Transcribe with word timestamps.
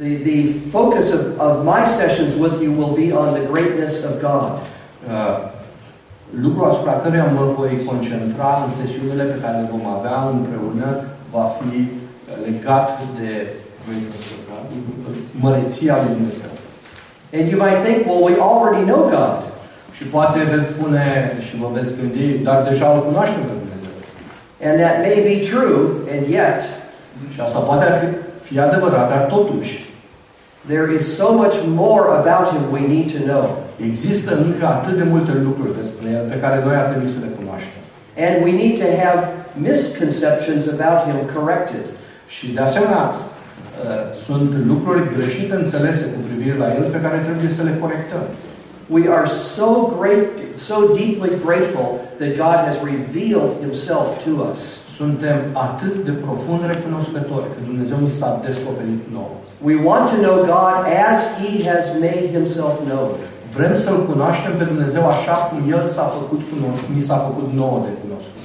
The, 0.00 0.16
the 0.16 0.52
focus 0.72 1.12
of, 1.12 1.38
of 1.38 1.62
my 1.62 1.84
sessions 1.84 2.34
with 2.34 2.62
you 2.62 2.72
will 2.72 2.96
be 2.96 3.12
on 3.12 3.34
the 3.38 3.44
greatness 3.44 4.02
of 4.02 4.18
God. 4.22 4.62
Uh, 5.06 5.50
lucrul 6.30 6.70
asupra 6.70 6.92
căruia 6.92 7.24
mă 7.24 7.44
voi 7.56 7.82
concentra 7.86 8.60
în 8.62 8.68
sesiunile 8.68 9.24
pe 9.24 9.40
care 9.42 9.56
le 9.58 9.68
vom 9.70 9.86
avea 9.86 10.28
împreună 10.28 11.04
va 11.30 11.52
fi 11.58 11.88
legat 12.44 13.00
de 13.20 13.46
măreția 15.40 15.96
lui 16.02 16.14
Dumnezeu. 16.14 16.50
And 17.32 17.50
you 17.50 17.60
might 17.64 17.80
think, 17.84 18.06
well, 18.06 18.22
we 18.24 18.36
already 18.50 18.84
know 18.90 19.02
God. 19.18 19.38
Și 19.96 20.04
poate 20.04 20.38
veți 20.42 20.68
spune 20.68 21.36
și 21.48 21.56
vă 21.56 21.68
veți 21.72 21.94
gândi, 21.98 22.38
dar 22.38 22.62
deja 22.68 22.92
îl 22.92 23.02
cunoaștem 23.04 23.42
pe 23.42 23.52
Dumnezeu. 23.62 23.94
And 24.66 24.74
that 24.80 24.96
may 25.06 25.18
be 25.28 25.36
true, 25.50 25.78
and 26.12 26.22
yet 26.36 26.60
Și 27.32 27.40
asta 27.40 27.58
poate 27.58 27.86
fi, 28.00 28.06
fi 28.46 28.60
adevărat, 28.60 29.08
dar 29.08 29.22
totuși 29.36 29.88
there 30.66 30.94
is 30.94 31.16
so 31.16 31.32
much 31.32 31.56
more 31.66 32.16
about 32.20 32.52
Him 32.52 32.70
we 32.70 32.80
need 32.80 33.08
to 33.16 33.24
know. 33.24 33.44
există 33.90 34.36
încă 34.36 34.66
atât 34.66 34.96
de 34.96 35.02
multe 35.02 35.32
lucruri 35.44 35.76
despre 35.76 36.10
El 36.10 36.24
pe 36.28 36.40
care 36.40 36.62
noi 36.64 36.74
ar 36.74 36.84
trebui 36.84 37.08
să 37.08 37.18
le 37.20 37.30
cunoaștem. 37.38 37.80
And 38.26 38.34
we 38.44 38.52
need 38.62 38.74
to 38.84 38.88
have 39.04 39.20
misconceptions 39.54 40.62
about 40.76 40.98
Him 41.06 41.18
corrected. 41.34 41.84
Și 42.26 42.52
de 42.52 42.60
asemenea, 42.60 43.04
uh, 43.10 44.14
sunt 44.26 44.50
lucruri 44.66 45.02
greșite 45.16 45.54
înțelese 45.54 46.04
cu 46.04 46.18
privire 46.28 46.56
la 46.56 46.68
El 46.78 46.82
pe 46.94 47.00
care 47.00 47.18
trebuie 47.28 47.50
să 47.50 47.62
le 47.62 47.74
corectăm. 47.80 48.24
We 48.96 49.04
are 49.18 49.28
so 49.28 49.68
great, 49.98 50.26
so 50.56 50.76
deeply 51.00 51.30
grateful 51.46 51.88
that 52.18 52.30
God 52.44 52.58
has 52.68 52.76
revealed 52.92 53.52
Himself 53.64 54.08
to 54.24 54.30
us. 54.50 54.60
Suntem 55.00 55.38
atât 55.66 55.94
de 56.08 56.14
profund 56.26 56.60
recunoscători 56.72 57.48
că 57.54 57.60
Dumnezeu 57.68 57.98
ni 58.06 58.12
s-a 58.18 58.30
descoperit 58.46 59.02
nou. 59.16 59.30
We 59.68 59.76
want 59.88 60.04
to 60.12 60.16
know 60.26 60.36
God 60.56 60.78
as 61.10 61.18
He 61.40 61.50
has 61.70 61.84
made 62.06 62.24
Himself 62.36 62.74
known. 62.88 63.10
Vrem 63.56 63.74
să-L 63.84 63.98
cunoaștem 64.10 64.52
pe 64.58 64.64
Dumnezeu 64.72 65.04
așa 65.14 65.36
cum 65.48 65.58
El 65.76 65.82
s-a 65.94 66.06
făcut 66.16 66.40
cunoscut, 66.50 66.94
ni 66.96 67.06
s-a 67.08 67.18
făcut 67.26 67.48
nouă 67.60 67.78
de 67.86 67.92
cunoscut. 68.02 68.44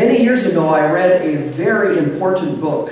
Many 0.00 0.16
years 0.26 0.42
ago, 0.50 0.64
I 0.82 0.84
read 0.98 1.14
a 1.30 1.34
very 1.62 1.90
important 2.04 2.52
book 2.64 2.84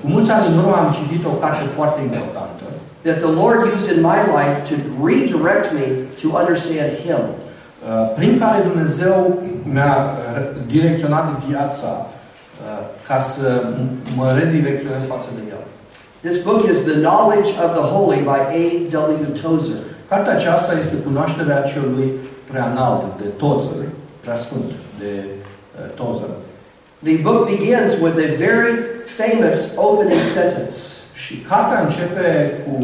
Cu 0.00 0.06
mulți 0.14 0.30
ani 0.30 0.46
în 0.50 0.58
urmă 0.62 0.76
am 0.76 0.94
citit 0.98 1.22
o 1.32 1.34
carte 1.42 1.64
foarte 1.76 2.00
importantă 2.08 2.64
that 3.06 3.20
the 3.26 3.32
Lord 3.42 3.60
used 3.76 3.88
in 3.94 4.02
my 4.02 4.20
life 4.38 4.56
to 4.70 4.76
redirect 5.08 5.68
me 5.78 5.86
to 6.20 6.26
understand 6.40 6.90
Him. 7.06 7.22
Uh, 7.82 8.10
prin 8.16 8.38
care 8.38 8.62
Dumnezeu 8.62 9.38
mi-a 9.72 9.96
uh, 9.96 10.16
direcționat 10.66 11.44
viața 11.46 12.06
uh, 12.06 12.86
ca 13.06 13.20
să 13.20 13.62
m- 13.72 14.16
mă 14.16 14.32
redirecționez 14.38 15.04
față 15.06 15.28
de 15.36 15.40
El. 15.50 15.62
This 16.20 16.42
book 16.42 16.66
is 16.70 16.78
The 16.82 16.98
Knowledge 17.06 17.50
of 17.64 17.70
the 17.78 17.86
Holy 17.94 18.20
by 18.30 18.38
A.W. 18.62 19.26
Tozer. 19.42 19.76
Cartea 20.08 20.32
aceasta 20.32 20.78
este 20.78 20.96
cunoașterea 20.96 21.60
celui 21.62 22.12
preanalt, 22.50 23.02
de 23.20 23.26
Tozer, 23.36 23.84
preasfânt, 24.20 24.70
de 24.98 25.12
uh, 25.24 25.94
Tozer. 25.94 26.28
The 27.02 27.16
book 27.16 27.44
begins 27.48 27.92
with 28.02 28.16
a 28.28 28.30
very 28.46 28.72
famous 29.04 29.58
opening 29.76 30.20
sentence. 30.20 30.76
Și 31.14 31.34
cartea 31.36 31.80
începe 31.82 32.52
cu 32.66 32.76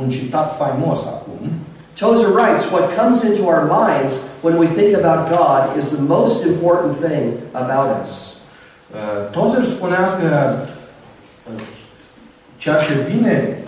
un 0.00 0.08
citat 0.08 0.56
faimos 0.56 1.00
acum. 1.06 1.50
Tozer 1.98 2.30
writes, 2.30 2.70
What 2.70 2.94
comes 2.94 3.24
into 3.24 3.48
our 3.48 3.66
minds 3.66 4.28
when 4.40 4.56
we 4.56 4.68
think 4.68 4.96
about 4.96 5.28
God 5.28 5.76
is 5.76 5.90
the 5.90 6.00
most 6.00 6.46
important 6.46 6.96
thing 6.96 7.42
about 7.54 7.88
us. 8.00 8.40
Uh, 8.94 9.30
Tozer 9.32 9.64
spunea 9.64 10.16
că 10.18 10.58
uh, 11.52 11.60
ceea 12.56 12.76
ce 12.76 12.92
vine, 13.10 13.58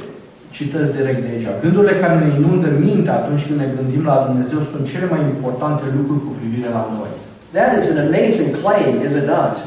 citesc 0.51 0.93
direct 0.93 1.21
de 1.21 1.29
aici, 1.33 1.47
gândurile 1.61 2.01
care 2.01 2.15
ne 2.19 2.35
inundă 2.39 2.69
mintea 2.79 3.15
atunci 3.15 3.47
când 3.47 3.59
ne 3.59 3.69
gândim 3.77 4.05
la 4.05 4.25
Dumnezeu 4.29 4.61
sunt 4.61 4.91
cele 4.91 5.07
mai 5.11 5.21
importante 5.21 5.83
lucruri 5.97 6.21
cu 6.21 6.33
privire 6.41 6.69
la 6.69 6.89
noi. 6.99 7.11
That 7.53 7.83
is 7.83 7.91
an 7.91 7.99
amazing 8.07 8.51
claim, 8.63 9.01
is 9.07 9.13
it 9.21 9.27
not? 9.27 9.55
Uh, 9.57 9.63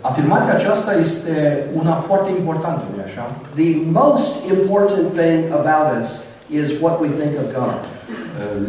afirmația 0.00 0.52
aceasta 0.54 0.92
este 1.06 1.64
una 1.80 1.94
foarte 1.94 2.30
importantă, 2.38 2.82
nu 2.94 3.02
așa? 3.02 3.24
The 3.54 3.70
most 4.00 4.34
important 4.56 5.06
thing 5.20 5.38
about 5.60 5.88
us 6.00 6.10
is 6.50 6.68
what 6.80 7.00
we 7.00 7.08
think 7.20 7.32
of 7.42 7.46
God. 7.60 7.78
Uh, 7.82 7.88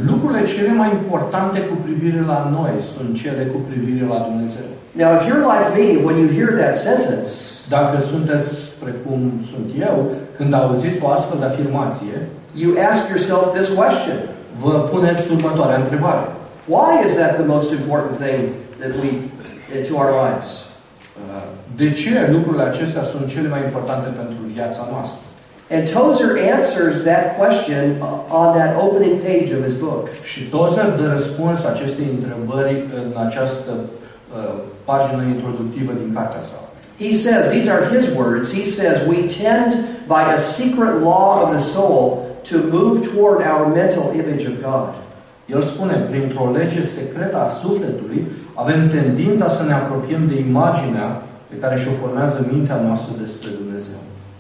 lucrurile 0.10 0.44
cele 0.46 0.72
mai 0.82 0.90
importante 1.00 1.60
cu 1.60 1.76
privire 1.86 2.22
la 2.34 2.40
noi 2.58 2.74
sunt 2.94 3.10
cele 3.22 3.44
cu 3.54 3.58
privire 3.70 4.06
la 4.06 4.20
Dumnezeu. 4.28 4.70
Now, 4.92 5.10
if 5.18 5.24
you're 5.28 5.48
like 5.54 5.68
me, 5.80 5.88
when 6.06 6.18
you 6.22 6.28
hear 6.38 6.50
that 6.64 6.76
sentence, 6.76 7.30
Dacă 7.70 8.00
sunteți 8.12 8.52
precum 8.84 9.20
sunt 9.52 9.68
eu, 9.88 10.12
când 10.38 10.54
auziți 10.54 11.04
o 11.04 11.10
astfel 11.10 11.38
de 11.40 11.46
afirmație, 11.46 12.16
you 12.64 12.70
ask 12.90 13.02
yourself 13.14 13.46
this 13.58 13.70
question 13.80 14.18
vă 14.64 14.74
puneți 14.94 15.32
următoarea 15.32 15.78
întrebare. 15.84 16.24
Why 16.76 16.92
is 17.06 17.14
that 17.22 17.34
the 17.42 17.48
most 17.54 17.70
important 17.80 18.16
thing 18.26 18.42
that 18.82 18.92
we 19.02 19.10
to 19.88 19.94
our 20.02 20.12
lives? 20.26 20.50
Uh, 20.60 21.44
De 21.82 21.92
ce 21.92 22.30
lucrurile 22.32 22.64
acestea 22.64 23.04
sunt 23.04 23.26
cele 23.34 23.48
mai 23.54 23.62
importante 23.68 24.10
pentru 24.20 24.42
viața 24.54 24.88
noastră? 24.94 25.22
And 25.70 25.86
Tozer 25.88 26.38
answers 26.38 27.04
that 27.04 27.36
question 27.38 28.02
uh, 28.02 28.42
on 28.42 28.56
that 28.58 28.78
opening 28.78 29.20
page 29.20 29.52
of 29.52 29.64
his 29.64 29.74
book. 29.74 30.10
Și 30.24 30.44
Tozer 30.44 30.90
dă 30.90 31.08
răspuns 31.08 31.64
acestei 31.64 32.08
întrebări 32.18 32.86
în 32.96 33.26
această 33.26 33.72
uh, 33.72 34.54
pagină 34.84 35.24
introductivă 35.24 35.92
din 36.02 36.14
cartea 36.14 36.42
sa. 36.42 36.60
He 37.00 37.14
says, 37.14 37.50
these 37.50 37.70
are 37.70 37.86
his 37.96 38.06
words. 38.16 38.52
He 38.52 38.66
says, 38.66 39.08
We 39.08 39.28
tend 39.44 39.72
by 40.08 40.24
a 40.36 40.38
secret 40.38 40.94
law 41.02 41.44
of 41.44 41.50
the 41.56 41.64
soul 41.76 42.04
to 42.50 42.58
move 42.78 42.96
toward 43.12 43.40
our 43.52 43.68
mental 43.82 44.06
image 44.22 44.48
of 44.48 44.56
God. 44.62 44.94
El 45.46 45.64
spune, 45.64 45.94
printr-o 46.10 46.52
lege 46.52 46.84
secretă 46.84 47.38
a 47.38 47.48
sufletului, 47.48 48.28
avem 48.54 48.90
tendința 48.90 49.50
să 49.50 49.64
ne 49.64 49.74
apropiem 49.74 50.28
de 50.28 50.40
imaginea 50.40 51.22
pe 51.50 51.56
care 51.56 51.76
și-o 51.78 51.92
formează 52.02 52.48
mintea 52.52 52.82
noastră 52.86 53.14
despre 53.22 53.50
Dumnezeu. 53.60 54.00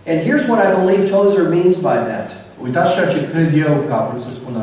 And 0.09 0.18
here's 0.28 0.45
what 0.50 0.59
I 0.66 0.69
believe 0.79 1.01
Tozer 1.16 1.45
means 1.57 1.75
by 1.90 1.97
that 2.12 2.29
Uitați 2.63 2.94
ceea 2.94 3.07
ce 3.07 3.29
cred 3.31 3.50
eu 3.66 3.73
că 3.88 3.94
a 3.94 4.07
vrut 4.09 4.22
să 4.28 4.31
spună 4.40 4.62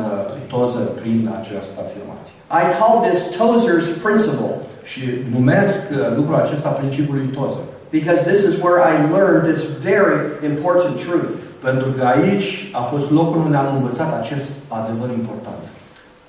Tozer 0.53 0.87
prin 1.01 1.19
această 1.39 1.75
afirmație. 1.85 2.33
I 2.61 2.63
call 2.79 2.95
this 3.09 3.19
Tozer's 3.39 3.87
principle 4.05 4.53
Și 4.91 5.03
numesc 5.35 5.79
uh, 5.91 5.97
lucrul 6.15 6.35
acesta 6.35 6.69
principiul 6.69 7.15
lui 7.15 7.29
Tozer. 7.37 7.65
because 7.99 8.19
this 8.31 8.41
is 8.49 8.53
where 8.63 8.77
I 8.91 8.93
learned 9.15 9.41
this 9.51 9.61
very 9.89 10.17
important 10.51 10.95
truth. 11.07 11.33
Pentru 11.67 11.89
că 11.97 12.03
aici 12.05 12.49
a 12.73 12.81
fost 12.81 13.11
locul 13.11 13.41
unde 13.45 13.57
am 13.57 13.75
învățat 13.75 14.19
acest 14.21 14.51
adevăr 14.67 15.09
important. 15.21 15.61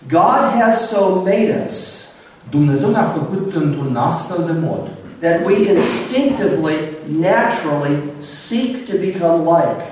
God 0.09 0.43
has 0.61 0.89
so 0.89 1.01
made 1.15 1.63
us 1.67 2.07
Dumnezeu 2.51 2.91
ne-a 2.91 3.05
făcut 3.19 3.55
într-un 3.55 3.97
astfel 3.97 4.45
de 4.47 4.53
mod 4.67 4.81
that 5.19 5.45
we 5.47 5.55
instinctively, 5.71 6.96
naturally 7.09 8.03
seek 8.19 8.87
to 8.87 8.93
become 8.93 9.45
like. 9.45 9.83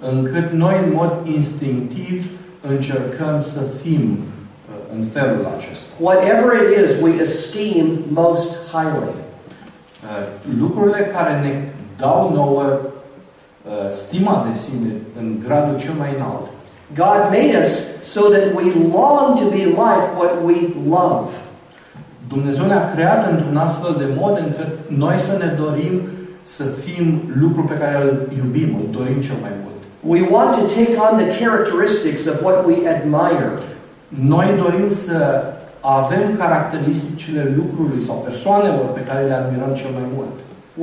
încât 0.00 0.52
noi 0.52 0.74
în 0.84 0.92
mod 0.94 1.12
instinctiv 1.24 2.30
încercăm 2.60 3.40
să 3.40 3.60
fim 3.82 4.18
uh, 4.18 4.94
în 4.94 5.04
felul 5.12 5.48
acesta. 5.56 5.92
Whatever 6.00 6.52
it 6.62 6.84
is 6.84 7.00
we 7.02 7.10
esteem 7.20 7.98
most 8.08 8.56
highly. 8.72 9.14
Uh, 10.02 10.26
Lucrurile 10.58 11.10
care 11.14 11.40
ne 11.40 11.72
dau 11.98 12.32
nouă 12.34 12.62
uh, 12.62 13.90
stima 13.90 14.46
de 14.50 14.58
sine 14.58 14.92
în 15.18 15.42
gradul 15.44 15.78
cel 15.78 15.92
mai 15.98 16.12
înalt. 16.16 16.46
God 16.94 17.20
made 17.30 17.58
us 17.64 18.02
so 18.02 18.20
that 18.20 18.44
we 18.54 18.72
long 18.92 19.38
to 19.38 19.48
be 19.50 19.64
like 19.64 20.06
what 20.16 20.32
we 20.44 20.56
love. 20.88 21.30
Dumnezeu 22.28 22.66
ne-a 22.66 22.92
creat 22.94 23.30
într-un 23.30 23.56
astfel 23.56 23.94
de 23.98 24.04
mod 24.16 24.38
încât 24.38 24.68
noi 24.88 25.18
să 25.18 25.36
ne 25.38 25.54
dorim 25.62 26.00
să 26.56 26.64
fim 26.84 27.04
lucrul 27.42 27.66
pe 27.72 27.78
care 27.82 27.96
îl 28.04 28.12
iubim, 28.38 28.70
îl 28.80 28.88
dorim 28.98 29.20
cel 29.28 29.38
mai 29.46 29.54
mult. 29.64 29.80
We 30.14 30.20
want 30.36 30.50
to 30.58 30.64
take 30.78 30.94
on 31.06 31.14
the 31.22 31.30
characteristics 31.40 32.22
of 32.32 32.36
what 32.46 32.58
we 32.68 32.76
admire. 32.96 33.48
Noi 34.34 34.48
dorim 34.62 34.88
să 34.88 35.18
avem 35.80 36.24
caracteristicile 36.42 37.42
lucrului 37.58 38.02
sau 38.08 38.16
persoanelor 38.28 38.86
pe 38.94 39.06
care 39.08 39.22
le 39.26 39.32
admirăm 39.32 39.72
cel 39.80 39.90
mai 39.98 40.06
mult. 40.14 40.34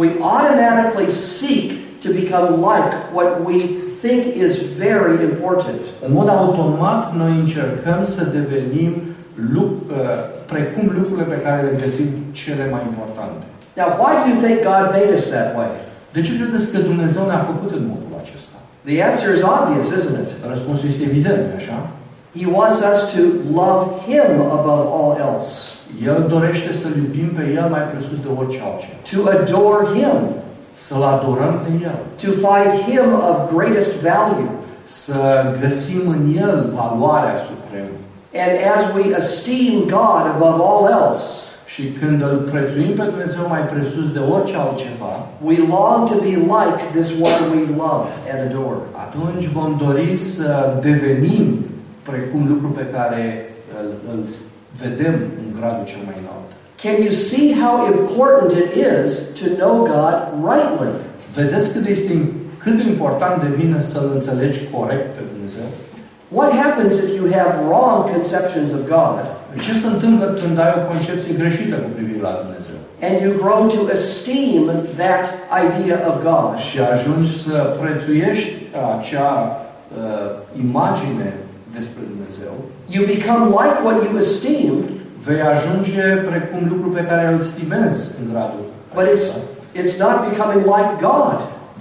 We 0.02 0.10
automatically 0.36 1.10
seek 1.38 1.66
to 2.04 2.10
become 2.22 2.48
like 2.70 2.92
what 3.18 3.30
we 3.48 3.58
think 4.04 4.22
is 4.46 4.54
very 4.86 5.16
important. 5.30 5.82
În 6.06 6.12
mod 6.14 6.30
automat, 6.30 7.16
noi 7.22 7.32
încercăm 7.44 8.00
să 8.16 8.22
devenim 8.38 8.92
lu- 9.54 9.76
uh, 9.90 9.96
precum 10.52 10.86
lucrurile 10.98 11.28
pe 11.34 11.42
care 11.46 11.62
le 11.62 11.78
găsim 11.84 12.08
cele 12.32 12.66
mai 12.72 12.82
importante. 12.92 13.44
Now, 13.80 13.88
why 14.01 14.12
do 14.22 14.25
you 14.31 14.38
think 14.45 14.57
God 14.72 14.83
made 14.98 15.12
us 15.18 15.25
that 15.36 15.50
way? 15.57 15.72
De 16.16 16.22
ce 16.25 16.31
credeți 16.39 16.72
că 16.72 16.77
Dumnezeu 16.89 17.24
ne-a 17.25 17.44
făcut 17.51 17.72
în 17.77 17.83
modul 17.92 18.13
acesta? 18.24 18.57
The 18.89 18.98
answer 19.10 19.30
is 19.38 19.44
obvious, 19.56 19.88
isn't 19.98 20.18
it? 20.24 20.30
Răspunsul 20.54 20.88
este 20.89 21.04
evident, 21.04 21.38
nu 21.50 21.56
așa? 21.62 21.77
He 22.39 22.45
wants 22.57 22.80
us 22.92 23.00
to 23.13 23.22
love 23.62 23.83
Him 24.07 24.31
above 24.57 24.83
all 25.00 25.12
else, 25.30 25.50
El 26.10 26.25
dorește 26.30 26.74
să-L 26.74 26.95
iubim 26.98 27.30
pe 27.38 27.44
El 27.60 27.68
mai 27.75 27.83
presus 27.92 28.18
de 28.25 28.30
orice 28.39 28.60
altceva. 28.68 28.98
to 29.12 29.18
adore 29.38 29.83
Him. 29.98 30.18
să-L 30.74 31.04
adorăm 31.16 31.56
pe 31.63 31.72
El, 31.89 31.98
to 32.24 32.30
find 32.45 32.69
Him 32.88 33.07
of 33.30 33.36
greatest 33.56 33.92
value. 34.10 34.50
să 34.83 35.18
găsim 35.63 36.01
în 36.16 36.22
El 36.45 36.74
valoarea 36.80 37.38
supremă. 37.50 37.95
And 38.44 38.54
as 38.75 38.83
we 38.95 39.04
esteem 39.22 39.75
God 39.98 40.24
above 40.36 40.60
all 40.72 40.83
else, 41.01 41.24
Și 41.75 41.83
când 42.00 42.22
îl 42.22 42.38
prețuim 42.51 42.94
pe 43.00 43.06
Dumnezeu 43.12 43.45
mai 43.56 43.63
presus 43.74 44.06
de 44.18 44.22
orice 44.33 44.56
altceva, 44.57 45.13
we 45.48 45.57
long 45.77 46.00
to 46.12 46.18
be 46.30 46.36
like 46.56 46.81
this 46.98 47.10
one 47.30 47.42
we 47.56 47.62
love 47.83 48.10
and 48.31 48.39
adore. 48.48 48.81
atunci 49.06 49.45
vom 49.57 49.72
dori 49.86 50.12
să 50.18 50.50
devenim 50.81 51.45
precum 52.10 52.42
lucru 52.51 52.68
pe 52.80 52.86
care 52.95 53.22
îl, 53.80 53.88
îl 54.12 54.19
vedem 54.83 55.16
în 55.42 55.48
gradul 55.57 55.86
cel 55.92 56.01
mai 56.10 56.18
înalt. 56.24 56.50
Can 56.83 56.98
you 57.06 57.13
see 57.30 57.48
how 57.63 57.74
important 57.98 58.50
it 58.62 58.72
is 58.92 59.10
to 59.39 59.45
know 59.62 59.75
God 59.95 60.16
rightly? 60.51 60.94
Vedeți 61.39 61.68
cât 61.74 61.81
de, 61.86 61.92
este, 61.92 62.13
cât 62.63 62.75
de 62.80 62.86
important 62.94 63.36
devine 63.48 63.80
să-L 63.80 64.10
înțelegi 64.13 64.60
corect 64.75 65.07
pe 65.16 65.22
Dumnezeu? 65.31 65.68
What 66.38 66.51
happens 66.63 66.94
if 67.06 67.10
you 67.19 67.25
have 67.39 67.51
wrong 67.69 67.98
conceptions 68.13 68.69
of 68.77 68.81
God 68.98 69.19
Ce 69.60 69.74
se 69.81 69.88
întâmplă 69.88 70.25
când 70.25 70.60
ai 70.60 70.74
o 70.78 70.88
concepție 70.92 71.34
greșită 71.34 71.75
cu 71.75 71.90
privire 71.96 72.22
la 72.22 72.40
Dumnezeu? 72.44 72.75
and 73.07 73.22
you 73.22 73.31
grow 73.44 73.68
to 73.68 73.92
esteem 73.92 74.63
that 74.98 75.25
idea 75.66 75.98
of 76.10 76.16
God? 76.24 76.57
Și 76.57 76.80
ajungi 76.80 77.44
să 77.44 77.78
prețuiești 77.81 78.52
acea 78.98 79.31
uh, 79.98 80.30
imagine 80.66 81.34
despre 81.78 82.02
Dumnezeu, 82.12 82.54
You 82.96 83.04
become 83.16 83.44
like 83.60 83.78
what 83.86 83.98
you 84.06 84.18
esteem, 84.19 84.75
vei 85.25 85.42
ajunge 85.42 86.06
precum 86.31 86.62
lucru 86.72 86.90
pe 86.90 87.04
care 87.10 87.25
îl 87.34 87.40
stimezi 87.40 88.00
în 88.19 88.31
gradul 88.31 88.66
but 88.96 89.06
it's 89.13 89.13
acesta. 89.13 89.40
it's 89.80 89.96
not 90.06 90.16
becoming 90.30 90.62
like 90.75 90.92
God. 91.10 91.38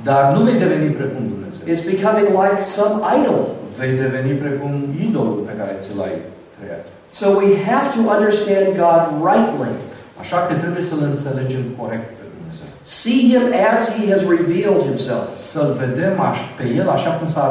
Dar 0.08 0.22
nu 0.34 0.40
vei 0.46 0.58
deveni 0.64 0.88
precum 1.00 1.22
Dumnezeu. 1.34 1.64
It's 1.72 1.84
becoming 1.94 2.28
like 2.42 2.60
some 2.62 2.94
idol. 3.16 3.40
Vei 3.78 3.92
deveni 4.04 4.32
precum 4.44 4.72
idolul 5.08 5.42
pe 5.48 5.52
care 5.58 5.76
ți 5.78 5.96
l-ai 5.96 6.14
creat. 6.58 6.84
So 7.20 7.26
we 7.42 7.48
have 7.70 7.86
to 7.96 8.00
understand 8.16 8.66
God 8.84 9.02
rightly. 9.30 9.72
Așa 10.22 10.38
că 10.46 10.52
trebuie 10.62 10.84
să-L 10.90 11.02
înțelegem 11.12 11.64
corect 11.80 12.08
pe 12.18 12.24
Dumnezeu. 12.36 12.68
See 13.00 13.20
him 13.32 13.44
as 13.72 13.80
he 13.96 14.04
has 14.12 14.22
revealed 14.36 14.82
himself, 14.90 15.26
Să-L 15.52 15.70
vedem 15.84 16.14
pe 16.58 16.64
El 16.80 16.88
așa 16.96 17.10
cum 17.16 17.26
s-a 17.34 17.46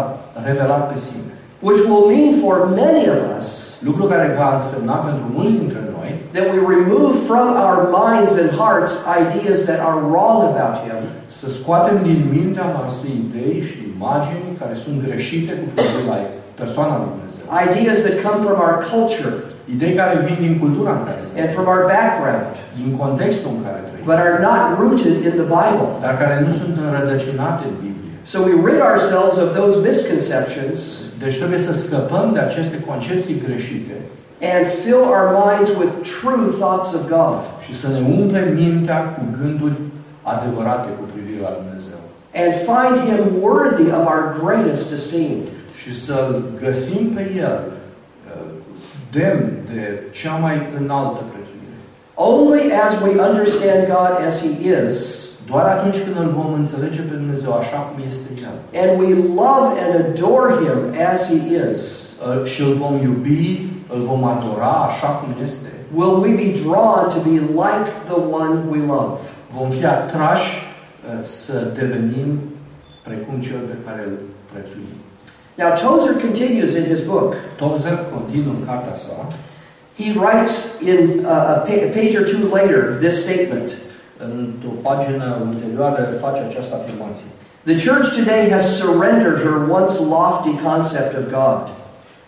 revelat 0.48 0.84
pe 0.94 1.00
sine. 1.00 1.32
which 1.70 1.82
will 1.90 2.06
mean 2.14 2.30
for 2.44 2.56
many 2.84 3.04
of 3.16 3.20
us 3.38 3.48
Lucru 3.90 4.04
care 4.12 4.36
va 4.42 4.50
însemna 4.54 4.96
pentru 5.08 5.26
mulți 5.36 5.56
dintre 5.62 5.82
noi 5.96 6.10
that 6.36 6.48
we 6.54 6.60
remove 6.76 7.12
from 7.30 7.48
our 7.66 7.78
minds 8.02 8.34
and 8.42 8.50
hearts 8.62 8.94
ideas 9.24 9.60
that 9.70 9.80
are 9.90 10.00
wrong 10.12 10.38
about 10.52 10.76
him 10.86 11.00
să 11.40 11.46
scoatem 11.58 11.98
din 12.10 12.20
mintea 12.36 12.68
noastră 12.78 13.08
idei 13.24 13.58
și 13.70 13.78
imagini 13.96 14.48
care 14.62 14.74
sunt 14.84 14.98
greșite 15.08 15.52
cu 15.60 15.66
privire 15.74 16.04
la 16.12 16.18
persoana 16.62 16.96
lui 17.02 17.10
Dumnezeu. 17.16 17.46
ideas 17.68 17.98
that 18.06 18.16
come 18.26 18.40
from 18.46 18.58
our 18.66 18.76
culture 18.94 19.34
Idei 19.74 19.94
care 20.02 20.14
vin 20.28 20.38
din 20.46 20.56
cultura 20.64 20.92
în 20.98 21.04
care 21.08 21.20
trăim, 21.22 21.38
and 21.44 21.50
from 21.56 21.66
our 21.74 21.84
background, 21.96 22.46
din 22.80 22.90
contextul 23.02 23.50
în 23.56 23.62
care 23.66 23.80
trăim, 23.88 24.06
but 24.12 24.20
are 24.26 24.38
not 24.50 24.62
rooted 24.82 25.16
in 25.30 25.34
the 25.42 25.48
Bible. 25.58 25.90
dar 26.06 26.14
care 26.22 26.36
nu 26.46 26.52
sunt 26.60 26.74
înrădăcinate 26.86 27.64
în 27.72 27.76
Biblie. 27.86 28.14
So 28.34 28.38
we 28.48 28.54
rid 28.70 28.82
ourselves 28.92 29.36
of 29.44 29.50
those 29.60 29.76
misconceptions 29.90 30.80
Deci 31.24 31.38
trebuie 31.42 31.60
să 31.68 31.74
scăpăm 31.74 32.26
de 32.36 32.40
aceste 32.40 32.78
concepții 32.90 33.42
greșite 33.46 33.96
and 34.54 34.64
fill 34.84 35.04
our 35.18 35.28
minds 35.46 35.70
with 35.80 35.92
true 36.20 36.46
thoughts 36.62 36.90
of 36.98 37.02
God 37.18 37.36
și 37.66 37.74
să 37.82 37.88
ne 37.96 38.02
umplem 38.18 38.48
mintea 38.64 39.00
cu 39.16 39.22
gânduri 39.40 39.78
adevărate 40.34 40.90
cu 41.00 41.04
privire 41.14 41.42
la 41.48 41.54
Dumnezeu. 41.60 42.00
and 42.44 42.52
find 42.70 42.96
him 43.08 43.20
worthy 43.48 43.88
of 43.98 44.04
our 44.12 44.24
greatest 44.44 44.92
esteem. 44.92 45.40
Și 45.80 45.92
să-L 46.06 46.44
găsim 46.64 47.04
pe 47.16 47.24
El 47.38 47.58
uh, 47.68 47.74
demn 49.14 49.44
de 49.74 50.04
cea 50.12 50.36
mai 50.36 50.56
înaltă 50.80 51.22
prețuire. 51.32 51.76
Only 52.14 52.64
as 52.86 52.94
we 53.06 53.12
understand 53.30 53.82
God 53.96 54.14
as 54.28 54.36
he 54.42 54.52
is 54.88 55.24
Doar 55.50 55.66
atunci 55.66 55.98
când 56.04 56.16
îl 56.20 56.30
vom 56.40 56.54
înțelege 56.54 57.02
pe 57.02 57.16
Dumnezeu 57.16 57.54
așa 57.54 57.78
cum 57.78 58.04
este 58.08 58.30
El 58.48 58.56
and 58.82 59.00
we 59.02 59.10
love 59.44 59.70
and 59.84 59.94
adore 60.06 60.54
him 60.64 60.80
as 61.14 61.20
he 61.30 61.40
is, 61.70 61.82
uh, 61.82 62.46
și 62.46 62.62
îl 62.62 62.74
vom 62.74 62.96
iubi, 63.04 63.62
îl 63.94 64.02
vom 64.02 64.24
adora 64.24 64.76
așa 64.90 65.08
cum 65.08 65.30
este, 65.44 65.70
will 65.96 66.16
we 66.24 66.32
be 66.44 66.50
drawn 66.64 67.10
to 67.16 67.20
be 67.30 67.38
like 67.64 67.88
the 68.12 68.20
one 68.42 68.54
we 68.70 68.80
love. 68.96 69.20
vom 69.58 69.70
fi 69.70 69.86
atrași 69.86 70.52
uh, 70.56 71.20
să 71.22 71.72
devenim 71.80 72.40
precum 73.04 73.40
cel 73.40 73.60
pe 73.70 73.76
care 73.86 74.04
îl 74.08 74.18
prețuim. 74.52 75.03
Now, 75.56 75.76
Tozer 75.76 76.14
continues 76.20 76.72
in 76.76 76.86
his 76.86 77.02
book. 77.02 77.36
Tozer 77.58 78.00
continuă 78.14 78.54
în 78.60 78.66
cartea 78.66 78.96
sa, 78.96 79.28
He 79.98 80.08
writes 80.20 80.54
in 80.82 81.00
uh, 81.20 81.30
a, 81.30 81.64
a 81.88 81.90
page 81.98 82.14
or 82.20 82.26
two 82.32 82.44
later 82.58 82.98
this 83.00 83.16
statement 83.26 83.70
într-o 84.18 84.74
pagină 84.82 85.28
ulterioară, 85.48 86.02
face 86.22 86.42
această 86.48 86.74
afirmație. 86.76 87.28
The 87.72 87.78
church 87.88 88.08
today 88.20 88.44
has 88.56 88.66
surrendered 88.82 89.38
her 89.46 89.58
once 89.78 89.94
lofty 90.16 90.54
concept 90.70 91.12
of 91.20 91.26
God. 91.40 91.62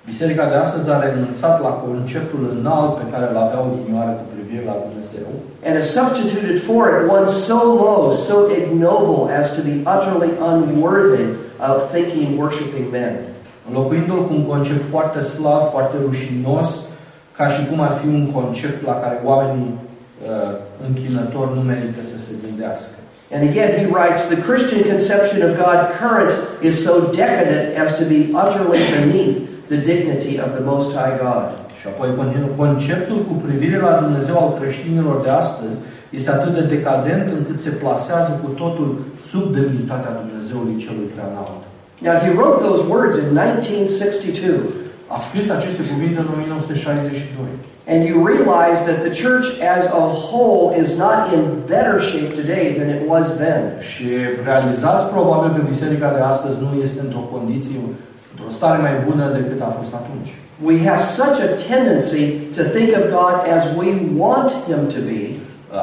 Biserica 0.06 0.46
de 0.50 0.56
astăzi 0.56 0.90
a 0.90 1.00
renunțat 1.00 1.62
la 1.62 1.70
conceptul 1.86 2.42
înalt 2.58 2.94
pe 2.98 3.06
care 3.12 3.26
îl 3.32 3.38
avea 3.38 3.60
odinioară 3.68 4.12
cu 4.20 4.26
privire 4.36 4.64
la 4.72 4.76
Dumnezeu 4.86 5.28
and 5.66 5.76
has 5.76 5.90
substituted 5.90 6.60
for 6.60 6.82
it 6.96 7.10
one 7.10 7.28
so 7.28 7.58
low, 7.86 8.14
so 8.14 8.36
ignoble 8.52 9.34
as 9.40 9.56
to 9.56 9.62
be 9.64 9.76
utterly 9.96 10.32
unworthy 10.52 11.26
of 11.60 11.92
thinking, 11.94 12.40
worshiping 12.40 12.88
men. 12.92 13.16
înlocuindu-l 13.68 14.28
cu 14.28 14.34
un 14.34 14.46
concept 14.46 14.84
foarte 14.90 15.22
slab, 15.22 15.64
foarte 15.72 15.96
rușinos, 16.06 16.70
ca 17.38 17.48
și 17.48 17.66
cum 17.68 17.80
ar 17.82 17.94
fi 18.02 18.08
un 18.08 18.32
concept 18.32 18.86
la 18.86 18.96
care 19.04 19.18
oamenii 19.24 19.74
uh, 19.74 20.52
închinători 20.88 21.56
nu 21.56 21.62
merită 21.62 22.04
să 22.04 22.18
se 22.18 22.32
gândească. 22.46 22.96
And 23.34 23.42
again, 23.50 23.72
he 23.82 23.86
writes 23.96 24.22
The 24.34 24.42
Christian 24.48 24.84
conception 24.92 25.40
of 25.48 25.52
God 25.66 25.80
current 26.02 26.34
is 26.62 26.76
so 26.88 26.94
decadent 27.22 27.66
as 27.84 27.90
to 28.00 28.04
be 28.14 28.20
utterly 28.44 28.82
beneath 28.96 29.36
the 29.72 29.80
dignity 29.92 30.34
of 30.46 30.50
the 30.58 30.64
Most 30.72 30.90
High 31.00 31.16
God. 31.26 31.46
Și 31.80 31.86
apoi 31.88 32.10
continuă, 32.20 32.50
conceptul 32.64 33.20
cu 33.30 33.34
privire 33.46 33.80
la 33.88 33.94
Dumnezeu 34.04 34.36
al 34.44 34.52
creștinilor 34.60 35.22
de 35.22 35.30
astăzi 35.30 35.78
este 36.16 36.30
atât 36.32 36.54
de 36.58 36.64
decadent 36.76 37.26
încât 37.38 37.58
se 37.66 37.70
plasează 37.82 38.32
cu 38.44 38.50
totul 38.62 38.90
sub 39.30 39.46
demnitatea 39.58 40.18
Dumnezeului 40.22 40.82
celui 40.84 41.08
prea 41.14 41.28
înalt. 41.32 41.62
Now, 42.08 42.16
he 42.26 42.32
wrote 42.38 42.60
those 42.68 42.84
words 42.94 43.16
in 43.24 43.28
1962, 43.30 44.60
A 45.16 45.18
scris 45.28 45.46
aceste 45.58 45.82
cuvinte 45.92 46.20
în 46.20 46.28
1962. 46.34 47.46
and 47.94 48.00
you 48.10 48.18
realize 48.34 48.80
that 48.90 49.00
the 49.08 49.14
church 49.24 49.48
as 49.76 49.84
a 50.02 50.04
whole 50.26 50.64
is 50.84 50.90
not 51.06 51.20
in 51.36 51.42
better 51.74 51.98
shape 52.10 52.32
today 52.42 52.66
than 52.78 52.90
it 52.96 53.02
was 53.14 53.26
then. 53.44 53.62
Și 53.92 54.06
realizați 54.50 55.06
probabil 55.14 55.50
că 55.56 55.62
biserica 55.74 56.10
de 56.18 56.22
astăzi 56.34 56.58
nu 56.62 56.70
este 56.86 57.00
într-o 57.06 57.30
condiție, 57.36 57.76
într-o 58.32 58.50
stare 58.58 58.82
mai 58.82 58.96
bună 59.08 59.26
decât 59.40 59.60
a 59.62 59.76
fost 59.80 59.94
atunci. 60.02 60.32
We 60.70 60.76
have 60.90 61.02
such 61.20 61.38
a 61.48 61.50
tendency 61.72 62.24
to 62.58 62.62
think 62.76 62.90
of 63.00 63.04
God 63.20 63.36
as 63.58 63.64
we 63.80 63.88
want 64.24 64.50
Him 64.68 64.82
to 64.96 65.00
be, 65.12 65.22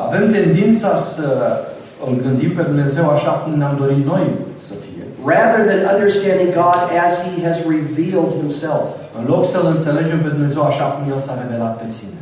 Avem 0.06 0.30
tendința 0.30 0.96
să 0.96 1.26
îl 2.06 2.12
gândim 2.22 2.52
pe 2.54 2.62
Dumnezeu 2.62 3.06
așa 3.10 3.30
cum 3.30 3.52
ne-am 3.58 3.76
dorit 3.82 4.06
noi 4.12 4.24
să 4.68 4.74
fie, 4.84 5.04
rather 5.32 5.60
than 5.68 5.80
understanding 5.94 6.50
God 6.62 6.82
as 7.06 7.14
He 7.26 7.34
has 7.48 7.58
revealed 7.74 8.30
Himself. 8.40 8.88
în 9.18 9.24
loc 9.32 9.42
să-L 9.52 9.66
înțelegem 9.74 10.18
pe 10.22 10.28
Dumnezeu 10.28 10.62
așa 10.72 10.84
cum 10.92 11.02
El 11.12 11.18
s-a 11.26 11.34
revelat 11.42 11.74
pe 11.82 11.88
sine. 11.96 12.20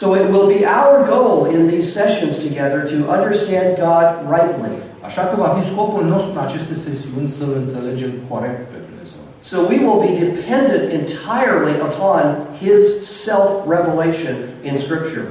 So 0.00 0.06
it 0.22 0.26
will 0.32 0.48
be 0.56 0.62
our 0.80 0.94
goal 1.14 1.36
in 1.56 1.62
these 1.72 1.88
sessions 2.00 2.34
together 2.46 2.80
to 2.92 2.96
understand 3.16 3.68
God 3.86 4.06
rightly. 4.36 4.76
Așa 5.08 5.22
că 5.28 5.34
va 5.44 5.50
fi 5.58 5.62
scopul 5.72 6.04
nostru 6.14 6.30
în 6.34 6.42
aceste 6.46 6.74
sesiuni 6.86 7.28
să-L 7.36 7.52
înțelegem 7.62 8.12
corect 8.30 8.60
pe 8.72 8.78
Dumnezeu. 8.88 9.22
So 9.50 9.56
we 9.72 9.78
will 9.86 10.00
be 10.08 10.12
dependent 10.26 10.84
entirely 11.00 11.74
upon 11.88 12.22
His 12.62 12.84
self 13.26 13.48
revelation 13.74 14.36
in 14.68 14.74
Scripture. 14.84 15.26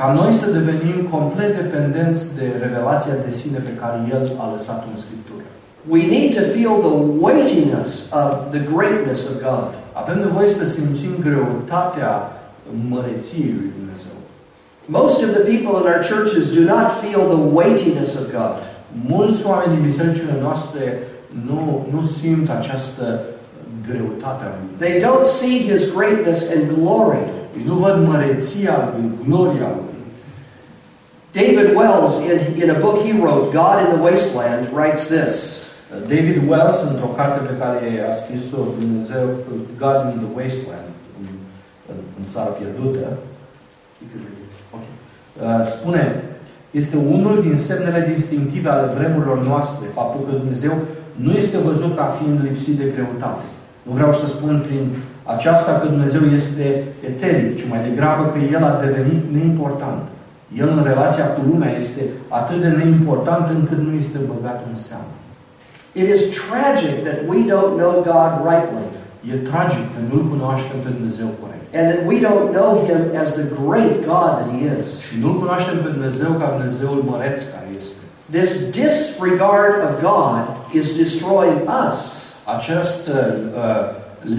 Ca 0.00 0.12
noi 0.20 0.32
să 0.32 0.50
devenim 0.50 0.98
complet 1.10 1.52
dependenți 1.62 2.22
de 2.38 2.46
revelația 2.64 3.14
de 3.26 3.32
sine 3.40 3.58
pe 3.68 3.74
care 3.80 3.96
El 4.14 4.22
a 4.44 4.46
lăsat 4.54 4.80
în 4.90 4.96
Scriptură. 5.04 5.44
We 5.94 6.02
need 6.14 6.30
to 6.38 6.44
feel 6.54 6.74
the 6.88 6.96
weightiness 7.26 7.90
of 8.22 8.30
the 8.54 8.62
greatness 8.74 9.20
of 9.30 9.34
God. 9.48 9.66
Avem 10.02 10.18
nevoie 10.26 10.48
să 10.48 10.64
simțim 10.76 11.12
greutatea 11.26 12.12
măreției 12.94 13.54
lui 13.58 13.70
Dumnezeu. 13.78 14.16
Most 14.98 15.18
of 15.24 15.30
the 15.36 15.44
people 15.52 15.72
in 15.80 15.86
our 15.92 16.02
churches 16.12 16.44
do 16.58 16.62
not 16.74 16.86
feel 17.02 17.22
the 17.34 17.42
weightiness 17.58 18.10
of 18.20 18.24
God. 18.38 18.52
Mulți 19.14 19.40
oameni 19.50 19.74
din 19.74 19.82
bisericile 19.90 20.34
noastre 20.46 20.82
nu, 21.48 21.86
nu 21.94 22.02
simt 22.02 22.48
această 22.58 23.04
greutate 23.88 24.42
a 24.44 24.50
lui 24.52 24.60
Dumnezeu. 24.62 24.86
They 24.86 24.94
don't 25.06 25.28
see 25.40 25.56
His 25.70 25.82
greatness 25.96 26.40
and 26.54 26.64
glory. 26.78 27.24
Ei 27.56 27.64
nu 27.70 27.74
văd 27.84 27.96
măreția 28.12 28.74
lui, 28.92 29.06
gloria 29.26 29.70
lui. 29.76 29.89
David 31.32 31.76
Wells, 31.76 32.20
in, 32.22 32.60
in 32.62 32.70
a 32.70 32.78
book 32.80 33.04
he 33.06 33.12
wrote, 33.12 33.52
God 33.52 33.84
in 33.84 33.90
the 33.96 34.02
Wasteland, 34.02 34.72
writes 34.72 35.08
this 35.08 35.66
David 35.90 36.48
Wells, 36.48 36.82
într-o 36.82 37.06
carte 37.06 37.38
pe 37.46 37.54
care 37.58 38.06
a 38.10 38.12
scris-o 38.12 38.56
Dumnezeu, 38.78 39.24
God 39.78 39.98
in 40.12 40.18
the 40.24 40.30
Wasteland, 40.36 40.90
în, 41.20 41.26
în, 41.90 41.98
în 42.18 42.24
țara 42.26 42.50
pierdută, 42.58 42.98
Ok. 44.74 44.82
Uh, 44.82 45.66
spune, 45.66 46.22
este 46.70 46.96
unul 46.96 47.42
din 47.42 47.56
semnele 47.56 48.12
distinctive 48.14 48.68
ale 48.68 48.92
vremurilor 48.96 49.38
noastre, 49.46 49.86
faptul 49.94 50.26
că 50.26 50.36
Dumnezeu 50.36 50.72
nu 51.16 51.32
este 51.32 51.58
văzut 51.58 51.96
ca 51.96 52.04
fiind 52.04 52.40
lipsit 52.42 52.76
de 52.78 52.92
greutate. 52.94 53.44
Nu 53.82 53.92
vreau 53.92 54.12
să 54.12 54.26
spun 54.26 54.64
prin 54.66 54.90
aceasta 55.24 55.72
că 55.72 55.86
Dumnezeu 55.86 56.20
este 56.20 56.84
eteric, 57.06 57.56
ci 57.56 57.68
mai 57.68 57.88
degrabă 57.88 58.22
că 58.26 58.38
El 58.38 58.64
a 58.64 58.80
devenit 58.84 59.20
neimportant. 59.32 60.02
El 60.62 60.68
în 60.68 60.82
relația 60.84 61.26
cu 61.26 61.40
lumea 61.50 61.72
este 61.82 62.02
atât 62.28 62.60
de 62.60 62.68
neimportant 62.68 63.48
încât 63.48 63.78
nu 63.78 63.92
este 63.98 64.18
băgat 64.32 64.58
în 64.68 64.74
seamă. 64.74 65.12
It 65.92 66.06
is 66.14 66.22
tragic 66.44 66.94
that 67.06 67.18
we 67.32 67.38
don't 67.52 67.74
know 67.82 67.92
God 68.12 68.30
rightly 68.50 68.86
E 69.28 69.34
tragic 69.50 69.84
că 69.92 69.98
nu-L 70.10 70.24
cunoaștem 70.32 70.78
pe 70.84 70.90
Dumnezeu 70.96 71.28
corect. 71.42 71.64
and 71.78 71.86
that 71.92 72.02
we 72.10 72.16
don't 72.28 72.48
know 72.58 72.70
Him 72.88 73.00
as 73.22 73.28
the 73.40 73.46
great 73.62 73.94
God 74.12 74.30
that 74.38 74.48
He 74.54 74.60
is. 74.80 74.88
Și 75.06 75.14
nu-L 75.22 75.36
cunoaștem 75.42 75.76
pe 75.84 75.88
Dumnezeu 75.96 76.30
ca 76.40 76.46
Dumnezeul 76.54 77.00
măreț 77.10 77.38
care 77.52 77.68
este. 77.80 78.02
This 78.38 78.50
disregard 78.80 79.76
of 79.88 79.92
God 80.10 80.42
is 80.80 80.86
destroying 81.02 81.60
us. 81.86 81.98
Această 82.56 83.14
uh, 83.60 83.82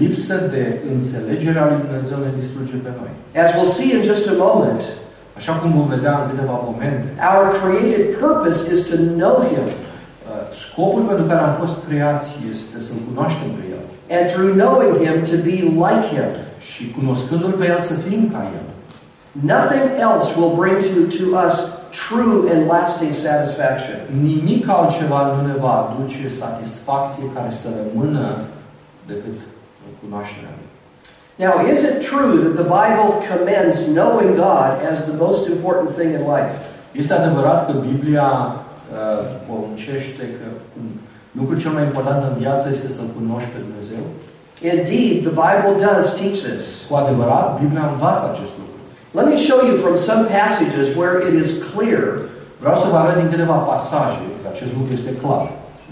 lipsă 0.02 0.34
de 0.54 0.62
înțelegere 0.94 1.58
a 1.58 1.66
lui 1.70 1.80
Dumnezeu 1.86 2.18
ne 2.18 2.32
distruge 2.40 2.76
pe 2.86 2.90
noi. 3.00 3.12
As 3.44 3.50
we'll 3.56 3.72
see 3.78 3.90
in 3.96 4.02
just 4.12 4.24
a 4.34 4.34
moment, 4.46 4.82
Așa 5.38 5.52
cum 5.52 5.70
vom 5.78 5.88
vedea 5.96 6.14
în 6.18 6.24
câteva 6.30 6.56
momente, 6.68 7.06
our 7.30 7.44
created 7.62 8.02
purpose 8.22 8.60
is 8.74 8.80
to 8.90 8.96
know 9.20 9.36
Him. 9.52 9.66
uh, 9.66 9.74
scopul 10.64 11.02
pentru 11.10 11.24
care 11.30 11.42
am 11.44 11.54
fost 11.62 11.76
creați 11.86 12.28
este 12.50 12.76
să-L 12.86 13.00
cunoaștem 13.08 13.50
pe 13.56 13.62
El. 13.74 13.82
And 14.16 14.24
through 14.32 14.52
knowing 14.62 14.92
Him, 15.02 15.16
to 15.32 15.36
be 15.48 15.58
like 15.86 16.04
Him. 16.12 16.30
Și 16.70 16.82
cunoscându-L 16.96 17.54
pe 17.60 17.66
El 17.74 17.80
să 17.90 17.94
fim 18.06 18.22
ca 18.34 18.42
El. 18.58 18.66
Nothing 19.54 19.86
else 20.08 20.26
will 20.38 20.54
bring 20.62 20.78
to, 20.90 21.00
to 21.18 21.24
us 21.46 21.56
true 22.06 22.38
and 22.52 22.60
lasting 22.74 23.12
satisfaction. 23.14 23.98
Nimic 24.22 24.68
altceva 24.68 25.20
nu 25.34 25.46
ne 25.46 25.56
va 25.64 25.74
aduce 25.82 26.28
satisfacție 26.28 27.24
care 27.34 27.50
să 27.62 27.68
rămână 27.78 28.38
decât 29.06 29.36
cunoașterea 30.00 30.54
Lui. 30.58 30.61
Now, 31.46 31.54
is 31.72 31.80
it 31.90 31.96
true 32.10 32.34
that 32.44 32.54
the 32.62 32.68
Bible 32.80 33.10
commends 33.30 33.78
knowing 33.88 34.30
God 34.36 34.70
as 34.92 34.98
the 35.10 35.16
most 35.24 35.42
important 35.54 35.90
thing 35.98 36.10
in 36.18 36.22
life? 36.36 36.56
Este 36.92 37.14
adevărat 37.14 37.66
că 37.66 37.72
Biblia 37.72 38.28
uh, 38.32 39.24
poruncește 39.48 40.22
că 40.38 40.46
lucrul 41.38 41.58
cel 41.60 41.70
mai 41.70 41.82
important 41.82 42.24
în 42.30 42.34
viață 42.42 42.68
este 42.72 42.88
să-L 42.88 43.10
cunoști 43.18 43.48
pe 43.54 43.58
Dumnezeu? 43.66 44.02
Indeed, 44.74 45.14
the 45.28 45.34
Bible 45.44 45.74
does 45.86 46.06
teach 46.20 46.38
this. 46.50 46.64
Cu 46.88 46.94
adevărat, 47.02 47.46
Biblia 47.60 47.84
învață 47.92 48.24
acest 48.32 48.54
lucru. 48.60 48.78
Let 49.18 49.26
me 49.32 49.38
show 49.48 49.60
you 49.68 49.76
from 49.84 49.96
some 50.08 50.22
passages 50.38 50.86
where 50.98 51.14
it 51.28 51.34
is 51.44 51.50
clear 51.72 52.04
Vreau 52.62 52.76
să 52.82 52.86
vă 52.90 52.96
arăt 52.96 53.16
din 53.20 53.28
câteva 53.30 53.56
pasaje 53.72 54.24
că 54.42 54.46
acest 54.54 54.72
lucru 54.76 54.92
este 54.92 55.12
clar. 55.22 55.44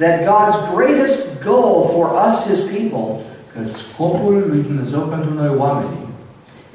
that 0.03 0.17
God's 0.33 0.59
greatest 0.75 1.19
goal 1.51 1.77
for 1.95 2.07
us, 2.27 2.35
His 2.51 2.61
people, 2.77 3.07
Că 3.53 3.59
scopul 3.69 4.35
lui 4.51 4.63
Dumnezeu 4.69 5.01
pentru 5.15 5.31
noi 5.41 5.51
oamenii 5.65 6.05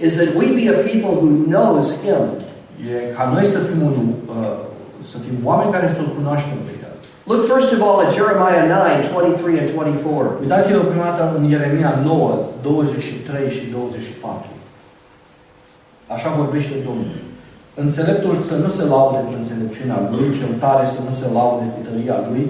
is 0.05 0.13
that 0.19 0.29
we 0.39 0.45
be 0.59 0.65
a 0.75 0.77
people 0.89 1.13
who 1.21 1.29
knows 1.53 1.85
Him. 2.03 2.23
e 2.93 3.13
ca 3.15 3.23
noi 3.33 3.45
să 3.53 3.59
fim, 3.67 3.81
un, 3.89 3.97
uh, 4.37 4.57
să 5.11 5.17
fim 5.25 5.35
oameni 5.49 5.71
care 5.75 5.87
să-L 5.95 6.09
cunoaștem 6.17 6.59
pe 6.67 6.73
El. 6.85 6.93
Look 7.29 7.41
first 7.51 7.69
of 7.75 7.79
all 7.87 7.97
at 8.05 8.11
Jeremiah 8.17 8.63
9 8.67 8.85
23 9.11 9.59
and 9.61 9.69
24. 9.69 10.29
Uitați-vă 10.43 10.79
prima 10.91 11.09
dată 11.09 11.23
în 11.37 11.43
Ieremia 11.53 11.93
9, 12.03 12.39
23 12.61 13.49
și 13.55 13.63
24. 13.65 14.47
Așa 16.15 16.29
vorbește 16.41 16.75
Domnul. 16.87 17.19
Înțeleptul 17.83 18.35
să 18.49 18.55
nu 18.63 18.69
se 18.77 18.83
laude 18.93 19.19
cu 19.27 19.33
înțelepciunea 19.41 19.99
lui, 20.11 20.25
cel 20.39 20.53
tare 20.63 20.85
să 20.95 20.99
nu 21.07 21.13
se 21.19 21.27
laude 21.37 21.65
cu 21.73 21.79
tăria 21.87 22.17
lui, 22.29 22.43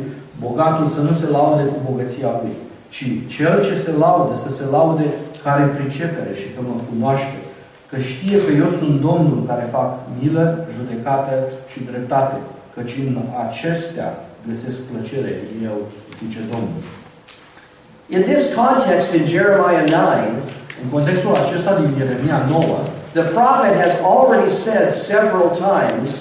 bogatul 0.43 0.87
să 0.95 1.01
nu 1.07 1.13
se 1.19 1.27
laude 1.37 1.63
cu 1.71 1.77
bogăția 1.87 2.31
lui, 2.41 2.55
ci 2.95 3.05
cel 3.35 3.55
ce 3.65 3.73
se 3.85 3.91
laude 4.05 4.35
să 4.35 4.49
se 4.57 4.65
laude 4.71 5.05
care 5.43 5.63
pricepere 5.77 6.31
și 6.39 6.47
că 6.53 6.59
mă 6.67 6.75
cunoaște, 6.89 7.37
că 7.89 7.97
știe 7.97 8.37
că 8.45 8.51
eu 8.61 8.69
sunt 8.79 9.01
Domnul 9.07 9.39
care 9.47 9.73
fac 9.77 9.89
milă, 10.19 10.67
judecată 10.75 11.33
și 11.71 11.79
dreptate, 11.91 12.35
căci 12.75 12.95
în 13.07 13.15
acestea 13.45 14.09
găsesc 14.47 14.77
plăcere 14.91 15.31
eu, 15.69 15.75
zice 16.19 16.39
Domnul. 16.51 16.81
In 18.15 18.21
this 18.31 18.43
context, 18.61 19.09
in 19.19 19.25
Jeremiah 19.33 19.85
9, 19.89 20.03
În 20.83 20.89
contextul 20.95 21.35
acesta 21.43 21.71
din 21.79 21.91
Ieremia 21.99 22.39
9, 22.49 22.61
the 23.19 23.25
prophet 23.37 23.73
has 23.83 23.93
already 24.13 24.49
said 24.63 24.87
several 25.11 25.47
times 25.67 26.13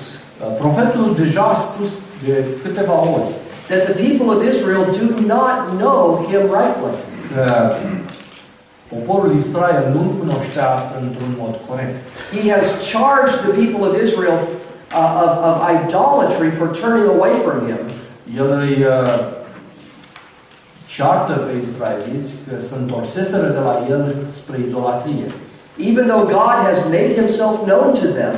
profetul 0.63 1.07
deja 1.23 1.43
a 1.43 1.55
spus 1.55 1.91
de 2.25 2.35
câteva 2.63 2.97
ori 3.17 3.29
that 3.69 3.87
the 3.87 3.95
people 3.95 4.31
of 4.31 4.45
Israel 4.53 4.85
do 4.93 5.07
not 5.35 5.57
know 5.83 6.27
him 6.31 6.43
rightly. 6.51 6.95
că 7.35 7.77
poporul 8.89 9.37
Israel 9.37 9.91
nu-L 9.93 10.11
cunoștea 10.19 10.71
într-un 11.01 11.33
mod 11.39 11.55
corect. 11.69 11.95
He 12.37 12.51
has 12.55 12.67
charged 12.93 13.37
the 13.49 13.55
people 13.63 13.83
of 13.89 13.93
Israel 14.07 14.39
uh, 14.43 15.23
of, 15.25 15.33
of 15.49 15.57
idolatry 15.77 16.51
for 16.59 16.67
turning 16.81 17.07
away 17.17 17.33
from 17.45 17.59
him. 17.69 17.81
El 18.41 18.51
îi 18.51 18.85
uh, 18.85 19.33
ceartă 20.87 21.33
pe 21.33 21.53
israeliți 21.67 22.31
că 22.49 22.55
se 22.69 22.75
întorseseră 22.79 23.47
de 23.47 23.59
la 23.69 23.75
el 23.91 24.15
spre 24.31 24.57
idolatrie. 24.59 25.27
Even 25.91 26.07
though 26.07 26.25
God 26.41 26.57
has 26.69 26.79
made 26.97 27.13
himself 27.21 27.55
known 27.69 27.89
to 28.03 28.07
them 28.21 28.35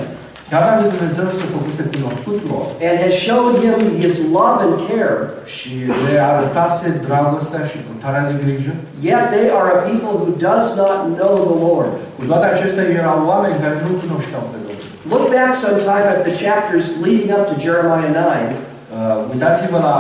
Chiar 0.51 0.63
dacă 0.69 0.83
Dumnezeu 0.93 1.29
se 1.41 1.45
făcuse 1.55 1.83
cunoscut 1.95 2.39
lor 2.51 2.67
and 2.87 2.97
has 3.05 3.15
shown 3.27 3.51
him 3.63 3.77
his 4.05 4.17
love 4.37 4.59
and 4.67 4.77
care, 4.89 5.17
și 5.55 5.73
le 6.05 6.15
arătase 6.31 6.87
dragostea 7.07 7.63
și 7.71 7.77
purtarea 7.87 8.25
de 8.31 8.35
grijă, 8.43 8.73
yet 9.09 9.25
they 9.35 9.47
are 9.59 9.69
a 9.77 9.81
people 9.91 10.15
who 10.23 10.31
does 10.49 10.67
not 10.81 10.95
know 11.21 11.35
the 11.51 11.57
Lord. 11.67 11.91
cu 12.19 12.23
toate 12.31 12.47
acestea 12.55 12.85
erau 13.01 13.19
oameni 13.31 13.61
care 13.63 13.77
nu 13.87 13.91
cunoșteau 14.03 14.43
pe 14.51 14.57
Domnul. 14.65 14.85
Look 15.13 15.25
back 15.35 15.53
sometime 15.67 16.07
at 16.15 16.21
the 16.29 16.35
chapters 16.45 16.87
leading 17.05 17.31
up 17.37 17.45
to 17.51 17.55
Jeremiah 17.67 18.13
9 18.13 18.65
Uh, 18.97 19.31
uitați-vă 19.33 19.79
la 19.89 19.97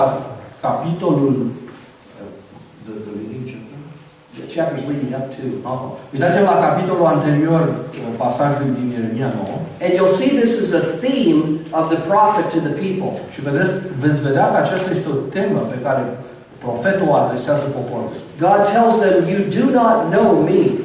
capitolul 0.64 1.34
uh, 1.46 2.28
the, 2.86 2.92
the 3.06 3.12
leading 3.18 3.44
chapter. 3.50 3.78
the 4.36 4.44
chapters 4.56 4.82
leading 4.90 5.12
up 5.18 5.26
to. 5.36 5.44
Aha. 5.70 5.86
Uitați-vă 6.14 6.44
la 6.52 6.58
capitolul 6.66 7.06
anterior 7.16 7.62
uh, 7.68 7.76
pasajului 8.22 8.72
din 8.78 8.86
Ieremia 8.96 9.30
9 9.34 9.66
And 9.84 9.90
you'll 9.96 10.16
see 10.22 10.32
this 10.42 10.52
is 10.64 10.68
a 10.82 10.84
theme 11.04 11.40
of 11.78 11.84
the 11.92 12.00
prophet 12.10 12.46
to 12.54 12.58
the 12.68 12.74
people. 12.84 13.12
și 13.34 13.40
vedeți, 13.48 13.72
veți 14.02 14.20
vedea 14.28 14.46
că 14.52 14.56
aceasta 14.60 14.88
este 14.96 15.08
o 15.14 15.16
temă 15.36 15.60
pe 15.72 15.78
care 15.86 16.02
profetul 16.64 17.06
o 17.10 17.14
adresează 17.22 17.64
poporului. 17.78 18.18
God 18.46 18.60
tells 18.74 18.94
them, 19.04 19.16
You 19.32 19.40
do 19.58 19.64
not 19.80 19.96
know 20.14 20.28
me. 20.50 20.62
Uh, 20.72 20.78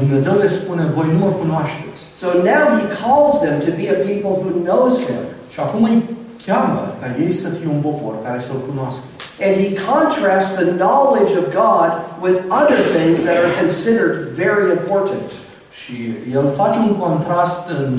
Dumnezeu 0.00 0.34
le 0.42 0.48
spune, 0.58 0.82
voi 0.96 1.08
nu 1.14 1.18
mă 1.24 1.30
cunoașteți. 1.42 1.98
So 2.20 2.26
now 2.52 2.64
he 2.78 2.84
calls 3.02 3.34
them 3.44 3.56
to 3.66 3.70
be 3.80 3.86
a 3.94 3.98
people 4.08 4.34
who 4.42 4.50
knows 4.68 4.94
him. 5.08 5.22
Și 5.52 5.58
acum 5.64 5.82
îi 5.90 5.98
cheamă 6.46 6.82
ca 7.00 7.06
ei 7.24 7.32
să 7.42 7.48
fie 7.58 7.68
un 7.76 7.80
popor 7.86 8.14
care 8.26 8.38
să-L 8.46 8.60
cunoască. 8.68 9.04
And 9.44 9.52
he 9.62 9.68
contrasts 9.90 10.52
the 10.62 10.68
knowledge 10.82 11.32
of 11.40 11.44
God 11.62 11.88
with 12.24 12.36
other 12.60 12.80
things 12.94 13.16
that 13.26 13.36
are 13.42 13.52
considered 13.62 14.12
very 14.42 14.64
important. 14.78 15.28
Și 15.80 15.96
el 16.38 16.46
face 16.60 16.78
un 16.78 16.94
contrast 17.04 17.62
în, 17.78 17.90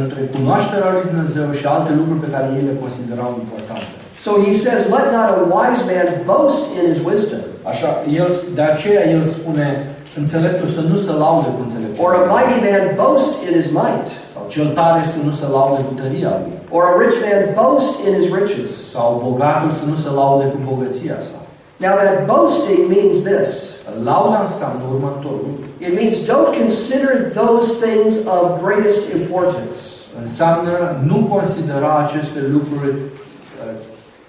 între 0.00 0.20
cunoașterea 0.34 0.90
lui 0.92 1.04
Dumnezeu 1.10 1.46
și 1.58 1.64
alte 1.66 1.92
lucruri 1.98 2.20
pe 2.24 2.30
care 2.34 2.46
ei 2.56 2.64
le 2.70 2.74
considerau 2.84 3.30
importante. 3.44 3.92
So 4.26 4.30
he 4.46 4.52
says, 4.64 4.80
Let 4.96 5.06
not 5.18 5.28
a 5.38 5.44
wise 5.56 5.82
man 5.90 6.08
boast 6.30 6.62
in 6.78 6.84
his 6.92 7.00
wisdom, 7.08 7.42
Așa, 7.70 7.90
el, 8.22 8.30
de 8.58 8.62
aceea 8.72 9.02
el 9.14 9.22
spune, 9.36 9.66
înțeleptul 10.20 10.68
să 10.76 10.80
nu 10.90 10.96
se 11.06 11.12
laude 11.24 11.48
cu 11.56 11.60
or 11.60 11.60
a 11.60 11.66
înțelepciunea. 11.66 12.20
mighty 12.36 12.58
man 12.66 12.84
boast 13.02 13.32
in 13.46 13.52
his 13.60 13.68
might, 13.80 14.08
Sau 14.27 14.27
cel 14.48 14.66
tare 14.66 15.02
să 15.12 15.18
nu 15.24 15.32
se 15.32 15.46
laude 15.56 15.82
cu 15.88 15.94
tăria 16.00 16.32
lui. 16.42 16.56
or 16.76 16.82
a 16.92 16.94
rich 17.02 17.16
man 17.26 17.42
boast 17.60 17.94
in 18.06 18.12
his 18.20 18.28
riches. 18.38 18.90
Sau 18.94 19.08
bogatul 19.26 19.70
să 19.80 19.84
nu 19.92 19.96
se 20.04 20.10
laude 20.20 20.44
cu 20.44 20.58
bogăția 20.70 21.16
sa. 21.28 21.38
Now, 21.86 21.94
that 22.02 22.26
boasting 22.26 22.80
means 22.96 23.16
this 23.30 23.50
Lauda 24.04 24.38
înseamnă 24.40 24.82
următorul. 24.94 25.52
it 25.86 25.92
means 26.00 26.14
don't 26.32 26.52
consider 26.62 27.12
those 27.40 27.68
things 27.86 28.12
of 28.36 28.42
greatest 28.64 29.02
importance. 29.20 29.80
Înseamnă 30.22 30.72
nu 31.10 31.18
considera 31.34 31.90
aceste 32.06 32.40
lucruri 32.54 32.94
uh, 32.96 33.72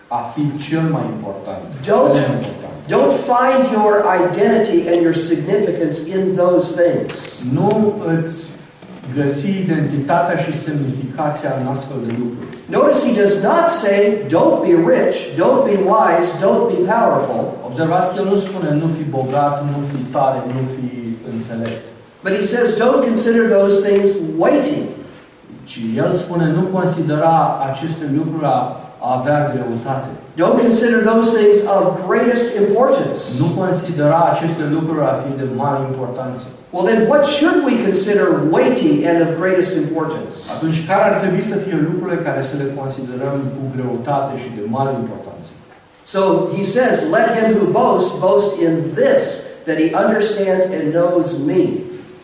a 0.07 0.21
fi 0.33 0.43
cel 0.69 0.85
mai 0.95 1.05
important. 1.15 1.61
Don't- 1.81 2.13
cel 2.19 2.27
mai 2.33 2.39
important. 2.41 2.67
Don't 2.95 3.15
find 3.33 3.61
your 3.77 3.93
identity 4.21 4.79
and 4.91 4.99
your 5.07 5.13
significance 5.31 5.97
in 6.15 6.35
those 6.35 6.67
things. 6.81 7.41
Nu 7.53 7.93
îți 8.17 8.49
găsi 9.18 9.50
identitatea 9.66 10.38
și 10.44 10.62
semnificația 10.66 11.51
în 11.62 11.66
astfel 11.74 12.00
de 12.06 12.12
lucruri. 12.20 12.48
Notice 12.75 13.01
he 13.08 13.13
does 13.22 13.36
not 13.50 13.66
say, 13.84 14.01
don't 14.36 14.58
be 14.66 14.74
rich, 14.94 15.18
don't 15.42 15.63
be 15.70 15.78
wise, 15.94 16.30
don't 16.46 16.66
be 16.74 16.80
powerful. 16.94 17.42
Observați 17.70 18.08
că 18.10 18.16
el 18.22 18.28
nu 18.32 18.36
spune 18.46 18.70
nu 18.82 18.88
fi 18.98 19.04
bogat, 19.18 19.56
nu 19.72 19.78
fi 19.92 20.00
tare, 20.16 20.39
nu 20.56 20.62
fi 20.75 20.89
înțelept. 21.34 21.82
But 22.24 22.34
he 22.39 22.44
says, 22.54 22.68
don't 22.84 23.01
consider 23.10 23.44
those 23.58 23.75
things 23.88 24.10
weighty. 24.44 24.80
Ci 25.70 25.80
el 26.04 26.12
spune 26.12 26.48
nu 26.58 26.63
considera 26.78 27.36
aceste 27.70 28.04
lucruri 28.18 28.46
a 28.46 28.60
a 29.00 29.20
avea 29.20 29.51
greutate. 29.54 30.08
Don't 30.39 30.60
consider 30.67 31.01
those 31.12 31.27
things 31.38 31.58
of 31.75 31.81
greatest 32.08 32.55
importance. 32.63 33.19
Nu 33.39 33.48
considera 33.62 34.19
aceste 34.34 34.63
lucruri 34.75 35.05
a 35.12 35.13
fi 35.24 35.31
de 35.41 35.48
mare 35.55 35.79
importanță. 35.91 36.43
Well, 36.74 36.86
then 36.91 37.00
what 37.12 37.24
should 37.38 37.58
we 37.69 37.75
consider 37.88 38.27
weighty 38.58 38.93
and 39.10 39.17
of 39.25 39.29
greatest 39.41 39.74
importance? 39.84 40.36
Atunci, 40.55 40.77
care 40.89 41.03
ar 41.10 41.15
trebui 41.22 41.43
să 41.51 41.55
fie 41.65 41.77
lucrurile 41.89 42.19
care 42.27 42.41
să 42.50 42.55
le 42.62 42.67
considerăm 42.79 43.38
cu 43.55 43.62
greutate 43.75 44.34
și 44.43 44.50
de 44.58 44.63
mare 44.77 44.93
importanță? 45.03 45.50
So 46.13 46.19
he 46.58 46.63
says, 46.75 46.96
Let 47.17 47.27
him 47.38 47.48
who 47.58 47.65
boasts 47.81 48.12
boast 48.25 48.51
in 48.65 48.74
this, 49.01 49.24
that 49.67 49.77
he 49.84 49.88
understands 50.03 50.65
and 50.77 50.84
knows 50.98 51.27
me. 51.50 51.63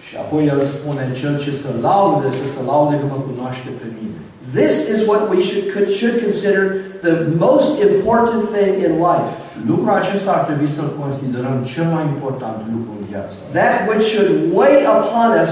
Și 0.06 0.14
apoi 0.24 0.42
el 0.54 0.62
spune, 0.74 1.04
cel 1.22 1.36
ce 1.44 1.52
să 1.64 1.70
laude, 1.88 2.28
să 2.40 2.46
se 2.54 2.62
laude 2.72 2.96
că 3.00 3.06
mă 3.14 3.20
cunoaște 3.28 3.70
pe 3.82 3.88
mine. 3.98 4.18
This 4.60 4.76
is 4.94 5.00
what 5.10 5.22
we 5.34 5.40
should, 5.50 5.66
could, 5.74 5.90
should 6.00 6.16
consider 6.26 6.64
the 7.10 7.18
most 7.48 7.72
important 7.90 8.44
thing 8.56 8.72
in 8.88 8.94
life. 9.10 9.34
Lucrul 9.72 9.94
acesta 10.02 10.32
ar 10.38 10.44
trebui 10.50 10.70
să-l 10.78 10.92
considerăm 11.02 11.58
cel 11.74 11.88
mai 11.96 12.04
important 12.14 12.58
lucru 12.76 12.92
în 13.00 13.06
viață. 13.12 13.36
That 13.60 13.76
which 13.90 14.06
should 14.14 14.32
weigh 14.60 14.84
upon 14.98 15.30
us 15.44 15.52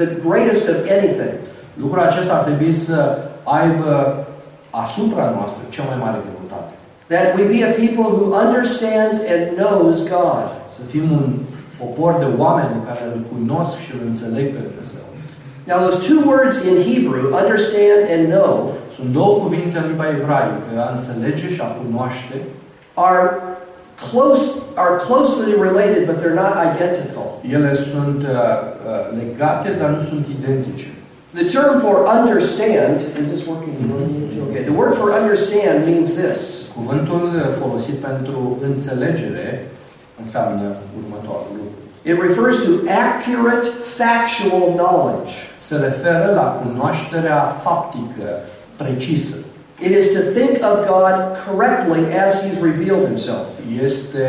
the 0.00 0.08
greatest 0.26 0.64
of 0.72 0.78
anything. 0.98 1.34
Lucrul 1.82 2.02
acesta 2.08 2.32
ar 2.34 2.42
trebui 2.48 2.72
să 2.86 2.98
aibă 3.58 3.92
asupra 4.84 5.24
noastră 5.36 5.62
cea 5.74 5.84
mai 5.90 5.98
mare 6.04 6.18
greutate. 6.26 6.72
That 7.14 7.26
we 7.36 7.44
be 7.54 7.60
a 7.70 7.72
people 7.84 8.08
who 8.16 8.24
understands 8.44 9.16
and 9.32 9.42
knows 9.60 9.96
God. 10.16 10.46
Să 10.76 10.82
fim 10.92 11.06
un 11.18 11.26
popor 11.80 12.12
de 12.22 12.28
oameni 12.42 12.84
care 12.88 13.02
îl 13.12 13.20
cunosc 13.32 13.74
și 13.84 13.90
îl 13.94 14.00
înțeleg 14.10 14.46
pe 14.54 14.60
Dumnezeu. 14.68 15.04
Now, 15.66 15.78
those 15.78 16.06
two 16.06 16.20
words 16.20 16.56
in 16.64 16.82
Hebrew, 16.82 17.34
understand 17.34 18.10
and 18.10 18.28
know, 18.28 18.74
Sunt 18.96 19.08
două 19.12 19.38
cuvinte 19.38 19.78
în 19.78 19.86
limba 19.86 20.08
ebraică, 20.08 20.70
a 20.78 20.92
înțelege 20.92 21.48
și 21.54 21.60
a 21.60 21.64
cunoaște, 21.64 22.36
are 22.94 23.24
close 24.10 24.44
are 24.74 24.96
closely 25.06 25.52
related, 25.68 26.06
but 26.06 26.16
they're 26.20 26.40
not 26.44 26.54
identical. 26.72 27.28
ele 27.56 27.74
sunt 27.74 28.22
uh, 28.22 28.28
uh, 28.28 29.18
legate, 29.20 29.68
dar 29.80 29.90
nu 29.90 30.00
sunt 30.10 30.24
identice. 30.38 30.88
The 31.40 31.44
term 31.44 31.80
for 31.80 31.96
understand 32.18 32.96
is 33.20 33.28
this 33.32 33.46
working? 33.46 33.74
Okay. 34.48 34.62
The 34.70 34.76
word 34.80 34.94
for 34.94 35.08
understand 35.20 35.78
means 35.90 36.08
this: 36.22 36.40
Cuvântul 36.76 37.56
folosit 37.62 37.94
pentru 37.94 38.58
înțelegere 38.62 39.66
înseamnă 40.18 40.66
următorul 41.00 41.52
lucru. 41.60 41.78
it 42.04 42.18
refers 42.28 42.56
to 42.64 42.72
accurate, 43.06 43.66
factual 43.98 44.74
knowledge. 44.76 45.32
Se 45.68 45.76
referă 45.88 46.28
la 46.40 46.46
cunoașterea 46.62 47.40
faptică, 47.66 48.28
precisă. 48.82 49.36
It 49.86 49.92
is 50.00 50.06
to 50.16 50.22
think 50.38 50.54
of 50.70 50.76
God 50.92 51.16
correctly 51.46 52.02
as 52.24 52.32
He's 52.42 52.58
revealed 52.70 53.04
Himself. 53.10 53.48
Este 53.88 54.26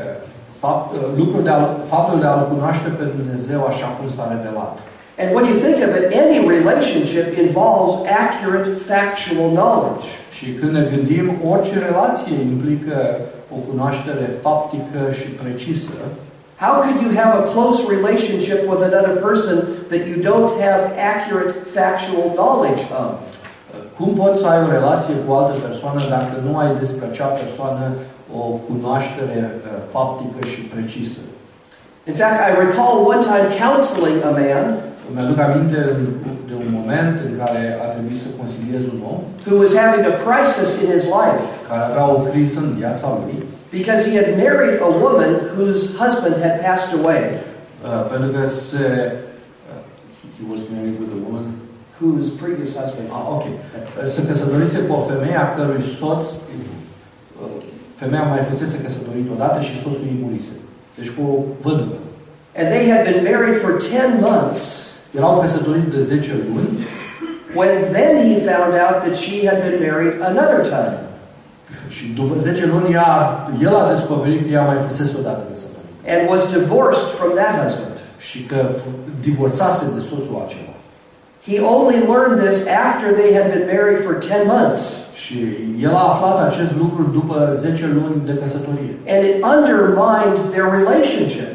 uh, 0.00 0.14
fapt, 0.62 0.88
uh, 0.94 1.00
lucrul 1.20 1.42
de 1.42 1.52
a, 1.56 1.58
faptul 1.94 2.18
de 2.20 2.26
a-L 2.26 2.48
cunoaște 2.52 2.88
pe 2.98 3.04
Dumnezeu 3.16 3.60
așa 3.72 3.88
cum 3.96 4.06
s-a 4.08 4.26
revelat. 4.34 4.74
And 5.20 5.28
when 5.34 5.44
you 5.50 5.56
think 5.64 5.76
of 5.86 5.92
it, 6.00 6.06
any 6.24 6.36
relationship 6.56 7.28
involves 7.44 7.94
accurate, 8.22 8.68
factual 8.90 9.48
knowledge. 9.58 10.06
Și 10.36 10.46
când 10.58 10.72
ne 10.78 10.84
gândim, 10.92 11.26
orice 11.52 11.74
relație 11.88 12.34
implică 12.50 12.96
o 13.54 13.58
cunoaștere 13.68 14.26
faptică 14.44 15.00
și 15.18 15.28
precisă. 15.42 15.96
How 16.56 16.82
could 16.82 17.02
you 17.02 17.10
have 17.10 17.32
a 17.42 17.52
close 17.52 17.88
relationship 17.88 18.68
with 18.68 18.82
another 18.82 19.20
person 19.20 19.88
that 19.88 20.06
you 20.06 20.22
don't 20.22 20.60
have 20.60 20.92
accurate, 20.96 21.66
factual 21.66 22.30
knowledge 22.34 22.82
of? 22.92 23.36
Cum 23.96 24.14
poți 24.14 24.40
să 24.40 24.46
ai 24.46 24.62
o 24.66 24.70
relație 24.70 25.14
cu 25.14 25.32
o 25.32 25.36
altă 25.36 25.58
persoană 25.58 26.00
dacă 26.08 26.34
nu 26.46 26.58
ai 26.58 26.76
despre 26.78 27.06
acea 27.10 27.26
persoană 27.26 27.92
o 28.40 28.42
cunoaștere 28.68 29.38
uh, 29.54 29.70
faptică 29.92 30.46
și 30.46 30.60
precisă? 30.60 31.20
In 32.06 32.14
fact, 32.14 32.38
I 32.48 32.50
recall 32.64 32.94
one 33.12 33.22
time 33.30 33.48
counseling 33.64 34.18
a 34.24 34.30
man 34.30 34.66
Mi-aduc 35.12 35.38
aminte 35.38 35.80
de 36.48 36.54
un 36.62 36.68
moment 36.78 37.16
în 37.28 37.32
care 37.42 37.62
a 37.84 37.86
trebuit 37.94 38.18
să 38.24 38.28
consiliez 38.40 38.82
un 38.94 39.00
om 39.12 39.18
who 39.46 39.54
was 39.62 39.72
having 39.82 40.04
a 40.12 40.14
crisis 40.24 40.70
in 40.82 40.88
his 40.96 41.04
life 41.18 41.44
care 41.68 41.82
avea 41.84 42.06
o 42.14 42.18
criză 42.28 42.58
în 42.66 42.72
viața 42.80 43.08
lui, 43.20 43.36
because 43.78 44.00
he 44.08 44.12
had 44.20 44.28
married 44.44 44.76
a 44.88 44.90
woman 45.04 45.32
whose 45.56 45.80
husband 46.02 46.34
had 46.44 46.54
passed 46.66 46.90
away, 46.98 47.22
uh, 47.84 48.02
pentru 48.12 48.28
că 48.34 48.42
se, 48.48 48.84
uh, 49.70 49.80
he 50.38 50.44
was 50.52 50.60
married 50.74 50.96
with 51.02 51.12
a 51.18 51.20
woman. 51.26 51.46
whose 52.00 52.28
previous 52.44 52.70
husband. 52.80 53.06
Ah, 53.16 53.24
ok. 53.36 53.44
Uh, 53.44 54.06
Se 54.14 54.20
căsătorise 54.28 54.78
cu 54.78 54.92
o 54.94 55.00
femeie 55.10 55.36
a 55.36 55.54
cărui 55.54 55.82
soț, 55.98 56.24
uh, 56.30 56.36
femeia 57.94 58.22
mai 58.22 58.42
fusese 58.48 58.76
căsătorit 58.84 59.26
odată 59.34 59.60
și 59.60 59.80
soțul 59.82 60.04
ei 60.06 60.18
murise. 60.22 60.54
Deci 60.98 61.10
cu 61.10 61.22
o 61.32 61.34
văduvă. 61.62 61.96
And 62.58 62.68
they 62.74 62.84
had 62.90 63.02
been 63.10 63.22
married 63.30 63.56
for 63.56 63.72
10 63.80 64.18
months 64.20 64.62
Erau 65.16 65.40
căsătoriți 65.40 65.90
de 65.90 66.00
10 66.00 66.30
luni 66.48 66.68
when 67.54 67.92
then 67.92 68.12
he 68.28 68.36
found 68.50 68.74
out 68.74 68.96
that 69.04 69.16
she 69.16 69.46
had 69.46 69.58
been 69.62 69.78
married 69.80 70.14
another 70.20 70.60
time. 70.74 70.98
Și 71.88 72.04
după 72.20 72.34
10 72.38 72.66
luni 72.66 72.92
ea, 72.92 73.10
el 73.62 73.74
a 73.76 73.88
descoperit 73.92 74.40
că 74.42 74.48
ea 74.52 74.62
mai 74.70 74.76
fusese 74.86 75.16
odată 75.20 75.42
căsătorit. 75.50 75.82
and 76.12 76.20
was 76.32 76.42
divorced 76.58 77.06
from 77.18 77.30
that 77.40 77.52
husband. 77.62 77.96
Și 78.18 78.38
că 78.50 78.56
f- 78.80 78.94
divorțase 79.28 79.84
de 79.96 80.00
soțul 80.10 80.36
acela. 80.46 80.72
He 81.50 81.56
only 81.76 81.98
learned 82.12 82.38
this 82.48 82.58
after 82.86 83.06
they 83.20 83.30
had 83.38 83.46
been 83.54 83.66
married 83.74 84.00
for 84.06 84.14
10 84.20 84.42
months. 84.54 84.82
Și 85.22 85.36
el 85.86 85.94
a 86.02 86.04
aflat 86.12 86.36
acest 86.48 86.72
lucru 86.82 87.02
după 87.18 87.36
10 87.54 87.84
luni 87.98 88.16
de 88.30 88.34
căsătorie. 88.42 88.92
And 89.14 89.20
it 89.30 89.34
undermined 89.54 90.36
their 90.54 90.68
relationship 90.80 91.50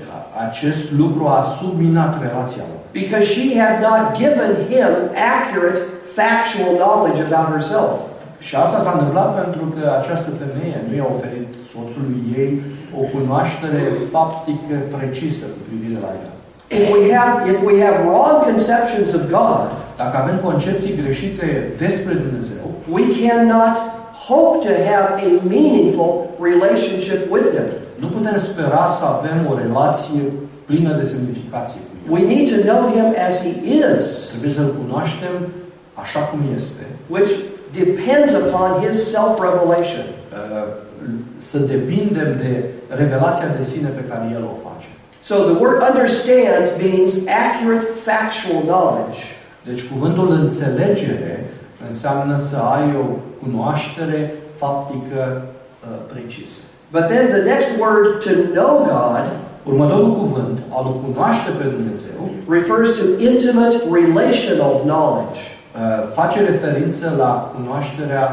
Acest 0.47 0.83
lucru 1.01 1.23
a 1.27 1.41
subminat 1.59 2.11
relația 2.27 2.63
lor. 2.69 2.77
because 3.01 3.25
she 3.35 3.45
had 3.63 3.75
not 3.87 4.03
given 4.23 4.51
him 4.71 4.91
accurate, 5.35 5.79
factual 6.19 6.71
knowledge 6.83 7.19
about 7.27 7.47
herself. 7.55 7.91
Și 8.47 8.53
asta 8.63 8.79
s-a 8.79 8.91
întâmplat 8.95 9.29
pentru 9.41 9.63
că 9.75 9.83
această 9.99 10.29
femeie 10.41 10.77
nu 10.87 10.93
i-a 10.95 11.09
oferit 11.15 11.49
soțului 11.73 12.19
ei 12.41 12.51
o 12.99 13.01
cunoaștere 13.15 13.81
faptică 14.13 14.75
precisă 14.95 15.45
cu 15.55 15.61
privire 15.67 15.97
la 16.05 16.11
ea. 16.21 16.31
If 16.79 16.85
we 16.95 17.03
have 17.17 17.33
if 17.53 17.59
we 17.69 17.75
have 17.85 17.97
wrong 18.09 18.35
conceptions 18.49 19.09
of 19.19 19.23
God, 19.37 19.61
Dacă 20.01 20.15
avem 20.23 20.37
concepții 20.49 20.97
greșite 21.01 21.47
despre 21.83 22.13
Dumnezeu, 22.23 22.65
we 22.97 23.03
cannot 23.19 23.75
hope 24.27 24.55
to 24.67 24.71
have 24.91 25.07
a 25.27 25.29
meaningful 25.53 26.11
relationship 26.49 27.21
with 27.33 27.47
him. 27.55 27.67
nu 28.01 28.07
putem 28.15 28.37
spera 28.49 28.83
să 28.97 29.03
avem 29.15 29.37
o 29.51 29.53
relație 29.63 30.21
plină 30.69 30.91
de 30.99 31.05
semnificație 31.13 31.79
cu 31.87 31.93
El. 31.97 32.11
We 32.15 32.21
need 32.33 32.45
to 32.53 32.59
know 32.69 32.81
him 32.95 33.07
as 33.27 33.35
he 33.45 33.53
is, 33.81 34.05
Trebuie 34.31 34.51
să-L 34.57 34.71
cunoaștem 34.81 35.33
așa 36.03 36.19
cum 36.29 36.39
este, 36.59 36.83
which 37.13 37.31
depends 37.73 38.33
upon 38.33 38.81
his 38.81 39.09
self-revelation. 39.11 40.05
uh, 40.33 40.67
să 41.37 41.57
depindem 41.57 42.35
de 42.37 42.63
revelația 42.87 43.47
de 43.57 43.63
sine 43.63 43.87
pe 43.87 44.03
care 44.09 44.29
El 44.33 44.43
o 44.43 44.55
face. 44.69 44.87
So 45.21 45.35
the 45.35 45.57
word 45.63 45.79
understand 45.93 46.63
means 46.83 47.11
accurate, 47.45 47.87
factual 48.07 48.61
knowledge. 48.71 49.19
Deci 49.65 49.87
cuvântul 49.91 50.31
înțelegere 50.31 51.49
înseamnă 51.87 52.37
să 52.37 52.57
ai 52.57 52.87
o 53.03 53.05
cunoaștere 53.43 54.33
faptică 54.55 55.41
uh, 55.41 55.87
precisă. 56.13 56.59
But 56.91 57.05
then 57.07 57.25
the 57.35 57.43
next 57.51 57.69
word, 57.79 58.05
to 58.25 58.31
know 58.55 58.73
God, 58.77 59.25
Următorul 59.63 60.13
cuvânt, 60.13 60.57
a-L 60.75 60.87
cunoaște 61.05 61.49
pe 61.59 61.65
Dumnezeu, 61.75 62.19
refers 62.57 62.89
to 62.99 63.05
intimate 63.29 63.75
relational 63.99 64.73
knowledge. 64.85 65.39
Uh, 65.75 66.11
face 66.17 66.37
referință 66.51 67.05
la 67.17 67.31
cunoașterea 67.55 68.25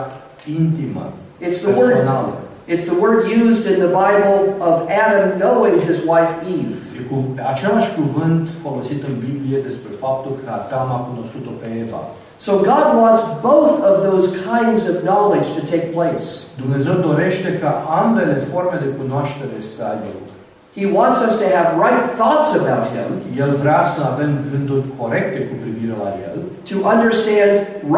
intimă, 0.60 1.04
It's 1.46 1.60
the 1.66 1.72
word 1.78 1.92
personală. 1.92 2.32
it's 2.72 2.84
the 2.92 2.98
word 3.04 3.18
used 3.48 3.64
in 3.72 3.78
the 3.84 3.92
Bible 4.04 4.38
of 4.68 4.74
Adam 5.04 5.24
knowing 5.44 5.76
his 5.88 5.98
wife 6.12 6.32
Eve. 6.58 6.78
E 6.98 7.00
cu 7.10 7.16
același 7.52 7.90
cuvânt 7.98 8.42
folosit 8.64 9.00
în 9.08 9.14
Biblie 9.26 9.58
despre 9.68 9.90
faptul 10.04 10.32
că 10.40 10.46
Adam 10.58 10.88
a 10.96 11.00
cunoscut-o 11.08 11.52
pe 11.60 11.68
Eva. 11.84 12.02
So 12.46 12.52
God 12.72 12.86
wants 13.02 13.22
both 13.50 13.74
of 13.90 13.94
those 14.08 14.26
kinds 14.50 14.80
of 14.90 14.96
knowledge 15.08 15.48
to 15.58 15.62
take 15.72 15.86
place. 15.96 16.26
Dumnezeu 16.62 16.94
dorește 17.08 17.48
ca 17.62 17.72
ambele 18.02 18.36
forme 18.52 18.76
de 18.84 18.90
cunoaștere 19.00 19.56
să 19.74 19.80
aibă 19.92 20.08
loc. 20.16 20.28
He 20.78 20.86
wants 20.98 21.18
us 21.28 21.34
to 21.42 21.46
have 21.56 21.68
right 21.84 22.04
thoughts 22.20 22.50
about 22.60 22.84
Him, 22.94 23.10
El 23.42 23.50
vrea 23.62 23.82
să 23.94 24.00
avem 24.12 24.30
gânduri 24.50 24.86
corecte 25.00 25.40
cu 25.48 25.54
privire 25.64 25.94
la 26.04 26.10
El, 26.28 26.35
to 26.70 26.76
understand 26.94 27.50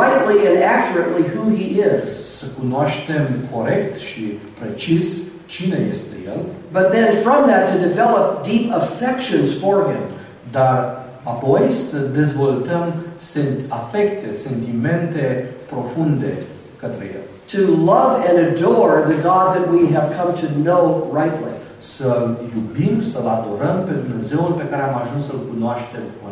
rightly 0.02 0.38
and 0.48 0.58
accurately 0.78 1.24
who 1.36 1.44
He 1.56 1.68
is. 1.98 2.36
să 2.38 2.44
cunoaștem 2.60 3.26
corect 3.54 3.98
și 4.00 4.38
precis 4.60 5.22
cine 5.46 5.86
este 5.90 6.14
El, 6.26 6.40
But 6.72 6.90
then 6.90 7.06
from 7.24 7.46
that 7.46 7.64
to 7.72 7.78
develop 7.88 8.46
deep 8.46 8.72
affections 8.72 9.58
for 9.58 9.74
Him. 9.90 10.02
dar 10.50 11.04
apoi 11.22 11.70
să 11.70 11.98
dezvoltăm 11.98 12.94
sen- 13.16 13.60
afecte, 13.68 14.36
sentimente 14.36 15.46
profunde 15.70 16.32
către 16.80 17.04
El. 17.14 17.20
To 17.54 17.70
love 17.92 18.14
and 18.28 18.38
adore 18.48 18.96
the 19.12 19.20
God 19.30 19.46
that 19.56 19.66
we 19.72 19.82
have 19.98 20.08
come 20.20 20.32
to 20.42 20.46
know 20.62 21.10
rightly. 21.20 21.52
Să-L 21.78 22.38
iubim, 22.54 23.02
să-L 23.02 23.26
adorăm 23.26 23.84
pe 23.86 23.92
Dumnezeul 23.92 24.52
pe 24.58 24.64
care 24.70 24.82
am 24.82 25.00
ajuns 25.02 25.24
să-L 25.26 25.40
cunoaștem 25.52 26.00
corect. 26.22 26.27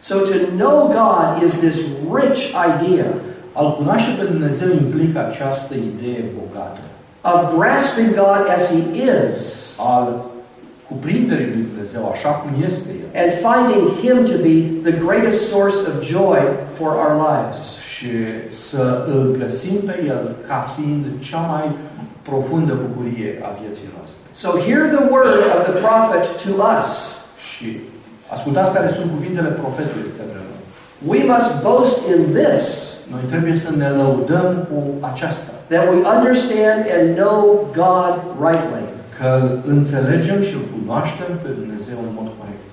So 0.00 0.14
to 0.18 0.36
know 0.56 0.76
God 0.88 1.42
is 1.46 1.52
this 1.52 1.78
rich 2.12 2.40
idea 2.70 3.06
Al 3.52 3.76
cunoaște 3.76 4.10
pe 4.18 4.24
Dumnezeu 4.24 4.68
implică 4.70 5.18
această 5.18 5.74
idee 5.74 6.24
bogată 6.38 6.80
of 7.22 7.54
grasping 7.58 8.14
God 8.14 8.48
as 8.48 8.70
He 8.70 8.82
is 9.04 9.76
al 9.78 10.24
cuprinderii 10.88 11.46
lui 11.46 11.66
Dumnezeu 11.70 12.10
așa 12.10 12.28
cum 12.28 12.62
este 12.64 12.88
El 12.88 13.22
and 13.22 13.32
finding 13.46 13.84
Him 14.02 14.24
to 14.24 14.36
be 14.48 14.56
the 14.90 14.96
greatest 15.04 15.48
source 15.48 15.76
of 15.90 16.02
joy 16.02 16.40
for 16.78 16.88
our 16.88 17.14
lives. 17.28 17.78
și 18.00 18.08
să 18.48 19.04
îl 19.06 19.36
găsim 19.38 19.76
pe 19.86 20.04
El 20.06 20.34
ca 20.46 20.74
fiind 20.76 21.04
cea 21.18 21.40
mai 21.40 21.70
profundă 22.22 22.78
bucurie 22.86 23.40
a 23.42 23.50
vieții 23.60 23.88
noastre. 23.96 24.20
So 24.32 24.48
hear 24.66 24.80
the 24.96 25.04
word 25.12 25.36
of 25.56 25.60
the 25.68 25.76
prophet 25.86 26.24
to 26.44 26.50
us. 26.78 26.90
Și 27.50 27.80
ascultați 28.34 28.74
care 28.76 28.88
sunt 28.96 29.08
cuvintele 29.16 29.50
profetului 29.62 30.10
către 30.18 30.38
noi. 30.48 30.60
We 31.12 31.20
must 31.32 31.50
boast 31.66 31.96
in 32.12 32.20
this 32.40 32.64
Noi 33.14 33.24
trebuie 33.32 33.54
să 33.64 33.70
ne 33.82 33.88
lăudăm 34.00 34.48
cu 34.68 34.78
aceasta, 35.12 35.52
that 35.72 35.84
we 35.92 35.98
understand 36.16 36.80
and 36.96 37.06
know 37.20 37.36
God 37.82 38.12
rightly. 38.46 38.84
că 39.18 39.28
îl 39.42 39.50
înțelegem 39.76 40.38
și 40.48 40.54
îl 40.58 40.64
cunoaștem 40.74 41.30
pe 41.42 41.50
Dumnezeu 41.60 41.98
în 42.06 42.12
mod 42.18 42.28
corect. 42.38 42.64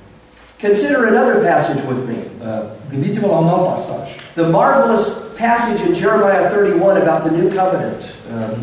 Consider 0.66 1.00
another 1.14 1.38
passage 1.50 1.82
with 1.90 2.04
me. 2.12 2.20
Uh, 2.26 2.62
Gândiți-vă 2.92 3.28
la 3.34 3.38
un 3.44 3.50
alt 3.54 3.66
pasaj. 3.74 4.06
The 4.40 4.48
marvelous 4.60 5.06
passage 5.44 5.80
in 5.88 5.94
Jeremiah 6.02 6.44
31 6.52 7.02
about 7.04 7.20
the 7.26 7.32
new 7.38 7.48
covenant. 7.60 8.02
Uh, 8.08 8.14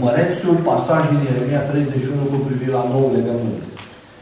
Mărețul 0.04 0.57
pasaj 0.70 1.02
din 1.12 1.20
Ieremia 1.28 1.62
31 1.70 2.33
cu 2.33 2.38
privire 2.48 2.72
la 2.78 2.85
noul 2.92 3.11
legământ. 3.18 3.59